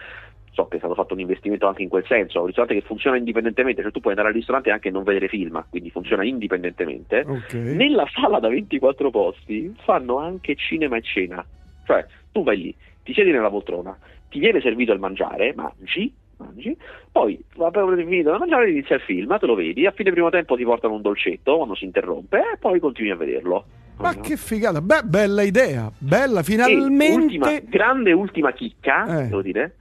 so 0.52 0.66
che 0.66 0.76
è 0.76 0.78
stato 0.78 0.94
fatto 0.94 1.14
un 1.14 1.20
investimento 1.20 1.66
anche 1.66 1.82
in 1.82 1.88
quel 1.88 2.04
senso, 2.06 2.40
un 2.40 2.46
ristorante 2.46 2.78
che 2.78 2.86
funziona 2.86 3.16
indipendentemente, 3.16 3.82
cioè 3.82 3.90
tu 3.90 4.00
puoi 4.00 4.12
andare 4.12 4.28
al 4.28 4.38
ristorante 4.38 4.68
e 4.68 4.72
anche 4.72 4.90
non 4.90 5.02
vedere 5.02 5.28
film, 5.28 5.64
quindi 5.70 5.90
funziona 5.90 6.24
indipendentemente. 6.24 7.24
Ok. 7.26 7.54
Nella 7.54 8.06
sala 8.12 8.38
da 8.38 8.48
24 8.48 9.10
posti 9.10 9.74
fanno 9.82 10.18
anche 10.18 10.54
cinema 10.54 10.96
e 10.96 11.02
cena, 11.02 11.44
cioè 11.86 12.06
tu 12.30 12.42
vai 12.42 12.58
lì, 12.58 12.76
ti 13.02 13.14
siedi 13.14 13.30
nella 13.30 13.48
poltrona, 13.48 13.96
ti 14.28 14.38
viene 14.38 14.60
servito 14.60 14.92
il 14.92 15.00
mangiare, 15.00 15.54
mangi, 15.54 16.14
mangi, 16.42 16.76
poi 17.10 17.38
appena 17.58 17.94
finito 17.96 18.30
da 18.30 18.38
mangiare 18.38 18.70
inizia 18.70 18.96
il 18.96 19.02
film, 19.02 19.38
te 19.38 19.46
lo 19.46 19.54
vedi, 19.54 19.86
a 19.86 19.90
fine 19.92 20.10
primo 20.10 20.30
tempo 20.30 20.56
ti 20.56 20.64
portano 20.64 20.94
un 20.94 21.02
dolcetto 21.02 21.56
quando 21.56 21.74
si 21.74 21.84
interrompe 21.84 22.38
e 22.38 22.56
poi 22.58 22.78
continui 22.80 23.10
a 23.10 23.16
vederlo. 23.16 23.64
Ma 23.98 24.14
che 24.16 24.36
figata, 24.36 24.80
Beh, 24.80 25.02
bella 25.04 25.42
idea, 25.42 25.90
bella, 25.96 26.40
E 26.40 26.42
finalmente. 26.42 27.14
ultima, 27.14 27.58
grande 27.62 28.12
ultima 28.12 28.52
chicca, 28.52 29.20
Eh. 29.20 29.28
devo 29.28 29.42
dire. 29.42 29.76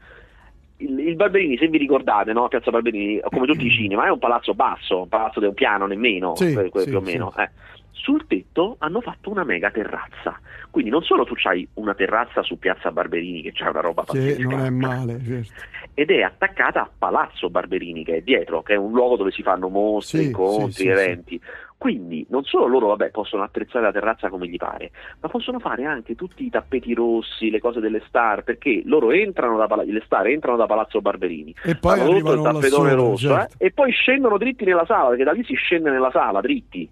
Il, 0.77 0.97
il 0.99 1.15
Barberini, 1.15 1.57
se 1.57 1.67
vi 1.67 1.77
ricordate, 1.77 2.33
no? 2.33 2.47
Piazza 2.47 2.71
Barberini, 2.71 3.19
come 3.29 3.45
tutti 3.45 3.65
i 3.67 3.69
cinema, 3.71 4.05
è 4.05 4.09
un 4.09 4.17
palazzo 4.19 4.53
basso, 4.53 5.01
un 5.01 5.07
palazzo 5.07 5.39
di 5.39 5.45
un 5.45 5.53
piano 5.53 5.85
nemmeno, 5.85 6.35
Sì, 6.35 6.53
que- 6.53 6.69
que- 6.69 6.81
sì, 6.81 6.89
più 6.89 6.97
o 6.97 7.03
sì. 7.05 7.11
meno. 7.11 7.33
eh. 7.37 7.49
Sul 7.91 8.25
tetto 8.27 8.75
hanno 8.79 9.01
fatto 9.01 9.29
una 9.29 9.43
mega 9.43 9.69
terrazza. 9.71 10.39
Quindi 10.69 10.89
non 10.89 11.03
solo 11.03 11.25
tu 11.25 11.33
hai 11.43 11.67
una 11.75 11.93
terrazza 11.93 12.41
su 12.43 12.57
Piazza 12.57 12.91
Barberini, 12.91 13.41
che 13.41 13.51
c'è 13.51 13.67
una 13.67 13.81
roba 13.81 14.03
pazzesca, 14.03 14.37
Che 14.37 14.43
non 14.43 14.59
è 14.61 14.69
male, 14.69 15.19
certo. 15.23 15.51
ed 15.93 16.09
è 16.09 16.21
attaccata 16.21 16.81
a 16.81 16.89
Palazzo 16.97 17.49
Barberini, 17.49 18.03
che 18.05 18.17
è 18.17 18.21
dietro, 18.21 18.61
che 18.61 18.73
è 18.73 18.77
un 18.77 18.91
luogo 18.93 19.17
dove 19.17 19.31
si 19.31 19.43
fanno 19.43 19.67
mostre, 19.67 20.19
Sì, 20.19 20.25
incontri, 20.27 20.71
sì, 20.71 20.81
sì, 20.81 20.87
eventi. 20.87 21.41
Quindi 21.77 22.25
non 22.29 22.43
solo 22.43 22.67
loro 22.67 22.87
vabbè, 22.87 23.09
possono 23.09 23.41
attrezzare 23.43 23.85
la 23.85 23.91
terrazza 23.91 24.29
come 24.29 24.47
gli 24.47 24.55
pare, 24.55 24.91
ma 25.19 25.27
possono 25.29 25.59
fare 25.59 25.83
anche 25.83 26.15
tutti 26.15 26.45
i 26.45 26.49
tappeti 26.49 26.93
rossi, 26.93 27.49
le 27.49 27.59
cose 27.59 27.79
delle 27.79 28.03
star, 28.07 28.43
perché 28.43 28.83
loro 28.85 29.11
entrano 29.11 29.57
da, 29.57 29.65
Pala- 29.67 29.83
le 29.83 30.01
star 30.05 30.27
entrano 30.27 30.57
da 30.57 30.67
Palazzo 30.67 31.01
Barberini, 31.01 31.53
E 31.63 31.75
poi 31.75 31.99
tutto 31.99 32.33
il 32.33 32.41
tappetone 32.41 32.69
sopra, 32.69 32.93
rosso 32.93 33.27
certo. 33.35 33.55
eh, 33.57 33.65
e 33.65 33.71
poi 33.71 33.91
scendono 33.91 34.37
dritti 34.37 34.63
nella 34.63 34.85
sala, 34.85 35.09
perché 35.09 35.23
da 35.23 35.31
lì 35.31 35.43
si 35.43 35.55
scende 35.55 35.89
nella 35.89 36.11
sala, 36.11 36.39
dritti. 36.39 36.87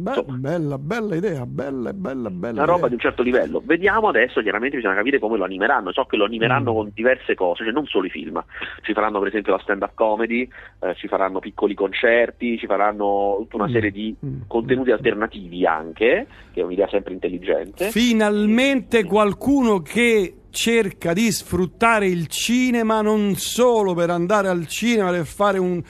Beh, 0.00 0.10
Insomma. 0.16 0.36
bella, 0.38 0.78
bella 0.78 1.14
idea, 1.14 1.44
bella, 1.44 1.92
bella, 1.92 2.30
bella. 2.30 2.52
una 2.62 2.64
roba 2.64 2.76
idea. 2.78 2.88
di 2.88 2.94
un 2.94 3.00
certo 3.00 3.22
livello. 3.22 3.62
Vediamo 3.64 4.08
adesso, 4.08 4.40
chiaramente 4.40 4.76
bisogna 4.76 4.94
capire 4.94 5.18
come 5.18 5.36
lo 5.36 5.44
animeranno. 5.44 5.92
So 5.92 6.04
che 6.04 6.16
lo 6.16 6.24
animeranno 6.24 6.72
Mm. 6.72 6.74
con 6.74 6.90
diverse 6.94 7.34
cose, 7.34 7.64
cioè 7.64 7.72
non 7.72 7.84
solo 7.86 8.06
i 8.06 8.10
film. 8.10 8.42
Ci 8.82 8.92
faranno 8.94 9.18
per 9.18 9.28
esempio 9.28 9.52
la 9.52 9.58
stand-up 9.62 9.92
comedy, 9.94 10.48
eh, 10.80 10.94
ci 10.96 11.06
faranno 11.06 11.38
piccoli 11.38 11.74
concerti, 11.74 12.56
ci 12.58 12.66
faranno 12.66 13.36
tutta 13.40 13.56
una 13.56 13.66
Mm. 13.68 13.72
serie 13.72 13.90
di 13.90 14.16
Mm. 14.24 14.40
contenuti 14.46 14.90
alternativi 14.90 15.66
anche, 15.66 16.26
che 16.52 16.60
è 16.60 16.64
un'idea 16.64 16.88
sempre 16.88 17.12
intelligente. 17.12 17.90
Finalmente 17.90 19.04
qualcuno 19.04 19.80
che 19.80 20.34
cerca 20.50 21.12
di 21.12 21.30
sfruttare 21.30 22.06
il 22.06 22.26
cinema 22.26 23.02
non 23.02 23.34
solo 23.36 23.94
per 23.94 24.10
andare 24.10 24.48
al 24.48 24.66
cinema, 24.66 25.10
per 25.10 25.24
fare 25.26 25.58
un 25.58 25.80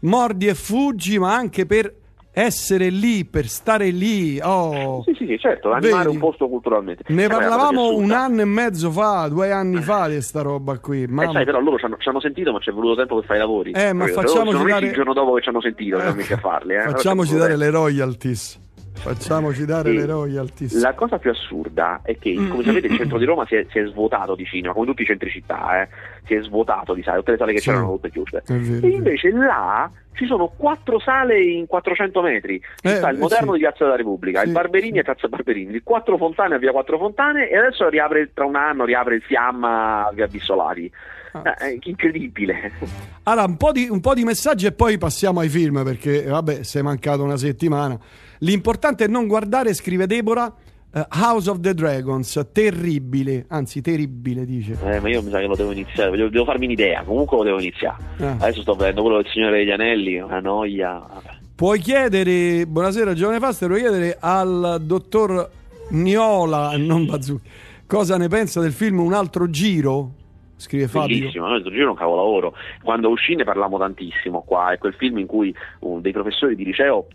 mordi 0.00 0.46
e 0.48 0.54
fuggi, 0.54 1.18
ma 1.18 1.34
anche 1.34 1.66
per 1.66 1.94
essere 2.40 2.88
lì, 2.88 3.24
per 3.24 3.48
stare 3.48 3.90
lì. 3.90 4.38
Oh. 4.40 5.02
Sì, 5.04 5.14
sì, 5.14 5.26
sì, 5.26 5.38
certo, 5.38 5.72
animare 5.72 6.04
Vedi? 6.04 6.14
un 6.14 6.20
posto 6.20 6.48
culturalmente. 6.48 7.02
Ne 7.08 7.24
Eh, 7.24 7.28
ma 7.28 7.36
parlavamo 7.38 7.96
un 7.96 8.12
anno 8.12 8.42
e 8.42 8.44
mezzo 8.44 8.90
fa, 8.92 9.26
due 9.28 9.50
anni 9.50 9.80
fa 9.82 10.08
di 10.08 10.20
sta 10.22 10.42
roba 10.42 10.78
qui. 10.78 11.02
Eh, 11.02 11.08
Mamma. 11.08 11.32
sai, 11.32 11.44
però 11.44 11.60
loro 11.60 11.78
ci 11.78 11.84
hanno, 11.84 12.20
sentito, 12.20 12.52
ma 12.52 12.60
ci 12.60 12.70
è 12.70 12.72
voluto 12.72 12.94
tempo 12.96 13.16
per 13.16 13.24
fare 13.24 13.38
i 13.38 13.42
lavori. 13.42 13.72
Eh, 13.72 13.92
ma 13.92 14.06
facciamoci 14.06 14.64
dare- 14.64 14.86
il 14.86 14.92
giorno 14.92 15.12
dopo 15.12 15.32
che 15.34 15.42
ci 15.42 15.48
hanno 15.48 15.60
sentito, 15.60 15.98
Eh, 15.98 16.22
farli. 16.36 16.74
Eh. 16.74 16.80
Facciamoci 16.82 17.32
Allora, 17.32 17.46
dare 17.48 17.58
le 17.58 17.70
royalties. 17.70 18.60
Facciamoci 18.98 19.64
dare 19.64 19.92
le 19.92 20.04
royalties. 20.06 20.80
La 20.80 20.94
cosa 20.94 21.18
più 21.18 21.30
assurda 21.30 22.00
è 22.02 22.16
che, 22.18 22.34
Mm, 22.38 22.50
come 22.50 22.62
sapete, 22.64 22.88
mm, 22.88 22.92
il 22.92 22.96
centro 22.98 23.18
di 23.18 23.24
Roma 23.24 23.46
si 23.46 23.54
è, 23.54 23.66
si 23.70 23.78
è 23.78 23.86
svuotato 23.86 24.34
di 24.34 24.44
cinema, 24.44 24.72
come 24.74 24.86
tutti 24.86 25.02
i 25.02 25.06
centri 25.06 25.30
città, 25.30 25.82
eh. 25.82 25.88
si 26.26 26.34
è 26.34 26.42
svuotato 26.42 26.92
di 26.94 27.02
sale, 27.02 27.18
tutte 27.18 27.30
le 27.32 27.36
sale 27.38 27.52
che 27.52 27.60
Sì. 27.60 27.68
c'erano 27.70 27.92
tutte 27.92 28.10
chiuse. 28.10 28.42
Vero, 28.46 28.60
E 28.60 28.80
vero. 28.80 28.86
invece 28.88 29.30
là 29.30 29.90
ci 30.14 30.26
sono 30.26 30.52
quattro 30.56 30.98
sale 30.98 31.40
in 31.42 31.66
400 31.66 32.20
metri. 32.22 32.60
Ci 32.60 32.86
Eh, 32.88 32.96
sta 32.96 33.08
il 33.10 33.16
eh, 33.16 33.20
moderno 33.20 33.52
sì. 33.52 33.58
di 33.58 33.58
Piazza 33.64 33.84
della 33.84 33.96
Repubblica, 33.96 34.40
Sì, 34.40 34.46
il 34.48 34.52
Barberini 34.52 34.92
sì. 34.94 34.98
a 34.98 35.02
Piazza 35.04 35.28
Barberini, 35.28 35.72
il 35.74 35.82
Quattro 35.84 36.16
Fontane 36.16 36.54
a 36.56 36.58
Via 36.58 36.72
Quattro 36.72 36.98
Fontane 36.98 37.48
e 37.48 37.56
adesso 37.56 37.88
riapre 37.88 38.30
tra 38.34 38.44
un 38.44 38.56
anno 38.56 38.84
riapre 38.84 39.14
il 39.14 39.22
Fiamma 39.22 40.06
a 40.08 40.12
Via 40.12 40.26
Bissolari. 40.26 40.90
Ah. 41.32 41.54
Eh, 41.60 41.78
incredibile. 41.82 42.72
Allora, 43.24 43.46
un 43.46 43.56
po, 43.56 43.70
di, 43.70 43.86
un 43.88 44.00
po' 44.00 44.14
di 44.14 44.24
messaggi 44.24 44.66
e 44.66 44.72
poi 44.72 44.96
passiamo 44.98 45.40
ai 45.40 45.48
film 45.48 45.84
perché, 45.84 46.22
vabbè, 46.24 46.62
sei 46.62 46.82
mancato 46.82 47.22
una 47.22 47.36
settimana. 47.36 47.98
L'importante 48.40 49.04
è 49.04 49.08
non 49.08 49.26
guardare, 49.26 49.74
scrive 49.74 50.06
Deborah, 50.06 50.54
eh, 50.94 51.06
House 51.20 51.50
of 51.50 51.60
the 51.60 51.74
Dragons, 51.74 52.48
terribile, 52.52 53.44
anzi 53.48 53.80
terribile 53.80 54.44
dice. 54.44 54.78
Eh, 54.84 55.00
ma 55.00 55.08
io 55.08 55.22
mi 55.22 55.30
sa 55.30 55.38
che 55.38 55.46
lo 55.46 55.56
devo 55.56 55.72
iniziare, 55.72 56.16
devo, 56.16 56.28
devo 56.28 56.44
farmi 56.44 56.66
un'idea, 56.66 57.02
comunque 57.02 57.36
lo 57.36 57.42
devo 57.44 57.60
iniziare. 57.60 57.96
Ah. 58.20 58.36
Adesso 58.38 58.62
sto 58.62 58.74
vedendo 58.74 59.02
quello 59.02 59.20
del 59.20 59.30
Signore 59.32 59.58
degli 59.58 59.70
Anelli, 59.70 60.18
una 60.18 60.40
noia. 60.40 61.04
Puoi 61.54 61.80
chiedere, 61.80 62.66
buonasera 62.66 63.14
Giovane 63.14 63.40
Faster, 63.40 63.68
puoi 63.68 63.80
chiedere 63.80 64.16
al 64.20 64.80
dottor 64.82 65.50
Niola, 65.90 66.76
non 66.76 67.06
Bazzucchi, 67.06 67.48
cosa 67.86 68.16
ne 68.16 68.28
pensa 68.28 68.60
del 68.60 68.72
film 68.72 69.00
Un 69.00 69.12
altro 69.12 69.50
giro? 69.50 70.12
Scrive 70.54 70.88
Fabio. 70.88 71.18
Bellissimo, 71.18 71.46
noi 71.46 71.60
questo 71.60 71.70
giro 71.70 71.86
è 71.86 71.90
un 71.90 71.96
capolavoro. 71.96 72.54
Quando 72.82 73.08
uscì 73.10 73.36
ne 73.36 73.44
parlammo 73.44 73.78
tantissimo 73.78 74.42
qua, 74.42 74.72
è 74.72 74.78
quel 74.78 74.92
film 74.94 75.18
in 75.18 75.26
cui 75.26 75.54
uh, 75.80 76.00
dei 76.00 76.10
professori 76.10 76.56
di 76.56 76.64
liceo 76.64 77.06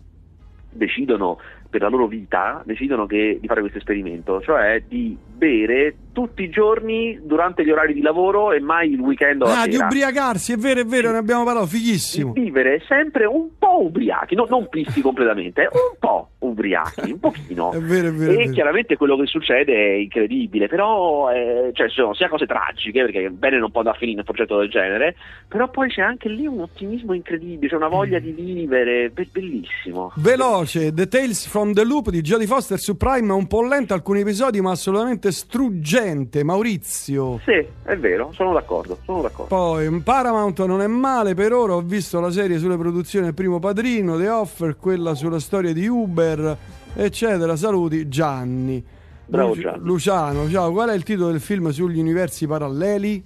decidono 0.74 1.38
per 1.70 1.80
la 1.82 1.88
loro 1.88 2.06
vita 2.06 2.62
decidono 2.64 3.06
che- 3.06 3.38
di 3.40 3.46
fare 3.46 3.60
questo 3.60 3.78
esperimento, 3.78 4.40
cioè 4.42 4.82
di 4.86 5.16
bere 5.24 5.96
tutti 6.14 6.42
i 6.44 6.48
giorni 6.48 7.18
durante 7.22 7.62
gli 7.64 7.70
orari 7.70 7.92
di 7.92 8.00
lavoro 8.00 8.52
e 8.52 8.60
mai 8.60 8.90
il 8.92 9.00
weekend 9.00 9.42
o 9.42 9.46
la 9.46 9.60
Ah, 9.62 9.66
di 9.66 9.72
sera. 9.72 9.84
ubriacarsi, 9.86 10.52
è 10.52 10.56
vero, 10.56 10.80
è 10.80 10.84
vero, 10.86 11.10
ne 11.10 11.18
abbiamo 11.18 11.44
parlato, 11.44 11.66
Di 11.66 11.72
fighissimo. 11.76 12.32
vivere 12.32 12.80
sempre 12.88 13.26
un 13.26 13.48
po' 13.58 13.82
ubriachi, 13.84 14.34
no- 14.34 14.46
non 14.48 14.68
pisti 14.70 15.02
completamente, 15.02 15.68
un 15.70 15.98
po' 15.98 16.28
ubriachi, 16.38 17.10
un 17.10 17.18
pochino. 17.18 17.72
È 17.74 17.78
vero, 17.80 18.08
è 18.08 18.12
vero. 18.12 18.30
è 18.30 18.34
E 18.34 18.36
vero. 18.38 18.52
chiaramente 18.52 18.96
quello 18.96 19.16
che 19.16 19.26
succede 19.26 19.72
è 19.74 19.92
incredibile, 19.96 20.68
però 20.68 21.30
eh, 21.32 21.70
cioè, 21.74 21.88
ci 21.88 21.96
sono 21.96 22.14
sia 22.14 22.28
cose 22.28 22.46
tragiche, 22.46 23.02
perché 23.04 23.28
bene 23.30 23.58
non 23.58 23.70
può 23.70 23.80
andare 23.80 23.96
a 23.96 24.00
finire 24.00 24.18
un 24.18 24.24
progetto 24.24 24.56
del 24.58 24.70
genere, 24.70 25.16
però 25.48 25.68
poi 25.68 25.88
c'è 25.88 26.02
anche 26.02 26.28
lì 26.28 26.46
un 26.46 26.60
ottimismo 26.60 27.12
incredibile, 27.12 27.68
c'è 27.68 27.76
una 27.76 27.88
voglia 27.88 28.20
di 28.20 28.30
vivere, 28.30 29.10
be- 29.10 29.28
bellissimo. 29.30 30.12
Veloce, 30.16 30.92
The 30.92 31.08
Tales 31.08 31.46
from 31.48 31.72
the 31.72 31.84
Loop 31.84 32.10
di 32.10 32.20
Jodie 32.20 32.46
Foster 32.46 32.78
su 32.78 32.96
Prime 32.96 33.28
è 33.28 33.32
un 33.34 33.46
po' 33.48 33.62
lento 33.66 33.92
alcuni 33.94 34.20
episodi, 34.20 34.60
ma 34.60 34.70
assolutamente 34.70 35.32
struggente. 35.32 36.02
Maurizio. 36.42 37.40
Sì, 37.44 37.66
è 37.84 37.96
vero, 37.96 38.30
sono 38.32 38.52
d'accordo, 38.52 38.98
sono 39.04 39.22
d'accordo. 39.22 39.54
Poi 39.54 40.00
Paramount 40.00 40.64
non 40.66 40.80
è 40.82 40.86
male 40.86 41.34
per 41.34 41.52
ora, 41.52 41.74
ho 41.74 41.80
visto 41.80 42.20
la 42.20 42.30
serie 42.30 42.58
sulle 42.58 42.76
produzioni 42.76 43.24
del 43.26 43.34
primo 43.34 43.58
padrino, 43.58 44.16
The 44.18 44.28
Offer, 44.28 44.76
quella 44.76 45.14
sulla 45.14 45.38
storia 45.40 45.72
di 45.72 45.86
Uber, 45.86 46.56
eccetera. 46.94 47.56
Saluti 47.56 48.08
Gianni. 48.08 48.84
Bravo 49.26 49.54
Gianni. 49.54 49.80
Luciano, 49.84 50.48
ciao, 50.50 50.70
qual 50.72 50.90
è 50.90 50.94
il 50.94 51.02
titolo 51.02 51.30
del 51.30 51.40
film 51.40 51.70
sugli 51.70 51.98
universi 51.98 52.46
paralleli? 52.46 53.22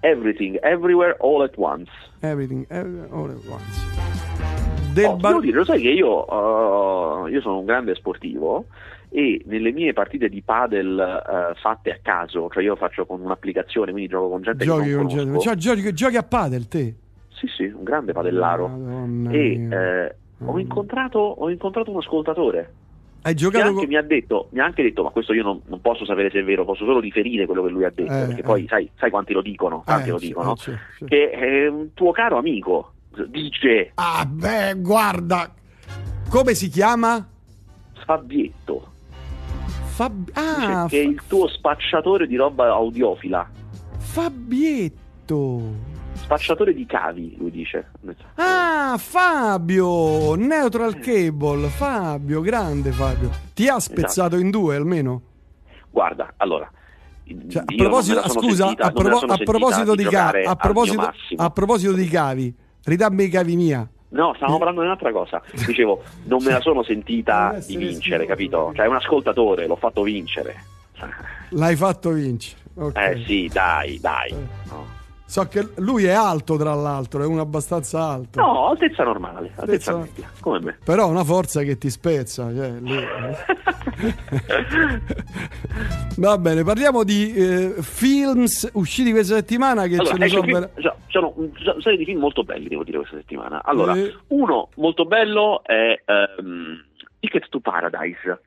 Everything, 0.00 0.58
everywhere, 0.62 1.16
all 1.20 1.42
at 1.42 1.52
once. 1.56 1.90
Everything, 2.20 2.64
every- 2.68 3.08
all 3.10 3.28
at 3.30 3.46
once. 3.46 3.86
Del 4.94 5.04
Oh, 5.06 5.16
bar- 5.16 5.40
dire, 5.40 5.56
lo 5.58 5.64
sai 5.64 5.80
che 5.80 5.90
io, 5.90 6.24
uh, 6.24 7.26
io 7.26 7.40
sono 7.40 7.58
un 7.58 7.64
grande 7.66 7.94
sportivo 7.94 8.64
e 9.10 9.42
nelle 9.46 9.72
mie 9.72 9.92
partite 9.92 10.28
di 10.28 10.42
padel 10.42 10.96
uh, 10.96 11.54
fatte 11.60 11.90
a 11.92 11.98
caso, 12.02 12.48
cioè 12.52 12.62
io 12.62 12.76
faccio 12.76 13.06
con 13.06 13.20
un'applicazione, 13.20 13.90
quindi 13.92 14.10
gioco 14.10 14.28
con 14.28 14.42
gente 14.42 14.64
Giochi 14.64 14.88
che 14.88 14.94
non 14.94 15.06
con 15.06 15.16
gente. 15.16 15.38
Cioè, 15.40 15.54
giochi, 15.54 15.92
giochi 15.94 16.16
a 16.16 16.22
padel 16.22 16.68
te? 16.68 16.94
Sì, 17.30 17.46
sì, 17.56 17.64
un 17.64 17.84
grande 17.84 18.12
padellaro. 18.12 18.66
Madonna 18.68 19.30
e 19.30 19.68
eh, 19.70 20.14
ho, 20.44 20.52
Mm. 20.54 20.58
incontrato, 20.58 21.18
ho 21.18 21.50
incontrato 21.50 21.90
un 21.90 21.96
ascoltatore 21.96 22.72
Hai 23.22 23.32
che 23.32 23.38
giocato 23.38 23.64
anche 23.66 23.78
con... 23.80 23.88
mi 23.88 23.96
ha 23.96 24.02
detto, 24.02 24.48
mi 24.50 24.60
ha 24.60 24.64
anche 24.64 24.82
detto, 24.82 25.02
ma 25.02 25.10
questo 25.10 25.32
io 25.32 25.42
non, 25.42 25.60
non 25.66 25.80
posso 25.80 26.04
sapere 26.04 26.30
se 26.30 26.40
è 26.40 26.44
vero, 26.44 26.64
posso 26.64 26.84
solo 26.84 27.00
riferire 27.00 27.46
quello 27.46 27.62
che 27.64 27.70
lui 27.70 27.84
ha 27.84 27.90
detto, 27.92 28.12
Eh, 28.12 28.26
perché 28.26 28.40
eh. 28.40 28.44
poi 28.44 28.66
sai, 28.68 28.88
sai 28.96 29.10
quanti 29.10 29.32
lo 29.32 29.42
dicono, 29.42 29.82
tanti 29.84 30.08
Eh, 30.08 30.12
lo 30.12 30.18
sì, 30.18 30.26
dicono, 30.28 30.52
eh, 30.52 30.56
sì, 30.58 30.72
sì. 30.98 31.04
che 31.06 31.30
è 31.30 31.66
un 31.66 31.92
tuo 31.94 32.12
caro 32.12 32.36
amico, 32.36 32.92
dice 33.28 33.90
Ah, 33.94 34.24
beh, 34.26 34.74
guarda. 34.76 35.52
Come 36.30 36.54
si 36.54 36.68
chiama? 36.68 37.26
Fabietto, 38.04 38.86
Fab... 39.98 40.30
dice 40.30 40.32
Ah, 40.34 40.86
che 40.88 41.00
è 41.00 41.02
Fa- 41.02 41.10
il 41.10 41.20
tuo 41.26 41.48
spacciatore 41.48 42.28
di 42.28 42.36
roba 42.36 42.68
audiofila, 42.68 43.50
Fabietto. 43.98 45.60
spacciatore 46.12 46.72
di 46.72 46.86
cavi, 46.86 47.34
lui 47.36 47.50
dice. 47.50 47.90
Ah, 48.36 48.94
Fabio, 48.96 50.36
Neutral 50.36 51.00
Cable, 51.00 51.66
Fabio, 51.66 52.40
grande 52.42 52.92
Fabio. 52.92 53.28
Ti 53.52 53.66
ha 53.66 53.80
spezzato 53.80 54.36
in 54.36 54.50
due 54.50 54.76
almeno? 54.76 55.22
Guarda, 55.90 56.32
allora... 56.36 56.70
Cioè, 57.48 57.62
a 57.66 57.74
proposito, 57.76 58.28
scusa, 58.28 58.66
sentita- 58.66 58.86
a, 58.86 58.92
sono 59.18 59.32
a 59.32 59.36
proposito 59.36 59.94
di 59.96 60.04
cavi, 60.04 60.44
a 60.44 60.54
proposito, 60.54 61.12
a 61.36 61.50
proposito 61.50 61.92
di 61.92 62.06
cavi, 62.06 62.54
ridammi 62.84 63.24
i 63.24 63.28
cavi 63.28 63.56
mia. 63.56 63.90
No, 64.10 64.32
stavamo 64.36 64.56
parlando 64.56 64.80
di 64.80 64.86
un'altra 64.86 65.12
cosa. 65.12 65.42
Dicevo, 65.66 66.02
non 66.24 66.42
me 66.42 66.52
la 66.52 66.60
sono 66.60 66.82
sentita 66.82 67.50
Deve 67.52 67.66
di 67.66 67.76
vincere, 67.76 68.26
capito? 68.26 68.72
Cioè, 68.74 68.86
è 68.86 68.88
un 68.88 68.96
ascoltatore, 68.96 69.66
l'ho 69.66 69.76
fatto 69.76 70.02
vincere. 70.02 70.64
L'hai 71.50 71.76
fatto 71.76 72.10
vincere. 72.10 72.60
ok. 72.74 72.96
Eh 72.96 73.24
sì, 73.26 73.50
dai, 73.52 73.98
dai. 74.00 74.34
No, 74.68 74.86
So 75.30 75.46
che 75.46 75.68
lui 75.76 76.04
è 76.04 76.12
alto, 76.12 76.56
tra 76.56 76.72
l'altro, 76.72 77.22
è 77.22 77.26
uno 77.26 77.42
abbastanza 77.42 78.02
alto. 78.02 78.40
No, 78.40 78.68
altezza 78.68 79.04
normale, 79.04 79.50
altezza 79.56 79.92
Altezza- 79.92 79.96
media, 79.98 80.30
come 80.40 80.58
me. 80.60 80.78
Però 80.82 81.06
una 81.06 81.22
forza 81.22 81.60
che 81.62 81.76
ti 81.76 81.90
spezza. 81.90 82.50
Cioè, 82.50 82.72
Va 86.16 86.38
bene, 86.38 86.64
parliamo 86.64 87.04
di 87.04 87.34
eh, 87.34 87.74
films 87.80 88.70
usciti 88.72 89.10
questa 89.10 89.34
settimana 89.36 89.86
che 89.86 89.96
Allora, 89.96 90.12
ce 90.12 90.18
ne 90.18 90.24
esce 90.24 90.36
sono 90.36 90.46
film- 90.46 90.70
cioè, 90.80 90.94
sono 91.08 91.32
una 91.36 91.80
serie 91.80 91.98
di 91.98 92.04
film 92.06 92.20
molto 92.20 92.42
belli, 92.42 92.68
devo 92.68 92.84
dire, 92.84 92.96
questa 92.98 93.16
settimana. 93.16 93.62
Allora, 93.64 93.94
Eh. 93.96 94.14
uno 94.28 94.70
molto 94.76 95.04
bello 95.04 95.62
è 95.62 96.02
ehm, 96.04 96.84
Ticket 97.20 97.48
to 97.50 97.60
Paradise. 97.60 98.40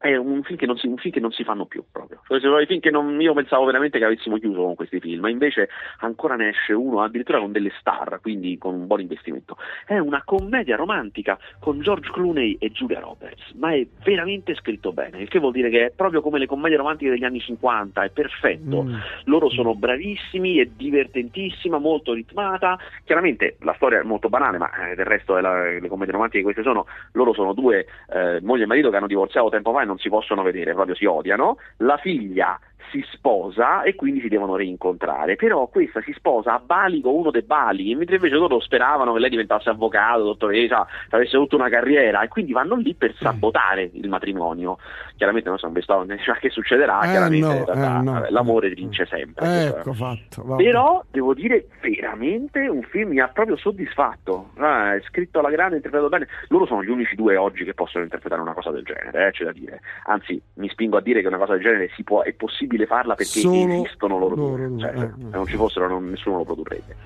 È 0.00 0.16
un 0.16 0.42
film, 0.42 0.56
che 0.56 0.64
non 0.64 0.78
si, 0.78 0.86
un 0.86 0.96
film 0.96 1.12
che 1.12 1.20
non 1.20 1.30
si 1.30 1.44
fanno 1.44 1.66
più 1.66 1.84
proprio. 1.92 2.22
Cioè, 2.26 2.40
sono 2.40 2.58
i 2.58 2.64
film 2.64 2.80
che 2.80 2.90
non, 2.90 3.20
io 3.20 3.34
pensavo 3.34 3.66
veramente 3.66 3.98
che 3.98 4.06
avessimo 4.06 4.38
chiuso 4.38 4.62
con 4.62 4.74
questi 4.74 4.98
film, 4.98 5.20
ma 5.20 5.28
invece 5.28 5.68
ancora 5.98 6.36
ne 6.36 6.48
esce 6.48 6.72
uno 6.72 7.02
addirittura 7.02 7.38
con 7.38 7.52
delle 7.52 7.70
star, 7.78 8.18
quindi 8.22 8.56
con 8.56 8.74
un 8.74 8.86
buon 8.86 9.00
investimento. 9.00 9.58
È 9.84 9.98
una 9.98 10.22
commedia 10.24 10.76
romantica 10.76 11.38
con 11.58 11.80
George 11.80 12.10
Clooney 12.12 12.56
e 12.58 12.70
Julia 12.70 12.98
Roberts, 12.98 13.52
ma 13.56 13.74
è 13.74 13.86
veramente 14.02 14.54
scritto 14.54 14.90
bene, 14.92 15.20
il 15.20 15.28
che 15.28 15.38
vuol 15.38 15.52
dire 15.52 15.68
che 15.68 15.86
è 15.86 15.92
proprio 15.94 16.22
come 16.22 16.38
le 16.38 16.46
commedie 16.46 16.78
romantiche 16.78 17.10
degli 17.10 17.24
anni 17.24 17.40
50, 17.40 18.02
è 18.02 18.08
perfetto. 18.08 18.82
Mm. 18.82 18.94
Loro 19.24 19.50
sono 19.50 19.74
bravissimi, 19.74 20.56
è 20.56 20.64
divertentissima, 20.64 21.76
molto 21.76 22.14
ritmata. 22.14 22.78
Chiaramente 23.04 23.56
la 23.60 23.74
storia 23.74 24.00
è 24.00 24.04
molto 24.04 24.30
banale, 24.30 24.56
ma 24.56 24.70
eh, 24.88 24.94
del 24.94 25.04
resto 25.04 25.38
la, 25.38 25.78
le 25.78 25.88
commedie 25.88 26.14
romantiche 26.14 26.42
queste 26.42 26.62
sono, 26.62 26.86
loro 27.12 27.34
sono 27.34 27.52
due 27.52 27.84
eh, 28.14 28.40
moglie 28.40 28.62
e 28.62 28.66
marito 28.66 28.88
che 28.88 28.96
hanno 28.96 29.06
divorziato 29.06 29.50
tempo 29.50 29.72
fa 29.72 29.89
non 29.90 29.98
si 29.98 30.08
possono 30.08 30.42
vedere, 30.42 30.72
proprio 30.72 30.94
si 30.94 31.04
odiano, 31.04 31.58
la 31.78 31.96
figlia 31.96 32.58
si 32.90 33.04
sposa 33.12 33.82
e 33.82 33.94
quindi 33.94 34.20
si 34.20 34.28
devono 34.28 34.56
rincontrare, 34.56 35.36
però 35.36 35.66
questa 35.68 36.00
si 36.02 36.12
sposa 36.12 36.54
a 36.54 36.62
Bali 36.64 37.00
con 37.00 37.14
uno 37.14 37.30
dei 37.30 37.42
Bali, 37.42 37.94
mentre 37.94 38.16
invece 38.16 38.34
loro 38.34 38.60
speravano 38.60 39.12
che 39.12 39.20
lei 39.20 39.30
diventasse 39.30 39.70
avvocato, 39.70 40.22
dottoressa, 40.22 40.86
avesse 41.10 41.36
tutta 41.36 41.56
una 41.56 41.68
carriera 41.68 42.22
e 42.22 42.28
quindi 42.28 42.52
vanno 42.52 42.76
lì 42.76 42.94
per 42.94 43.14
sabotare 43.14 43.90
il 43.92 44.08
matrimonio. 44.08 44.78
Chiaramente 45.16 45.48
non 45.48 45.58
so 45.58 45.68
cioè, 46.24 46.38
che 46.38 46.50
succederà, 46.50 47.02
eh 47.02 47.10
chiaramente 47.10 47.46
no, 47.46 47.64
realtà, 47.64 47.98
eh 47.98 48.02
no. 48.02 48.26
l'amore 48.30 48.70
vince 48.70 49.06
sempre. 49.06 49.66
Ecco 49.66 49.92
fatto. 49.92 50.56
Però 50.56 51.04
devo 51.10 51.34
dire 51.34 51.66
veramente 51.80 52.68
un 52.68 52.82
film 52.82 53.10
mi 53.10 53.20
ha 53.20 53.28
proprio 53.28 53.56
soddisfatto, 53.56 54.50
ah, 54.58 54.94
è 54.94 55.00
scritto 55.02 55.38
alla 55.38 55.50
grande, 55.50 55.76
interpretato 55.76 56.08
bene, 56.08 56.28
loro 56.48 56.66
sono 56.66 56.82
gli 56.82 56.88
unici 56.88 57.14
due 57.16 57.36
oggi 57.36 57.64
che 57.64 57.74
possono 57.74 58.04
interpretare 58.04 58.40
una 58.40 58.54
cosa 58.54 58.70
del 58.70 58.84
genere, 58.84 59.28
eh, 59.28 59.30
c'è 59.32 59.44
da 59.44 59.52
dire, 59.52 59.80
anzi 60.04 60.40
mi 60.54 60.68
spingo 60.68 60.96
a 60.96 61.00
dire 61.00 61.20
che 61.20 61.26
una 61.26 61.38
cosa 61.38 61.52
del 61.52 61.62
genere 61.62 61.90
si 61.94 62.02
può, 62.02 62.22
è 62.22 62.32
possibile 62.32 62.69
farla 62.86 63.14
perché 63.14 63.40
Solo 63.40 63.82
esistono 63.84 64.18
loro, 64.18 64.34
loro 64.34 64.68
due, 64.68 64.80
cioè, 64.80 64.90
eh, 64.90 64.98
se 64.98 65.04
eh. 65.04 65.12
non 65.30 65.46
ci 65.46 65.56
fossero 65.56 65.88
non- 65.88 66.10
nessuno 66.10 66.38
lo 66.38 66.44
produrrebbe. 66.44 66.96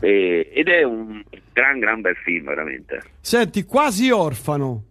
E- 0.00 0.50
ed 0.52 0.68
è 0.68 0.82
un 0.82 1.22
gran 1.52 1.78
gran 1.78 2.00
bel 2.00 2.16
film 2.16 2.46
veramente. 2.46 3.02
Senti, 3.20 3.64
quasi 3.64 4.10
orfano. 4.10 4.82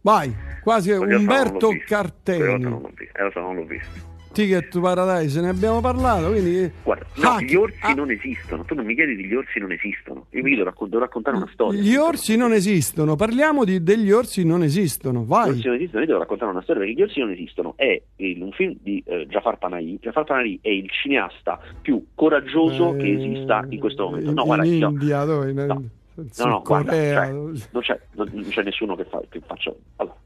Vai, 0.00 0.34
quasi 0.62 0.90
non 0.90 1.12
Umberto 1.12 1.70
non 1.70 2.80
l'ho 2.82 2.90
visto. 2.94 3.18
Eh, 3.18 3.30
non 3.40 3.56
l'ho 3.56 3.64
visto. 3.64 4.14
Ticket 4.32 4.68
to 4.68 4.80
Paradise, 4.80 5.40
ne 5.40 5.48
abbiamo 5.48 5.80
parlato, 5.80 6.28
quindi... 6.28 6.70
Guarda, 6.82 7.05
no, 7.16 7.28
Ah, 7.30 7.40
gli 7.40 7.54
orsi 7.54 7.78
ah, 7.80 7.94
non 7.94 8.10
esistono. 8.10 8.64
Tu 8.64 8.74
non 8.74 8.84
mi 8.84 8.94
chiedi 8.94 9.16
degli 9.16 9.34
orsi 9.34 9.58
non 9.58 9.72
esistono. 9.72 10.26
Io 10.30 10.42
mi 10.42 10.50
devo, 10.50 10.64
raccon- 10.64 10.88
devo 10.88 11.02
raccontare 11.02 11.36
una 11.36 11.48
storia. 11.52 11.80
Gli 11.80 11.94
orsi 11.94 12.36
non 12.36 12.52
esistono, 12.52 13.16
parliamo 13.16 13.64
di 13.64 13.82
degli 13.82 14.10
orsi 14.10 14.44
non 14.44 14.62
esistono, 14.62 15.22
Gli 15.22 15.26
vai. 15.26 15.48
orsi 15.50 15.66
non 15.66 15.74
esistono, 15.76 16.00
io 16.00 16.06
devo 16.06 16.18
raccontare 16.20 16.50
una 16.50 16.62
storia 16.62 16.82
perché 16.82 16.98
gli 16.98 17.02
orsi 17.02 17.20
non 17.20 17.30
esistono. 17.30 17.74
È 17.76 18.02
un 18.16 18.50
film 18.52 18.76
di 18.82 19.02
eh, 19.06 19.26
Jafar 19.28 19.58
Panahi. 19.58 19.98
Jafar 20.00 20.24
Panahi 20.24 20.58
è 20.62 20.68
il 20.68 20.90
cineasta 20.90 21.60
più 21.82 22.04
coraggioso 22.14 22.94
che 22.96 23.12
esista 23.12 23.64
in 23.68 23.78
questo 23.80 24.04
momento. 24.04 24.32
No, 24.32 24.40
in, 24.40 24.46
guarda, 24.46 24.64
in 24.64 24.78
no. 24.78 24.88
India, 24.90 25.24
dove? 25.24 25.52
No. 25.52 25.82
No, 26.16 26.46
no, 26.46 26.62
guarda, 26.64 26.92
Corea. 26.92 27.24
cioè, 27.26 27.30
non, 27.32 27.82
c'è, 27.82 28.00
non 28.14 28.46
c'è 28.48 28.62
nessuno 28.62 28.96
che, 28.96 29.04
fa, 29.04 29.20
che 29.28 29.38
faccia. 29.46 29.70
Allora, 29.96 30.16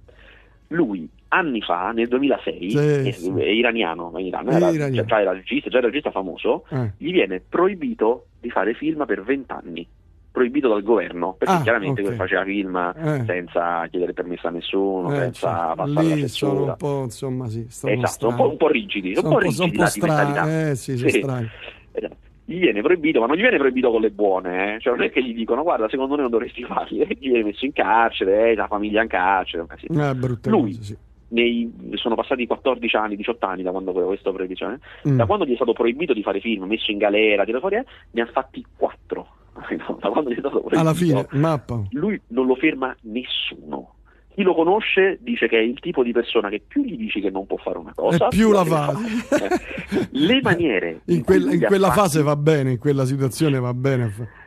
lui 0.72 1.08
anni 1.28 1.60
fa, 1.62 1.90
nel 1.92 2.08
2006, 2.08 2.70
Sì, 2.70 2.76
è, 2.78 3.10
sì. 3.12 3.30
è 3.36 3.44
iraniano, 3.48 4.12
è 4.16 4.20
iraniano, 4.20 4.56
era, 4.56 4.70
iraniano. 4.70 5.06
già 5.06 5.20
era 5.20 5.32
regista, 5.32 5.70
già 5.70 5.78
era 5.78 5.86
regista 5.86 6.10
famoso, 6.10 6.64
Eh. 6.70 6.92
gli 6.96 7.12
viene 7.12 7.40
proibito 7.46 8.26
di 8.40 8.50
fare 8.50 8.74
film 8.74 9.04
per 9.06 9.22
vent'anni. 9.22 9.86
Proibito 10.32 10.68
dal 10.68 10.82
governo, 10.84 11.34
perché 11.36 11.54
Ah, 11.54 11.62
chiaramente 11.62 12.02
ok. 12.02 12.06
lui 12.08 12.16
faceva 12.16 12.44
film 12.44 12.76
Eh. 12.96 13.24
senza 13.26 13.86
chiedere 13.88 14.12
permesso 14.12 14.46
a 14.46 14.50
nessuno, 14.50 15.12
Eh, 15.12 15.16
senza 15.18 15.48
cioè, 15.66 15.76
passare 15.76 16.08
la 16.08 16.14
lì 16.14 16.28
sono 16.28 16.64
un 16.64 16.74
po', 16.76 17.02
insomma, 17.02 17.48
sì, 17.48 17.66
sono 17.68 17.92
Esatto, 17.92 18.28
un 18.28 18.36
po', 18.36 18.48
un 18.50 18.56
po' 18.56 18.68
rigidi, 18.68 19.14
Sono 19.14 19.28
un 19.28 19.34
po' 19.34 19.40
rigidi 19.40 19.64
un 19.64 19.72
po' 19.72 19.86
strani, 19.86 20.70
eh, 20.70 20.74
sì, 20.76 20.96
Sì. 20.96 21.06
Esatto. 21.18 22.16
Gli 22.50 22.58
viene 22.58 22.82
proibito, 22.82 23.20
ma 23.20 23.26
non 23.26 23.36
gli 23.36 23.42
viene 23.42 23.58
proibito 23.58 23.92
con 23.92 24.00
le 24.00 24.10
buone, 24.10 24.74
eh? 24.74 24.80
cioè 24.80 24.96
non 24.96 25.04
è 25.04 25.10
che 25.12 25.22
gli 25.22 25.32
dicono 25.32 25.62
guarda 25.62 25.88
secondo 25.88 26.14
noi 26.14 26.22
non 26.22 26.32
dovresti 26.32 26.64
farli, 26.64 26.98
gli 27.06 27.28
viene 27.28 27.44
messo 27.44 27.64
in 27.64 27.72
carcere, 27.72 28.50
eh, 28.50 28.54
la 28.56 28.66
famiglia 28.66 29.02
in 29.02 29.08
carcere, 29.08 29.62
un 29.62 29.68
casino. 29.68 30.10
Eh, 30.10 30.14
Lui, 30.50 30.74
cose, 30.74 30.82
sì. 30.82 30.96
Nei- 31.28 31.72
sono 31.94 32.16
passati 32.16 32.48
14 32.48 32.96
anni, 32.96 33.14
18 33.14 33.46
anni 33.46 33.62
da 33.62 33.70
quando 33.70 33.92
questa 33.92 34.32
proibizione, 34.32 34.80
Mm. 35.08 35.14
da 35.16 35.26
quando 35.26 35.44
gli 35.44 35.52
è 35.52 35.54
stato 35.54 35.74
proibito 35.74 36.12
di 36.12 36.24
fare 36.24 36.40
film, 36.40 36.64
messo 36.64 36.90
in 36.90 36.98
galera, 36.98 37.44
tirato 37.44 37.68
fuori, 37.68 37.76
eh, 37.76 37.84
ne 38.10 38.22
ha 38.22 38.26
fatti 38.26 38.66
4. 38.76 39.26
da 40.00 40.08
quando 40.08 40.30
gli 40.30 40.34
è 40.34 40.38
stato 40.40 40.58
proibito. 40.58 40.80
Alla 40.80 40.94
fine, 40.94 41.26
mappa. 41.30 41.80
Lui 41.90 42.20
non 42.28 42.46
lo 42.46 42.56
ferma 42.56 42.92
nessuno. 43.02 43.94
Chi 44.40 44.46
lo 44.46 44.54
conosce 44.54 45.18
dice 45.20 45.48
che 45.48 45.58
è 45.58 45.62
il 45.62 45.78
tipo 45.80 46.02
di 46.02 46.12
persona 46.12 46.48
che 46.48 46.62
più 46.66 46.82
gli 46.82 46.96
dici 46.96 47.20
che 47.20 47.28
non 47.28 47.46
può 47.46 47.58
fare 47.58 47.76
una 47.76 47.92
cosa, 47.94 48.24
E 48.24 48.28
più 48.30 48.50
la 48.52 48.64
fa. 48.64 48.92
fare. 48.92 49.44
Eh, 49.44 50.08
Le 50.12 50.40
maniere 50.40 51.00
In, 51.12 51.22
cui 51.24 51.38
quel- 51.40 51.52
in 51.54 51.60
quella 51.66 51.88
fatto- 51.88 52.00
fase 52.00 52.22
va 52.22 52.36
bene, 52.36 52.70
in 52.72 52.78
quella 52.78 53.04
situazione 53.04 53.58
va 53.60 53.74
bene. 53.74 54.38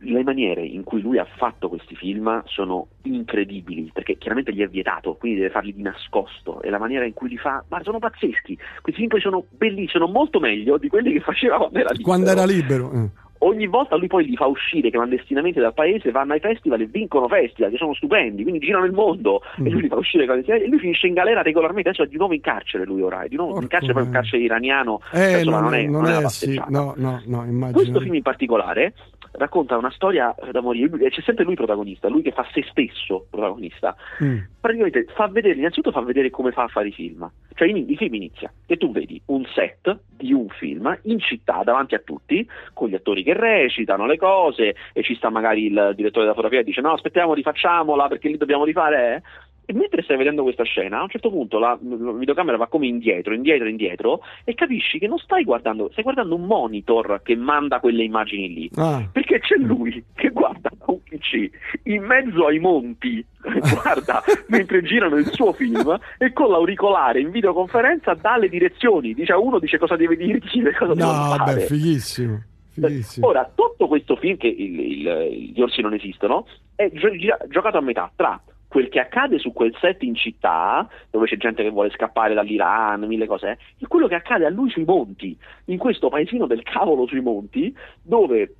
le 0.00 0.22
maniere 0.22 0.64
in 0.64 0.84
cui 0.84 1.02
lui 1.02 1.18
ha 1.18 1.26
fatto 1.36 1.68
questi 1.68 1.96
film 1.96 2.42
sono 2.46 2.86
incredibili, 3.02 3.90
perché 3.92 4.16
chiaramente 4.16 4.54
gli 4.54 4.60
è 4.62 4.68
vietato, 4.68 5.14
quindi 5.16 5.40
deve 5.40 5.50
farli 5.50 5.74
di 5.74 5.82
nascosto, 5.82 6.62
e 6.62 6.70
la 6.70 6.78
maniera 6.78 7.04
in 7.04 7.12
cui 7.12 7.28
li 7.28 7.36
fa, 7.36 7.62
ma 7.68 7.82
sono 7.82 7.98
pazzeschi. 7.98 8.56
Questi 8.80 9.00
film 9.00 9.08
poi 9.08 9.20
sono 9.20 9.44
bellissimi, 9.50 9.88
sono 9.88 10.06
molto 10.06 10.38
meglio 10.40 10.78
di 10.78 10.88
quelli 10.88 11.12
che 11.12 11.20
faceva 11.20 11.56
quando 11.58 11.78
era 11.78 11.90
libero. 11.90 12.04
Quando 12.08 12.30
era 12.30 12.44
libero. 12.46 12.92
eh. 12.92 13.08
Ogni 13.44 13.66
volta 13.66 13.96
lui 13.96 14.06
poi 14.06 14.24
li 14.24 14.36
fa 14.36 14.46
uscire 14.46 14.88
clandestinamente 14.90 15.60
dal 15.60 15.74
paese, 15.74 16.12
vanno 16.12 16.32
ai 16.34 16.40
festival 16.40 16.80
e 16.80 16.86
vincono 16.86 17.26
festival, 17.26 17.70
che 17.72 17.76
sono 17.76 17.92
stupendi, 17.94 18.42
quindi 18.42 18.60
girano 18.60 18.84
il 18.84 18.92
mondo, 18.92 19.42
Mm. 19.60 19.66
e 19.66 19.70
lui 19.70 19.82
li 19.82 19.88
fa 19.88 19.96
uscire 19.96 20.24
clandestinamente, 20.24 20.68
e 20.68 20.72
lui 20.72 20.80
finisce 20.80 21.08
in 21.08 21.14
galera 21.14 21.42
regolarmente, 21.42 21.88
adesso 21.88 22.04
è 22.04 22.06
di 22.06 22.16
nuovo 22.16 22.34
in 22.34 22.40
carcere 22.40 22.84
lui 22.84 23.02
ora, 23.02 23.22
è 23.22 23.28
di 23.28 23.34
nuovo 23.36 23.54
in 23.54 23.58
Porco 23.60 23.70
carcere, 23.70 23.92
poi 23.94 24.02
un 24.04 24.10
carcere 24.10 24.42
iraniano, 24.42 25.00
Eh, 25.12 25.38
insomma, 25.38 25.60
non, 25.60 25.70
non 25.70 25.74
è, 25.74 25.86
non 25.86 26.06
è 26.06 26.16
una 26.18 26.28
sì, 26.28 26.60
no, 26.68 26.94
no, 26.96 27.20
no. 27.26 27.70
Questo 27.72 28.00
film 28.00 28.14
in 28.14 28.22
particolare 28.22 28.94
racconta 29.32 29.76
una 29.76 29.90
storia 29.90 30.34
da 30.50 30.60
morire, 30.60 31.10
c'è 31.10 31.20
sempre 31.22 31.44
lui 31.44 31.54
protagonista, 31.54 32.08
lui 32.08 32.22
che 32.22 32.32
fa 32.32 32.46
se 32.52 32.64
stesso 32.70 33.26
protagonista. 33.30 33.94
Mm. 34.22 34.38
Praticamente 34.60 35.06
fa 35.14 35.26
vedere, 35.28 35.58
innanzitutto 35.58 35.90
fa 35.90 36.00
vedere 36.00 36.30
come 36.30 36.52
fa 36.52 36.64
a 36.64 36.68
fare 36.68 36.88
i 36.88 36.92
film. 36.92 37.30
Cioè 37.54 37.68
in- 37.68 37.88
il 37.88 37.96
film 37.96 38.14
inizia 38.14 38.52
e 38.66 38.76
tu 38.76 38.90
vedi 38.92 39.20
un 39.26 39.44
set 39.54 39.98
di 40.16 40.32
un 40.32 40.48
film 40.48 40.98
in 41.04 41.18
città 41.18 41.62
davanti 41.64 41.94
a 41.94 41.98
tutti, 42.00 42.48
con 42.72 42.88
gli 42.88 42.94
attori 42.94 43.22
che 43.22 43.34
recitano 43.34 44.06
le 44.06 44.16
cose 44.16 44.74
e 44.92 45.02
ci 45.02 45.14
sta 45.14 45.30
magari 45.30 45.66
il 45.66 45.92
direttore 45.94 46.24
della 46.24 46.34
fotografia 46.34 46.60
e 46.60 46.64
dice 46.64 46.80
no 46.80 46.92
aspettiamo 46.92 47.34
rifacciamola 47.34 48.08
perché 48.08 48.28
lì 48.28 48.36
dobbiamo 48.36 48.64
rifare. 48.64 49.14
eh." 49.14 49.22
E 49.64 49.72
mentre 49.74 50.02
stai 50.02 50.16
vedendo 50.16 50.42
questa 50.42 50.64
scena, 50.64 50.98
a 50.98 51.02
un 51.02 51.08
certo 51.08 51.30
punto 51.30 51.58
la, 51.58 51.78
la 51.80 52.12
videocamera 52.12 52.56
va 52.56 52.66
come 52.66 52.86
indietro, 52.88 53.32
indietro, 53.32 53.68
indietro 53.68 54.20
e 54.44 54.54
capisci 54.54 54.98
che 54.98 55.06
non 55.06 55.18
stai 55.18 55.44
guardando, 55.44 55.88
stai 55.92 56.02
guardando 56.02 56.34
un 56.34 56.42
monitor 56.44 57.20
che 57.22 57.36
manda 57.36 57.78
quelle 57.78 58.02
immagini 58.02 58.52
lì. 58.52 58.70
Ah, 58.74 59.08
Perché 59.10 59.38
c'è 59.38 59.56
lui 59.56 60.04
che 60.14 60.30
guarda 60.30 60.68
da 60.76 60.84
un 60.92 61.00
PC 61.04 61.48
in 61.84 62.02
mezzo 62.02 62.46
ai 62.46 62.58
monti, 62.58 63.24
guarda 63.40 64.22
mentre 64.48 64.82
girano 64.82 65.16
il 65.16 65.26
suo 65.26 65.52
film 65.52 65.96
e 66.18 66.32
con 66.32 66.50
l'auricolare 66.50 67.20
in 67.20 67.30
videoconferenza 67.30 68.14
dà 68.14 68.36
le 68.36 68.48
direzioni, 68.48 69.14
dice 69.14 69.32
a 69.32 69.38
uno 69.38 69.58
dice 69.60 69.78
cosa 69.78 69.94
deve 69.96 70.16
dirci 70.16 70.58
e 70.60 70.74
cosa 70.76 70.94
deve 70.94 71.06
no, 71.06 71.12
fare. 71.36 71.52
vabbè, 71.52 71.60
fighissimo. 71.66 72.42
fighissimo. 72.72 73.26
Ora, 73.28 73.48
tutto 73.54 73.86
questo 73.86 74.16
film, 74.16 74.36
che 74.36 74.48
il- 74.48 74.80
il- 74.80 75.52
gli 75.54 75.60
orsi 75.60 75.80
non 75.82 75.94
esistono, 75.94 76.46
è 76.74 76.90
gira- 76.90 77.38
giocato 77.48 77.78
a 77.78 77.80
metà 77.80 78.10
tra 78.16 78.40
quel 78.72 78.88
che 78.88 79.00
accade 79.00 79.38
su 79.38 79.52
quel 79.52 79.76
set 79.78 80.02
in 80.02 80.14
città, 80.14 80.88
dove 81.10 81.26
c'è 81.26 81.36
gente 81.36 81.62
che 81.62 81.68
vuole 81.68 81.90
scappare 81.90 82.32
dall'Iran, 82.32 83.04
mille 83.04 83.26
cose, 83.26 83.58
e 83.78 83.86
quello 83.86 84.08
che 84.08 84.14
accade 84.14 84.46
a 84.46 84.48
lui 84.48 84.70
sui 84.70 84.86
monti, 84.86 85.36
in 85.66 85.76
questo 85.76 86.08
paesino 86.08 86.46
del 86.46 86.62
cavolo 86.62 87.06
sui 87.06 87.20
monti, 87.20 87.76
dove 88.02 88.54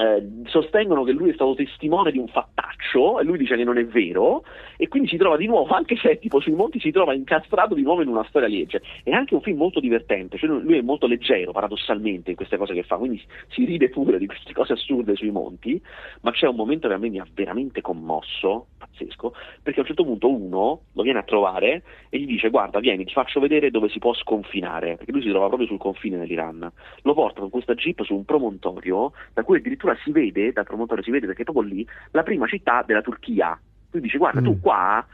eh, 0.00 0.26
sostengono 0.46 1.04
che 1.04 1.12
lui 1.12 1.28
è 1.28 1.34
stato 1.34 1.54
testimone 1.54 2.10
di 2.10 2.16
un 2.16 2.28
fattaccio 2.28 3.20
e 3.20 3.24
lui 3.24 3.36
dice 3.36 3.54
che 3.54 3.64
non 3.64 3.76
è 3.76 3.84
vero 3.84 4.44
e 4.78 4.88
quindi 4.88 5.08
si 5.08 5.18
trova 5.18 5.36
di 5.36 5.46
nuovo, 5.46 5.74
anche 5.74 5.96
se 5.96 6.18
tipo 6.18 6.40
sui 6.40 6.54
monti, 6.54 6.80
si 6.80 6.90
trova 6.90 7.12
incastrato 7.12 7.74
di 7.74 7.82
nuovo 7.82 8.00
in 8.00 8.08
una 8.08 8.24
storia 8.24 8.48
legge. 8.48 8.80
È 9.02 9.10
anche 9.10 9.34
un 9.34 9.42
film 9.42 9.58
molto 9.58 9.78
divertente, 9.78 10.38
cioè 10.38 10.48
lui 10.48 10.78
è 10.78 10.80
molto 10.80 11.06
leggero 11.06 11.52
paradossalmente 11.52 12.30
in 12.30 12.36
queste 12.36 12.56
cose 12.56 12.72
che 12.72 12.82
fa, 12.82 12.96
quindi 12.96 13.22
si 13.48 13.66
ride 13.66 13.90
pure 13.90 14.16
di 14.16 14.26
queste 14.26 14.54
cose 14.54 14.72
assurde 14.72 15.14
sui 15.16 15.30
monti, 15.30 15.80
ma 16.22 16.30
c'è 16.30 16.46
un 16.46 16.56
momento 16.56 16.88
che 16.88 16.94
a 16.94 16.98
me 16.98 17.10
mi 17.10 17.18
ha 17.18 17.26
veramente 17.34 17.82
commosso, 17.82 18.68
pazzesco, 18.78 19.34
perché 19.62 19.80
a 19.80 19.82
un 19.82 19.88
certo 19.88 20.04
punto 20.04 20.30
uno 20.30 20.80
lo 20.90 21.02
viene 21.02 21.18
a 21.18 21.24
trovare 21.24 21.82
e 22.08 22.18
gli 22.18 22.26
dice 22.26 22.48
guarda 22.48 22.80
vieni 22.80 23.04
ti 23.04 23.12
faccio 23.12 23.38
vedere 23.38 23.70
dove 23.70 23.90
si 23.90 23.98
può 23.98 24.14
sconfinare, 24.14 24.96
perché 24.96 25.12
lui 25.12 25.22
si 25.22 25.28
trova 25.28 25.48
proprio 25.48 25.68
sul 25.68 25.78
confine 25.78 26.16
dell'Iran, 26.16 26.72
lo 27.02 27.14
porta 27.14 27.40
con 27.40 27.50
questa 27.50 27.74
jeep 27.74 28.02
su 28.02 28.14
un 28.14 28.24
promontorio 28.24 29.12
da 29.34 29.42
cui 29.42 29.58
addirittura 29.58 29.89
si 30.02 30.10
vede, 30.12 30.52
dal 30.52 30.64
promontorio 30.64 31.02
si 31.02 31.10
vede 31.10 31.26
perché 31.26 31.42
è 31.42 31.44
proprio 31.44 31.64
lì, 31.72 31.86
la 32.12 32.22
prima 32.22 32.46
città 32.46 32.82
della 32.86 33.02
Turchia. 33.02 33.58
Lui 33.92 34.02
dice 34.02 34.18
guarda 34.18 34.40
Mm. 34.40 34.44
tu 34.44 34.60
qua 34.60 35.04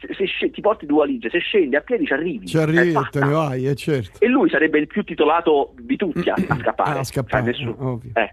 se, 0.00 0.26
se 0.38 0.50
ti 0.50 0.60
porti 0.60 0.84
due 0.86 0.98
valigie, 0.98 1.30
se 1.30 1.38
scendi 1.38 1.76
a 1.76 1.80
piedi 1.80 2.04
ci 2.06 2.12
arrivi. 2.12 2.46
Ci 2.46 2.58
arrivi 2.58 2.88
e 2.88 2.92
fatta. 2.92 3.20
te 3.20 3.24
ne 3.24 3.32
vai, 3.32 3.66
è 3.66 3.74
certo. 3.74 4.18
E 4.22 4.28
lui 4.28 4.50
sarebbe 4.50 4.78
il 4.78 4.86
più 4.86 5.02
titolato 5.02 5.72
di 5.78 5.96
tutti 5.96 6.28
a, 6.28 6.34
a 6.48 6.56
scappare. 6.58 6.90
Ah, 6.90 6.98
a 6.98 7.04
scappare, 7.04 7.42
Cioè, 7.54 7.64
nessuno- 7.64 7.88
ovvio. 7.90 8.10
eh. 8.14 8.32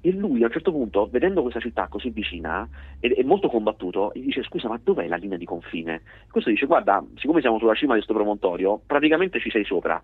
E 0.00 0.12
lui 0.12 0.42
a 0.42 0.46
un 0.46 0.52
certo 0.52 0.70
punto, 0.70 1.08
vedendo 1.10 1.42
questa 1.42 1.58
città 1.58 1.88
così 1.88 2.10
vicina, 2.10 2.66
è, 3.00 3.08
è 3.08 3.22
molto 3.24 3.48
combattuto, 3.48 4.12
gli 4.14 4.26
dice 4.26 4.44
scusa 4.44 4.68
ma 4.68 4.78
dov'è 4.82 5.08
la 5.08 5.16
linea 5.16 5.36
di 5.36 5.44
confine? 5.44 5.94
E 5.94 6.30
questo 6.30 6.50
dice 6.50 6.66
guarda, 6.66 7.04
siccome 7.16 7.40
siamo 7.40 7.58
sulla 7.58 7.74
cima 7.74 7.94
di 7.94 8.02
questo 8.02 8.14
promontorio, 8.14 8.80
praticamente 8.86 9.40
ci 9.40 9.50
sei 9.50 9.64
sopra. 9.64 10.00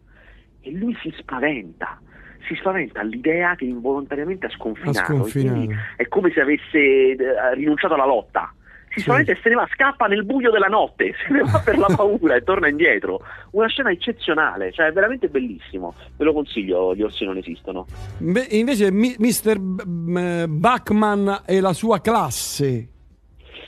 E 0.62 0.70
lui 0.73 0.97
si 1.01 1.14
spaventa, 1.16 2.01
si 2.46 2.54
spaventa 2.57 3.00
all'idea 3.00 3.54
che 3.54 3.64
involontariamente 3.64 4.46
ha 4.46 4.50
sconfinato. 4.50 5.12
Ha 5.12 5.94
è 5.96 6.09
come 6.09 6.30
se 6.33 6.40
avesse 6.40 6.78
eh, 6.78 7.54
rinunciato 7.54 7.94
alla 7.94 8.07
lotta. 8.07 8.52
Si 8.88 9.00
Sì. 9.00 9.07
spaventa 9.07 9.33
e 9.33 9.38
se 9.42 9.48
ne 9.48 9.57
va, 9.57 9.66
scappa 9.72 10.07
nel 10.07 10.24
buio 10.24 10.52
della 10.52 10.68
notte, 10.68 11.14
se 11.26 11.33
ne 11.33 11.40
va 11.42 11.59
per 11.64 11.76
la 11.78 11.88
paura 11.96 12.37
e 12.37 12.42
torna 12.42 12.68
indietro. 12.68 13.20
Una 13.50 13.66
scena 13.66 13.90
eccezionale, 13.90 14.70
cioè 14.72 14.87
è 14.87 14.92
veramente 14.92 15.26
bellissimo. 15.28 15.94
Ve 16.16 16.24
lo 16.24 16.33
consiglio, 16.33 16.94
gli 16.94 17.02
orsi 17.02 17.24
non 17.24 17.37
esistono. 17.37 17.87
Inve- 18.20 18.46
invece 18.50 18.92
mi- 18.92 19.16
Mr. 19.18 19.59
B- 19.59 20.46
Bachman 20.46 21.42
e 21.44 21.61
la 21.61 21.72
sua 21.72 22.00
classe, 22.00 22.88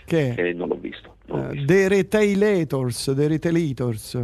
che 0.04 0.34
Eh, 0.36 0.52
non 0.52 0.68
l'ho 0.68 0.78
visto. 0.80 1.16
Non 1.26 1.40
l'ho 1.40 1.46
eh, 1.48 1.52
visto. 1.54 1.66
The 1.72 1.88
Retailators, 1.88 3.12
The 3.16 3.26
Retailators. 3.28 4.14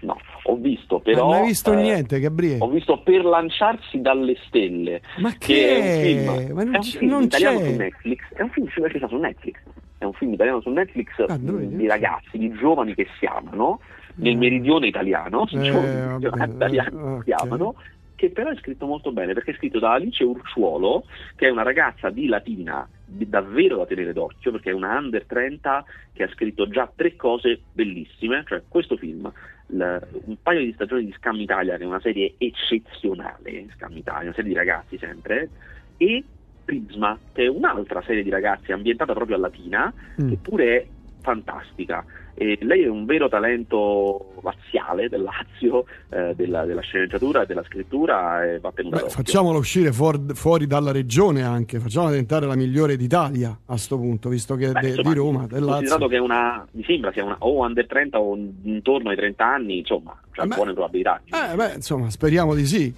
No, 0.00 0.16
ho 0.48 0.56
visto 0.56 0.98
però. 1.00 1.26
non 1.26 1.34
hai 1.34 1.46
visto 1.46 1.72
eh, 1.72 1.76
niente, 1.82 2.20
Gabriele? 2.20 2.58
Ho 2.60 2.68
visto 2.68 3.00
Per 3.02 3.24
lanciarsi 3.24 4.00
dalle 4.00 4.36
stelle. 4.46 5.00
Ma 5.18 5.30
che 5.32 5.38
che 5.38 5.68
è 5.68 5.78
un 5.78 6.00
film, 6.02 6.54
Ma 6.54 6.62
non 6.64 6.74
è 6.74 6.78
un 6.78 6.82
film 6.84 7.10
non 7.10 7.22
italiano 7.24 7.58
c'è. 7.60 7.64
su 7.66 7.72
Netflix. 7.76 8.20
È 8.34 8.42
un 8.42 8.50
film 8.50 8.66
che 8.68 8.98
sta 8.98 9.08
su 9.08 9.16
Netflix. 9.16 9.56
È 9.98 10.04
un 10.04 10.12
film 10.12 10.32
italiano 10.34 10.60
su 10.60 10.70
Netflix 10.70 11.08
Ah, 11.26 11.36
mh, 11.38 11.76
di 11.76 11.86
ragazzi, 11.86 12.38
di 12.38 12.52
giovani 12.52 12.94
che 12.94 13.06
si 13.18 13.26
amano 13.26 13.80
nel 14.16 14.36
Mm. 14.36 14.38
meridione 14.38 14.86
italiano, 14.86 15.46
Eh, 15.50 15.58
giovani 15.60 16.18
vabbè, 16.18 16.46
italiani 16.54 16.90
che 17.18 17.22
si 17.24 17.32
amano, 17.32 17.74
che 18.14 18.30
però 18.30 18.50
è 18.50 18.56
scritto 18.56 18.86
molto 18.86 19.12
bene 19.12 19.34
perché 19.34 19.50
è 19.50 19.54
scritto 19.56 19.78
da 19.78 19.92
Alice 19.92 20.22
Urciuolo, 20.24 21.04
che 21.34 21.48
è 21.48 21.50
una 21.50 21.62
ragazza 21.62 22.08
di 22.10 22.26
Latina 22.28 22.88
davvero 23.04 23.76
da 23.76 23.86
tenere 23.86 24.12
d'occhio 24.12 24.50
perché 24.52 24.70
è 24.70 24.74
una 24.74 24.96
under 24.98 25.24
30 25.26 25.84
che 26.12 26.22
ha 26.24 26.28
scritto 26.28 26.66
già 26.68 26.90
tre 26.94 27.14
cose 27.16 27.60
bellissime, 27.72 28.42
cioè 28.46 28.62
questo 28.68 28.96
film, 28.96 29.30
l- 29.66 29.98
un 30.24 30.36
paio 30.42 30.60
di 30.60 30.72
stagioni 30.72 31.04
di 31.04 31.12
Scam 31.16 31.40
Italia 31.40 31.76
che 31.76 31.82
è 31.82 31.86
una 31.86 32.00
serie 32.00 32.34
eccezionale, 32.38 33.66
Scam 33.74 33.96
Italia, 33.96 34.22
una 34.24 34.34
serie 34.34 34.50
di 34.50 34.56
ragazzi 34.56 34.98
sempre, 34.98 35.50
e 35.96 36.24
Prisma, 36.64 37.16
che 37.32 37.44
è 37.44 37.48
un'altra 37.48 38.02
serie 38.02 38.24
di 38.24 38.30
ragazzi 38.30 38.72
ambientata 38.72 39.12
proprio 39.12 39.36
a 39.36 39.40
Latina, 39.40 39.92
Mm. 40.20 40.28
che 40.28 40.36
pure 40.36 40.76
è 40.76 40.88
fantastica. 41.20 42.04
E 42.38 42.58
lei 42.60 42.82
è 42.82 42.88
un 42.88 43.06
vero 43.06 43.28
talento 43.28 44.34
laziale 44.42 45.08
del 45.08 45.22
Lazio, 45.22 45.86
eh, 46.10 46.34
della, 46.34 46.66
della 46.66 46.82
sceneggiatura 46.82 47.42
e 47.42 47.46
della 47.46 47.64
scrittura, 47.64 48.44
e 48.44 48.58
va 48.60 48.70
tenuta 48.74 49.00
Beh, 49.02 49.08
facciamola 49.08 49.56
uscire 49.58 49.90
fuor- 49.90 50.34
fuori 50.34 50.66
dalla 50.66 50.92
regione 50.92 51.42
anche, 51.42 51.78
facciamola 51.80 52.10
diventare 52.10 52.46
la 52.46 52.54
migliore 52.54 52.96
d'Italia 52.98 53.58
a 53.66 53.76
sto 53.78 53.96
punto, 53.96 54.28
visto 54.28 54.54
che 54.54 54.66
è 54.68 54.72
Beh, 54.72 54.80
de- 54.80 54.88
insomma, 54.88 55.08
di 55.08 55.14
Roma, 55.18 55.46
del 55.46 55.62
Lazio. 55.64 56.08
che 56.08 56.16
è 56.16 56.20
una, 56.20 56.66
mi 56.72 56.84
sembra 56.84 57.10
sia 57.12 57.24
una, 57.24 57.36
o 57.38 57.64
under 57.64 57.86
30 57.86 58.20
o 58.20 58.36
intorno 58.64 59.08
ai 59.08 59.16
30 59.16 59.44
anni, 59.46 59.78
insomma, 59.78 60.14
c'ha 60.32 60.42
Eh 60.42 60.46
beh, 60.46 60.54
buone 60.54 60.72
probabilità. 60.74 61.22
Eh, 61.24 61.54
beh, 61.56 61.72
insomma, 61.76 62.10
speriamo 62.10 62.54
di 62.54 62.66
sì. 62.66 62.94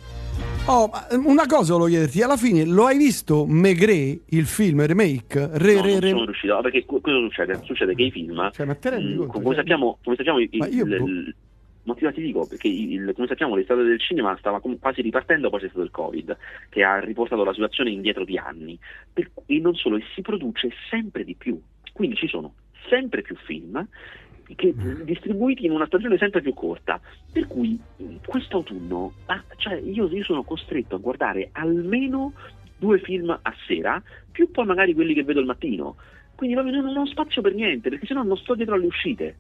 Oh, 0.67 0.87
ma 0.93 1.07
una 1.25 1.47
cosa 1.47 1.73
volevo 1.73 1.89
chiederti, 1.89 2.21
alla 2.23 2.37
fine 2.37 2.65
lo 2.67 2.85
hai 2.85 2.99
visto 2.99 3.47
Maigret, 3.47 4.21
il 4.27 4.45
film 4.45 4.85
remake? 4.85 5.49
Re, 5.55 5.75
No, 5.75 5.83
re, 5.83 5.91
non 5.93 6.01
re- 6.01 6.09
sono 6.11 6.25
riuscito, 6.27 6.55
no, 6.55 6.61
perché 6.61 6.85
co- 6.85 7.01
cosa 7.01 7.17
succede? 7.17 7.61
Succede 7.65 7.95
che 7.95 8.03
i 8.03 8.11
film, 8.11 8.51
Cioè, 8.53 8.67
ma 8.67 8.75
te 8.75 8.91
rendi 8.91 9.15
mh, 9.15 9.27
conto? 9.29 9.43
come, 9.43 9.55
Cioè, 9.55 9.65
sappiamo, 9.65 9.99
come 10.03 10.17
sappiamo, 10.17 10.39
il, 10.41 10.49
io 10.53 10.85
il- 10.85 10.97
boh. 10.97 11.07
il- 11.07 11.37
ti 12.13 12.21
dico, 12.21 12.47
perché 12.47 12.69
il- 12.69 13.13
come 13.15 13.27
sappiamo 13.27 13.55
l'estate 13.57 13.83
del 13.83 13.99
cinema 14.01 14.37
stava 14.39 14.61
quasi 14.61 15.01
ripartendo, 15.01 15.49
poi 15.51 15.61
c'è 15.61 15.69
stato 15.69 15.83
il 15.85 15.91
Covid, 15.91 16.37
che 16.69 16.83
ha 16.85 16.99
riportato 17.01 17.45
la 17.45 17.53
situazione 17.55 17.91
indietro 17.91 18.25
di 18.25 18.37
anni, 18.37 18.79
Per 19.13 19.31
e 19.47 19.59
non 19.59 19.75
solo, 19.75 19.97
e 19.97 20.03
si 20.15 20.21
produce 20.21 20.71
sempre 20.91 21.25
di 21.25 21.35
più, 21.35 21.61
quindi 21.93 22.17
ci 22.17 22.29
sono 22.29 22.55
sempre 22.89 23.23
più 23.23 23.37
film 23.37 23.87
che, 24.55 24.75
Mm. 24.75 25.03
distribuiti 25.03 25.67
in 25.67 25.73
una 25.73 25.87
stagione 25.87 26.17
sempre 26.17 26.41
più 26.41 26.55
corta, 26.55 27.01
per 27.31 27.47
cui 27.47 27.79
mh, 27.97 28.17
quest'autunno 28.25 29.15
ah, 29.27 29.45
cioè, 29.57 29.75
io, 29.75 30.09
io 30.09 30.25
sono 30.25 30.43
costretto 30.45 30.95
a 30.95 30.99
guardare 30.99 31.51
almeno 31.53 32.33
due 32.77 32.99
film 33.01 33.31
a 33.31 33.55
sera, 33.67 34.03
più 34.31 34.51
poi 34.51 34.65
magari 34.67 34.95
quelli 34.95 35.13
che 35.15 35.25
vedo 35.25 35.41
il 35.41 35.47
mattino. 35.47 35.97
Quindi 36.39 36.55
proprio 36.55 36.81
non, 36.81 36.97
ho 36.97 37.07
spazio 37.07 37.43
per 37.43 37.53
niente, 37.53 37.89
perché 37.89 38.07
sennò 38.07 38.23
non 38.23 38.37
sto 38.37 38.55
dietro 38.55 38.77
alle 38.77 38.87
uscite. 38.87 39.35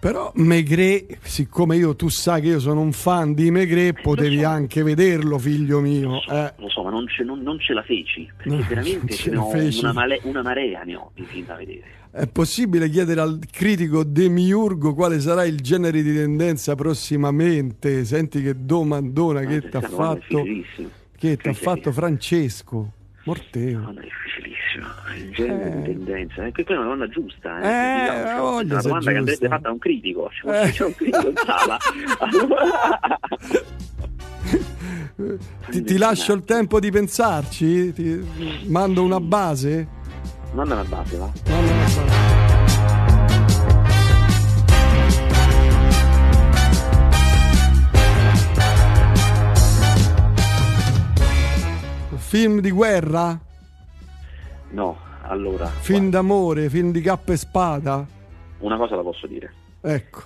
Però 0.00 0.32
Maigret, 0.34 1.16
siccome 1.22 1.76
io 1.76 1.94
tu 1.94 2.08
sai 2.08 2.40
che 2.40 2.48
io 2.48 2.58
sono 2.58 2.80
un 2.80 2.90
fan 2.90 3.34
di 3.34 3.48
Maigret, 3.52 4.00
potevi 4.02 4.34
lo 4.34 4.42
so. 4.42 4.48
anche 4.48 4.82
vederlo, 4.82 5.38
figlio 5.38 5.78
mio. 5.78 6.08
Lo 6.08 6.20
so, 6.22 6.32
eh. 6.32 6.54
lo 6.56 6.68
so, 6.68 6.82
ma 6.82 6.90
non 6.90 7.06
ce, 7.06 7.22
non- 7.22 7.40
non 7.42 7.60
ce 7.60 7.72
la 7.72 7.84
feci, 7.84 8.28
perché 8.36 8.48
No, 8.50 8.56
veramente 8.68 9.12
ce 9.12 9.22
ce 9.22 9.30
ne 9.30 9.36
ho 9.36 9.48
una, 9.48 9.92
male- 9.92 10.20
una 10.24 10.42
marea 10.42 10.82
ne 10.82 10.96
ho 10.96 11.12
di 11.14 11.22
film 11.22 11.46
da 11.46 11.54
vedere. 11.54 11.84
È 12.10 12.26
possibile 12.26 12.88
chiedere 12.88 13.20
al 13.20 13.38
critico 13.48 14.02
Demiurgo 14.02 14.92
quale 14.92 15.20
sarà 15.20 15.44
il 15.44 15.60
genere 15.60 16.02
di 16.02 16.12
tendenza 16.12 16.74
prossimamente? 16.74 18.04
Senti 18.04 18.42
che 18.42 18.54
domandona 18.64 19.42
che 19.42 19.68
ti 19.68 19.76
ha 19.76 19.80
è 19.80 19.88
fatto, 19.88 20.42
che 21.16 21.38
fatto 21.52 21.92
Francesco 21.92 22.92
Morteo. 23.22 23.78
Domanda 23.78 24.00
difficilissima, 24.78 25.14
il 25.16 25.32
genere 25.34 25.68
Eh. 25.68 25.76
di 25.76 25.82
tendenza, 25.84 26.44
eh, 26.46 26.52
che 26.52 26.64
poi 26.64 26.74
è 26.74 26.78
una 26.78 26.88
domanda 26.88 27.08
giusta, 27.12 27.60
eh, 27.60 27.66
Eh, 27.66 27.68
ha 27.68 28.06
cioè, 28.06 28.34
è 28.34 28.40
una 28.40 28.80
domanda 28.82 29.10
che 29.10 29.16
andrebbe 29.18 29.30
giusta. 29.38 29.48
fatta 29.48 29.68
a 29.68 29.72
un 29.72 29.78
critico, 29.78 30.30
ci 30.32 30.46
Eh. 30.46 30.70
c'è 30.70 30.84
un 30.84 30.94
critico 30.94 31.28
in 31.28 31.34
sala. 31.36 31.76
Ti, 35.70 35.82
ti 35.82 35.96
lascio 35.98 36.32
il 36.32 36.44
tempo 36.44 36.78
di 36.80 36.90
pensarci? 36.90 37.92
Ti 37.92 38.64
mando 38.68 39.02
una 39.02 39.18
base? 39.20 39.86
Manda 40.52 40.74
una 40.74 40.84
base, 40.84 41.16
va. 41.16 41.30
Manda 41.48 41.72
una 41.72 41.82
base. 41.82 42.26
Film 52.18 52.60
di 52.60 52.70
guerra? 52.70 53.38
No, 54.70 54.98
allora, 55.22 55.66
Film 55.66 56.10
guarda, 56.10 56.16
d'amore? 56.18 56.68
Film 56.68 56.90
di 56.92 57.00
cappa 57.00 57.32
e 57.32 57.36
spada? 57.36 58.06
una 58.60 58.76
cosa 58.76 58.96
la 58.96 59.02
posso 59.02 59.26
dire. 59.26 59.52
Ecco. 59.80 60.22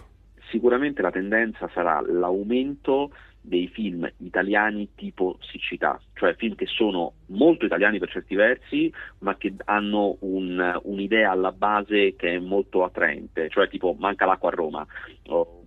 Sicuramente 0.51 1.03
la 1.03 1.11
tendenza 1.11 1.69
sarà 1.73 2.01
l'aumento 2.01 3.11
dei 3.45 3.67
film 3.69 4.09
italiani 4.19 4.91
tipo 4.95 5.37
siccità, 5.41 6.01
cioè 6.15 6.35
film 6.35 6.55
che 6.55 6.67
sono 6.67 7.15
molto 7.27 7.65
italiani 7.67 7.99
per 7.99 8.11
certi 8.11 8.35
versi, 8.37 8.93
ma 9.19 9.37
che 9.37 9.53
hanno 9.65 10.17
un- 10.21 10.79
un'idea 10.85 11.33
alla 11.33 11.53
base 11.53 12.15
che 12.17 12.35
è 12.37 12.39
molto 12.39 12.85
attraente, 12.85 13.49
cioè 13.51 13.69
tipo 13.69 13.97
Manca 13.99 14.25
l'acqua 14.27 14.51
a 14.51 14.55
Roma, 14.55 14.87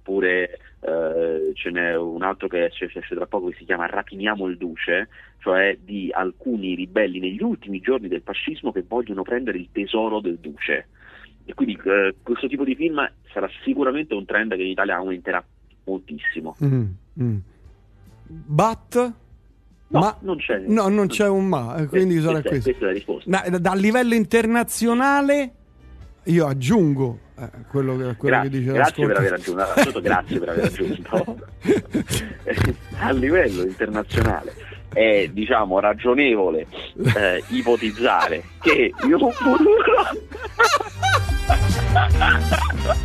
oppure 0.06 0.60
eh, 0.82 1.52
ce 1.56 1.70
n'è 1.72 1.96
un 1.96 2.22
altro 2.22 2.48
che 2.48 2.66
esce, 2.66 2.86
esce 2.86 3.16
tra 3.16 3.26
poco 3.26 3.48
che 3.48 3.56
si 3.58 3.66
chiama 3.66 3.88
Rapiniamo 3.88 4.46
il 4.46 4.58
Duce, 4.58 5.10
cioè 5.40 5.76
di 5.84 6.12
alcuni 6.14 6.76
ribelli 6.76 7.20
negli 7.20 7.42
ultimi 7.42 7.80
giorni 7.80 8.08
del 8.08 8.22
fascismo 8.24 8.72
che 8.72 8.86
vogliono 8.88 9.24
prendere 9.24 9.58
il 9.58 9.70
tesoro 9.72 10.20
del 10.20 10.38
Duce. 10.38 10.88
E 11.44 11.54
quindi 11.56 11.80
eh, 11.84 12.16
questo 12.22 12.48
tipo 12.48 12.64
di 12.64 12.76
film 12.76 13.04
sarà 13.32 13.50
sicuramente 13.64 14.14
un 14.14 14.26
trend 14.26 14.56
che 14.56 14.62
in 14.62 14.70
Italia 14.70 14.96
aumenterà 14.96 15.44
moltissimo. 15.86 16.56
Mm, 16.64 16.86
mm. 17.20 17.38
But? 18.28 19.14
No, 19.88 20.00
ma 20.00 20.18
non 20.22 20.38
c'è. 20.38 20.60
No, 20.68 20.88
non 20.88 21.08
c'è 21.08 21.28
un 21.28 21.48
ma, 21.48 21.78
eh, 21.78 21.86
quindi 21.88 22.20
sarà 22.20 22.42
questa, 22.42 22.50
è- 22.50 22.52
questo. 22.52 22.70
questa 22.70 22.86
è 22.86 22.88
la 22.88 22.94
risposta. 22.94 23.30
Ma 23.30 23.58
da 23.60 23.74
livello 23.74 24.14
internazionale 24.16 25.54
io 26.26 26.48
aggiungo 26.48 27.20
eh, 27.38 27.50
quello, 27.68 27.98
che, 27.98 28.16
quello 28.16 28.42
Grazie, 28.42 28.50
che 28.50 28.58
dice 28.58 28.72
grazie 28.72 29.06
per 29.08 29.18
aver 29.18 29.34
aggiunto, 29.34 30.02
grazie 30.02 30.40
per 30.40 30.50
aver 30.50 30.66
aggiunto. 30.66 31.38
A 33.00 33.12
livello 33.12 33.64
internazionale 33.64 34.54
è 34.94 35.28
diciamo 35.32 35.80
ragionevole 35.80 36.68
eh, 37.16 37.44
ipotizzare 37.50 38.44
che 38.62 38.94
un 39.02 39.32
futuro 39.32 40.08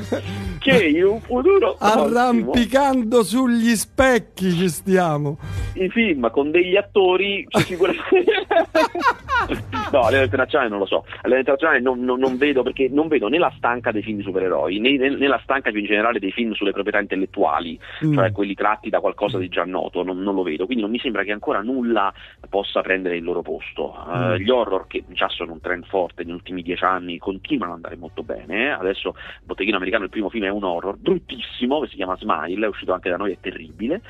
che 0.58 0.86
in 0.88 1.04
un 1.04 1.20
futuro 1.20 1.76
Arrampicando 1.78 3.22
sugli 3.22 3.74
specchi 3.76 4.50
ci 4.52 4.68
stiamo. 4.68 5.38
i 5.74 5.88
film 5.88 6.30
con 6.30 6.50
degli 6.50 6.76
attori 6.76 7.46
sicuramente 7.48 8.24
no 9.92 10.00
a 10.00 10.06
livello 10.08 10.24
internazionale 10.24 10.68
non 10.70 10.78
lo 10.80 10.86
so 10.86 11.04
a 11.06 11.20
livello 11.24 11.38
internazionale 11.38 11.80
non, 11.80 12.00
non- 12.04 12.18
non 12.18 12.36
vedo 12.36 12.62
perché 12.62 12.88
non 12.90 13.08
vedo 13.08 13.28
né 13.28 13.38
la 13.38 13.52
stanca 13.56 13.90
dei 13.90 14.02
film 14.02 14.20
supereroi 14.20 14.78
né, 14.78 14.96
né- 14.96 15.26
la 15.26 15.40
stanca 15.42 15.70
più 15.70 15.80
in 15.80 15.86
generale 15.86 16.18
dei 16.18 16.32
film 16.32 16.52
sulle 16.52 16.72
proprietà 16.72 17.00
intellettuali 17.00 17.78
Mm. 18.04 18.14
cioè 18.14 18.32
quelli 18.32 18.54
tratti 18.54 18.88
da 18.88 19.00
qualcosa 19.00 19.36
di 19.38 19.48
già 19.48 19.64
noto 19.64 20.02
non, 20.02 20.18
non 20.22 20.34
lo 20.34 20.42
vedo 20.42 20.64
quindi 20.64 20.82
non 20.82 20.90
mi 20.92 20.98
sembra 20.98 21.22
che 21.24 21.32
ancora 21.32 21.60
nulla 21.60 22.12
possa 22.48 22.80
prendere 22.80 23.16
il 23.16 23.24
loro 23.24 23.42
posto 23.42 23.94
Eh, 24.12 24.18
Mm. 24.20 24.34
gli 24.36 24.50
horror 24.50 24.86
che 24.86 25.04
già 25.08 25.28
sono 25.28 25.52
un 25.52 25.60
trend 25.60 25.84
forte 25.86 26.22
negli 26.24 26.32
ultimi 26.34 26.62
dieci 26.62 26.84
anni 26.84 27.18
continuano 27.18 27.72
ad 27.72 27.78
andare 27.78 27.96
molto 27.96 28.22
bene 28.22 28.66
eh. 28.66 28.68
adesso 28.70 29.14
Botteghino 29.44 29.76
Americano 29.76 29.89
il 29.98 30.10
primo 30.10 30.30
film 30.30 30.44
è 30.44 30.50
un 30.50 30.64
horror 30.64 30.96
bruttissimo 30.96 31.80
che 31.80 31.88
si 31.88 31.96
chiama 31.96 32.16
Smile 32.16 32.66
è 32.66 32.68
uscito 32.68 32.92
anche 32.92 33.10
da 33.10 33.16
noi 33.16 33.32
è 33.32 33.38
terribile 33.40 34.00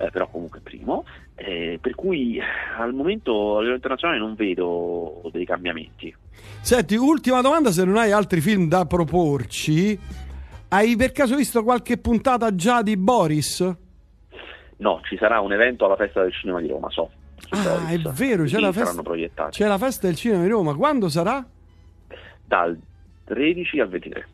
eh, 0.00 0.10
però 0.10 0.28
comunque 0.28 0.60
primo, 0.60 1.04
eh, 1.34 1.78
per 1.80 1.94
cui 1.94 2.40
al 2.78 2.94
momento 2.94 3.56
a 3.56 3.58
livello 3.58 3.74
internazionale 3.74 4.18
non 4.18 4.34
vedo 4.34 5.20
dei 5.30 5.44
cambiamenti. 5.44 6.14
Senti, 6.62 6.96
ultima 6.96 7.42
domanda, 7.42 7.70
se 7.70 7.84
non 7.84 7.98
hai 7.98 8.10
altri 8.10 8.40
film 8.40 8.66
da 8.66 8.86
proporci, 8.86 9.98
hai 10.68 10.96
per 10.96 11.12
caso 11.12 11.36
visto 11.36 11.62
qualche 11.62 11.98
puntata 11.98 12.54
già 12.54 12.82
di 12.82 12.96
Boris? 12.96 13.60
No, 14.78 15.00
ci 15.04 15.18
sarà 15.18 15.40
un 15.40 15.52
evento 15.52 15.84
alla 15.84 15.96
festa 15.96 16.22
del 16.22 16.32
cinema 16.32 16.60
di 16.60 16.68
Roma, 16.68 16.88
so. 16.88 17.10
Ah, 17.50 17.62
Boris. 17.62 18.06
è 18.06 18.10
vero, 18.12 18.44
c'è 18.44 18.58
la, 18.58 18.72
festa, 18.72 19.48
c'è 19.50 19.66
la 19.66 19.78
festa 19.78 20.06
del 20.06 20.16
cinema 20.16 20.42
di 20.44 20.48
Roma, 20.48 20.74
quando 20.74 21.10
sarà? 21.10 21.44
Dal 22.46 22.78
13 23.24 23.80
al 23.80 23.88
23 23.88 24.26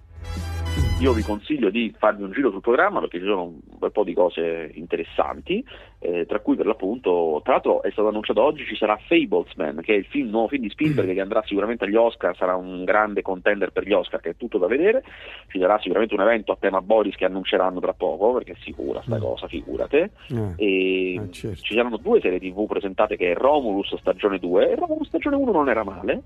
io 0.98 1.12
vi 1.12 1.22
consiglio 1.22 1.68
di 1.68 1.94
farvi 1.98 2.22
un 2.22 2.32
giro 2.32 2.50
sul 2.50 2.62
programma 2.62 3.00
perché 3.00 3.18
ci 3.18 3.26
sono 3.26 3.42
un 3.44 3.58
bel 3.78 3.92
po' 3.92 4.02
di 4.02 4.14
cose 4.14 4.70
interessanti, 4.74 5.62
eh, 5.98 6.24
tra 6.26 6.40
cui 6.40 6.56
per 6.56 6.64
l'appunto, 6.64 7.40
tra 7.44 7.54
l'altro 7.54 7.82
è 7.82 7.90
stato 7.90 8.08
annunciato 8.08 8.42
oggi 8.42 8.64
ci 8.64 8.76
sarà 8.76 8.96
Fablesman, 8.96 9.82
che 9.82 9.92
è 9.92 9.96
il 9.98 10.06
film, 10.06 10.30
nuovo 10.30 10.48
film 10.48 10.62
di 10.62 10.70
Spielberg 10.70 11.12
che 11.12 11.20
andrà 11.20 11.42
sicuramente 11.44 11.84
agli 11.84 11.96
Oscar, 11.96 12.34
sarà 12.34 12.56
un 12.56 12.84
grande 12.84 13.20
contender 13.20 13.72
per 13.72 13.86
gli 13.86 13.92
Oscar, 13.92 14.20
che 14.20 14.30
è 14.30 14.36
tutto 14.36 14.56
da 14.56 14.66
vedere, 14.66 15.04
ci 15.48 15.58
sarà 15.58 15.78
sicuramente 15.80 16.14
un 16.14 16.22
evento 16.22 16.52
a 16.52 16.56
tema 16.58 16.80
Boris 16.80 17.14
che 17.14 17.26
annunceranno 17.26 17.78
tra 17.78 17.92
poco, 17.92 18.32
perché 18.32 18.52
è 18.52 18.56
sicura 18.62 19.02
sta 19.02 19.16
mm. 19.16 19.20
cosa, 19.20 19.48
figurate, 19.48 20.10
eh, 20.30 20.52
e 20.56 21.14
eh, 21.14 21.30
certo. 21.30 21.60
ci 21.60 21.74
saranno 21.74 21.98
due 21.98 22.20
serie 22.22 22.40
tv 22.40 22.66
presentate 22.66 23.16
che 23.16 23.32
è 23.32 23.34
Romulus 23.34 23.94
stagione 23.96 24.38
2, 24.38 24.70
e 24.70 24.74
Romulus 24.74 25.08
stagione 25.08 25.36
1 25.36 25.52
non 25.52 25.68
era 25.68 25.84
male, 25.84 26.22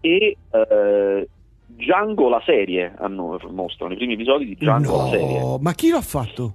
e... 0.00 0.36
Eh, 1.68 1.84
Django 1.84 2.28
la 2.28 2.42
serie 2.44 2.94
hanno, 2.98 3.38
mostrano 3.50 3.92
i 3.92 3.96
primi 3.96 4.14
episodi 4.14 4.46
di 4.46 4.54
Django 4.54 4.96
no, 4.96 5.02
la 5.04 5.08
serie. 5.10 5.58
Ma 5.60 5.72
chi 5.72 5.90
l'ha 5.90 6.00
fatto? 6.00 6.54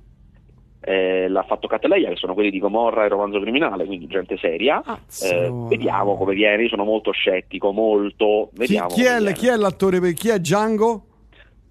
Eh, 0.81 1.27
l'ha 1.27 1.43
fatto 1.43 1.67
Cataleia, 1.67 2.09
che 2.09 2.15
sono 2.15 2.33
quelli 2.33 2.49
di 2.49 2.59
Gomorra 2.59 3.03
e 3.03 3.09
Romanzo 3.09 3.39
Criminale, 3.39 3.85
quindi 3.85 4.07
gente 4.07 4.37
seria. 4.37 4.81
Eh, 5.21 5.51
vediamo 5.67 6.15
come 6.15 6.33
viene. 6.33 6.63
Io 6.63 6.69
sono 6.69 6.85
molto 6.85 7.11
scettico, 7.11 7.71
molto. 7.71 8.49
Vediamo 8.53 8.87
chi, 8.87 9.01
chi, 9.01 9.03
è, 9.03 9.33
chi, 9.33 9.47
è, 9.47 9.55
l'attore? 9.55 10.13
Chi 10.13 10.29
è 10.29 10.39
Django? 10.39 11.03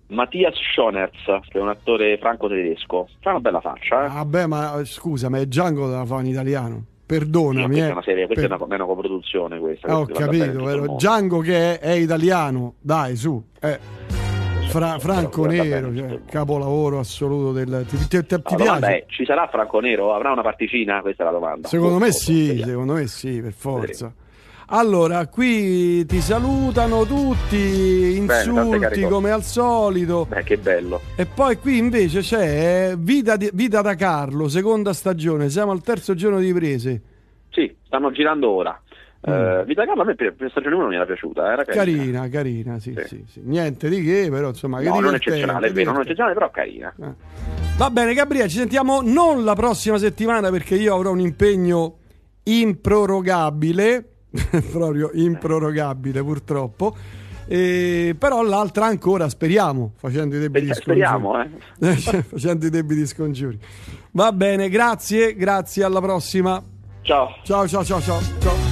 Mattias 0.08 0.54
Schonerz, 0.72 1.24
che 1.48 1.58
è 1.58 1.60
un 1.60 1.68
attore 1.68 2.16
franco-tedesco. 2.18 3.08
Fa 3.20 3.30
una 3.30 3.40
bella 3.40 3.60
faccia. 3.60 4.04
Eh? 4.04 4.18
Ah, 4.18 4.24
beh, 4.24 4.46
ma 4.46 4.80
scusa, 4.84 5.28
ma 5.28 5.38
è 5.38 5.46
Django 5.46 5.88
da 5.88 6.04
fa 6.04 6.20
in 6.20 6.26
italiano 6.26 6.84
perdonami. 7.08 7.62
Sì, 7.62 7.68
questa, 7.68 7.88
è 7.88 7.92
una, 7.92 8.02
serie, 8.02 8.26
questa 8.26 8.46
per... 8.48 8.58
è, 8.58 8.62
una, 8.62 8.74
è 8.74 8.74
una 8.74 8.84
coproduzione 8.84 9.58
questa. 9.58 9.98
ho 9.98 10.04
capito, 10.04 10.64
vero? 10.64 10.94
Django 10.96 11.38
che 11.38 11.78
è, 11.78 11.80
è, 11.80 11.92
italiano, 11.92 12.74
dai 12.80 13.16
su. 13.16 13.42
Eh. 13.60 13.78
Fra, 14.68 14.98
Franco 14.98 15.46
Nero, 15.46 15.96
cioè, 15.96 16.20
capolavoro 16.26 16.98
assoluto 16.98 17.52
del... 17.52 17.86
Ti, 17.88 17.96
ti, 17.96 18.26
ti, 18.26 18.42
ti 18.42 18.54
piace? 18.54 18.86
È, 18.86 19.04
ci 19.08 19.24
sarà 19.24 19.48
Franco 19.48 19.80
Nero? 19.80 20.12
Avrà 20.12 20.30
una 20.32 20.42
particina? 20.42 21.00
Questa 21.00 21.22
è 21.22 21.26
la 21.26 21.32
domanda. 21.32 21.68
Secondo 21.68 21.94
oh, 21.94 21.98
me 21.98 22.08
oh, 22.08 22.12
sì, 22.12 22.62
secondo 22.62 22.92
me 22.92 23.06
sì, 23.06 23.40
per 23.40 23.52
forza. 23.52 24.12
Vedremo. 24.12 24.26
Allora, 24.70 25.26
qui 25.28 26.04
ti 26.04 26.20
salutano 26.20 27.06
tutti, 27.06 28.16
insulti 28.16 28.78
Bene, 28.78 29.08
come 29.08 29.30
al 29.30 29.42
solito. 29.42 30.26
Beh, 30.28 30.42
che 30.42 30.58
bello. 30.58 31.00
E 31.16 31.24
poi 31.24 31.56
qui 31.56 31.78
invece 31.78 32.20
c'è 32.20 32.94
Vita, 32.98 33.36
di, 33.36 33.48
Vita 33.54 33.80
da 33.80 33.94
Carlo, 33.94 34.46
seconda 34.46 34.92
stagione, 34.92 35.48
siamo 35.48 35.72
al 35.72 35.80
terzo 35.80 36.12
giorno 36.12 36.38
di 36.38 36.52
prese. 36.52 37.02
Sì, 37.48 37.74
stanno 37.86 38.10
girando 38.10 38.50
ora. 38.50 38.78
Mm. 39.28 39.32
Uh, 39.32 39.64
Vita 39.64 39.86
Carlo 39.86 40.02
a 40.02 40.04
me 40.04 40.14
per, 40.14 40.34
per 40.34 40.50
stagione 40.50 40.74
1 40.74 40.86
mi 40.86 40.96
era 40.96 41.06
piaciuta, 41.06 41.50
era 41.50 41.64
carina. 41.64 41.94
Carina, 41.94 42.28
carina, 42.28 42.78
sì, 42.78 42.92
sì. 42.94 43.06
sì, 43.06 43.24
sì. 43.26 43.40
Niente 43.44 43.88
di 43.88 44.02
che, 44.02 44.28
però 44.30 44.48
insomma... 44.48 44.82
No, 44.82 45.00
non 45.00 45.14
eccezionale, 45.14 45.68
è 45.68 45.72
vero, 45.72 45.92
non 45.92 46.02
eccezionale, 46.02 46.34
però 46.34 46.50
carina. 46.50 46.92
Eh. 47.00 47.14
Va 47.78 47.88
bene, 47.88 48.12
Gabriele, 48.12 48.50
ci 48.50 48.58
sentiamo 48.58 49.00
non 49.00 49.44
la 49.44 49.54
prossima 49.54 49.96
settimana 49.96 50.50
perché 50.50 50.74
io 50.74 50.94
avrò 50.94 51.10
un 51.10 51.20
impegno 51.20 51.96
improrogabile 52.42 54.17
proprio 54.70 55.10
improrogabile 55.12 56.22
purtroppo. 56.22 56.96
E, 57.50 58.14
però 58.18 58.42
l'altra 58.42 58.86
ancora 58.86 59.26
speriamo 59.28 59.92
facendo 59.96 60.36
i 60.36 60.38
debiti 60.38 60.66
scongiuri 60.66 60.82
speriamo 60.82 61.40
eh. 61.40 61.96
facendo 62.28 62.66
i 62.66 62.68
debiti 62.68 63.06
scongiuri 63.06 63.58
va 64.10 64.32
bene 64.32 64.68
grazie 64.68 65.34
grazie 65.34 65.82
alla 65.82 66.02
prossima 66.02 66.62
ciao 67.00 67.36
ciao 67.44 67.66
ciao 67.66 67.82
ciao 67.82 68.02
ciao, 68.02 68.20
ciao. 68.38 68.67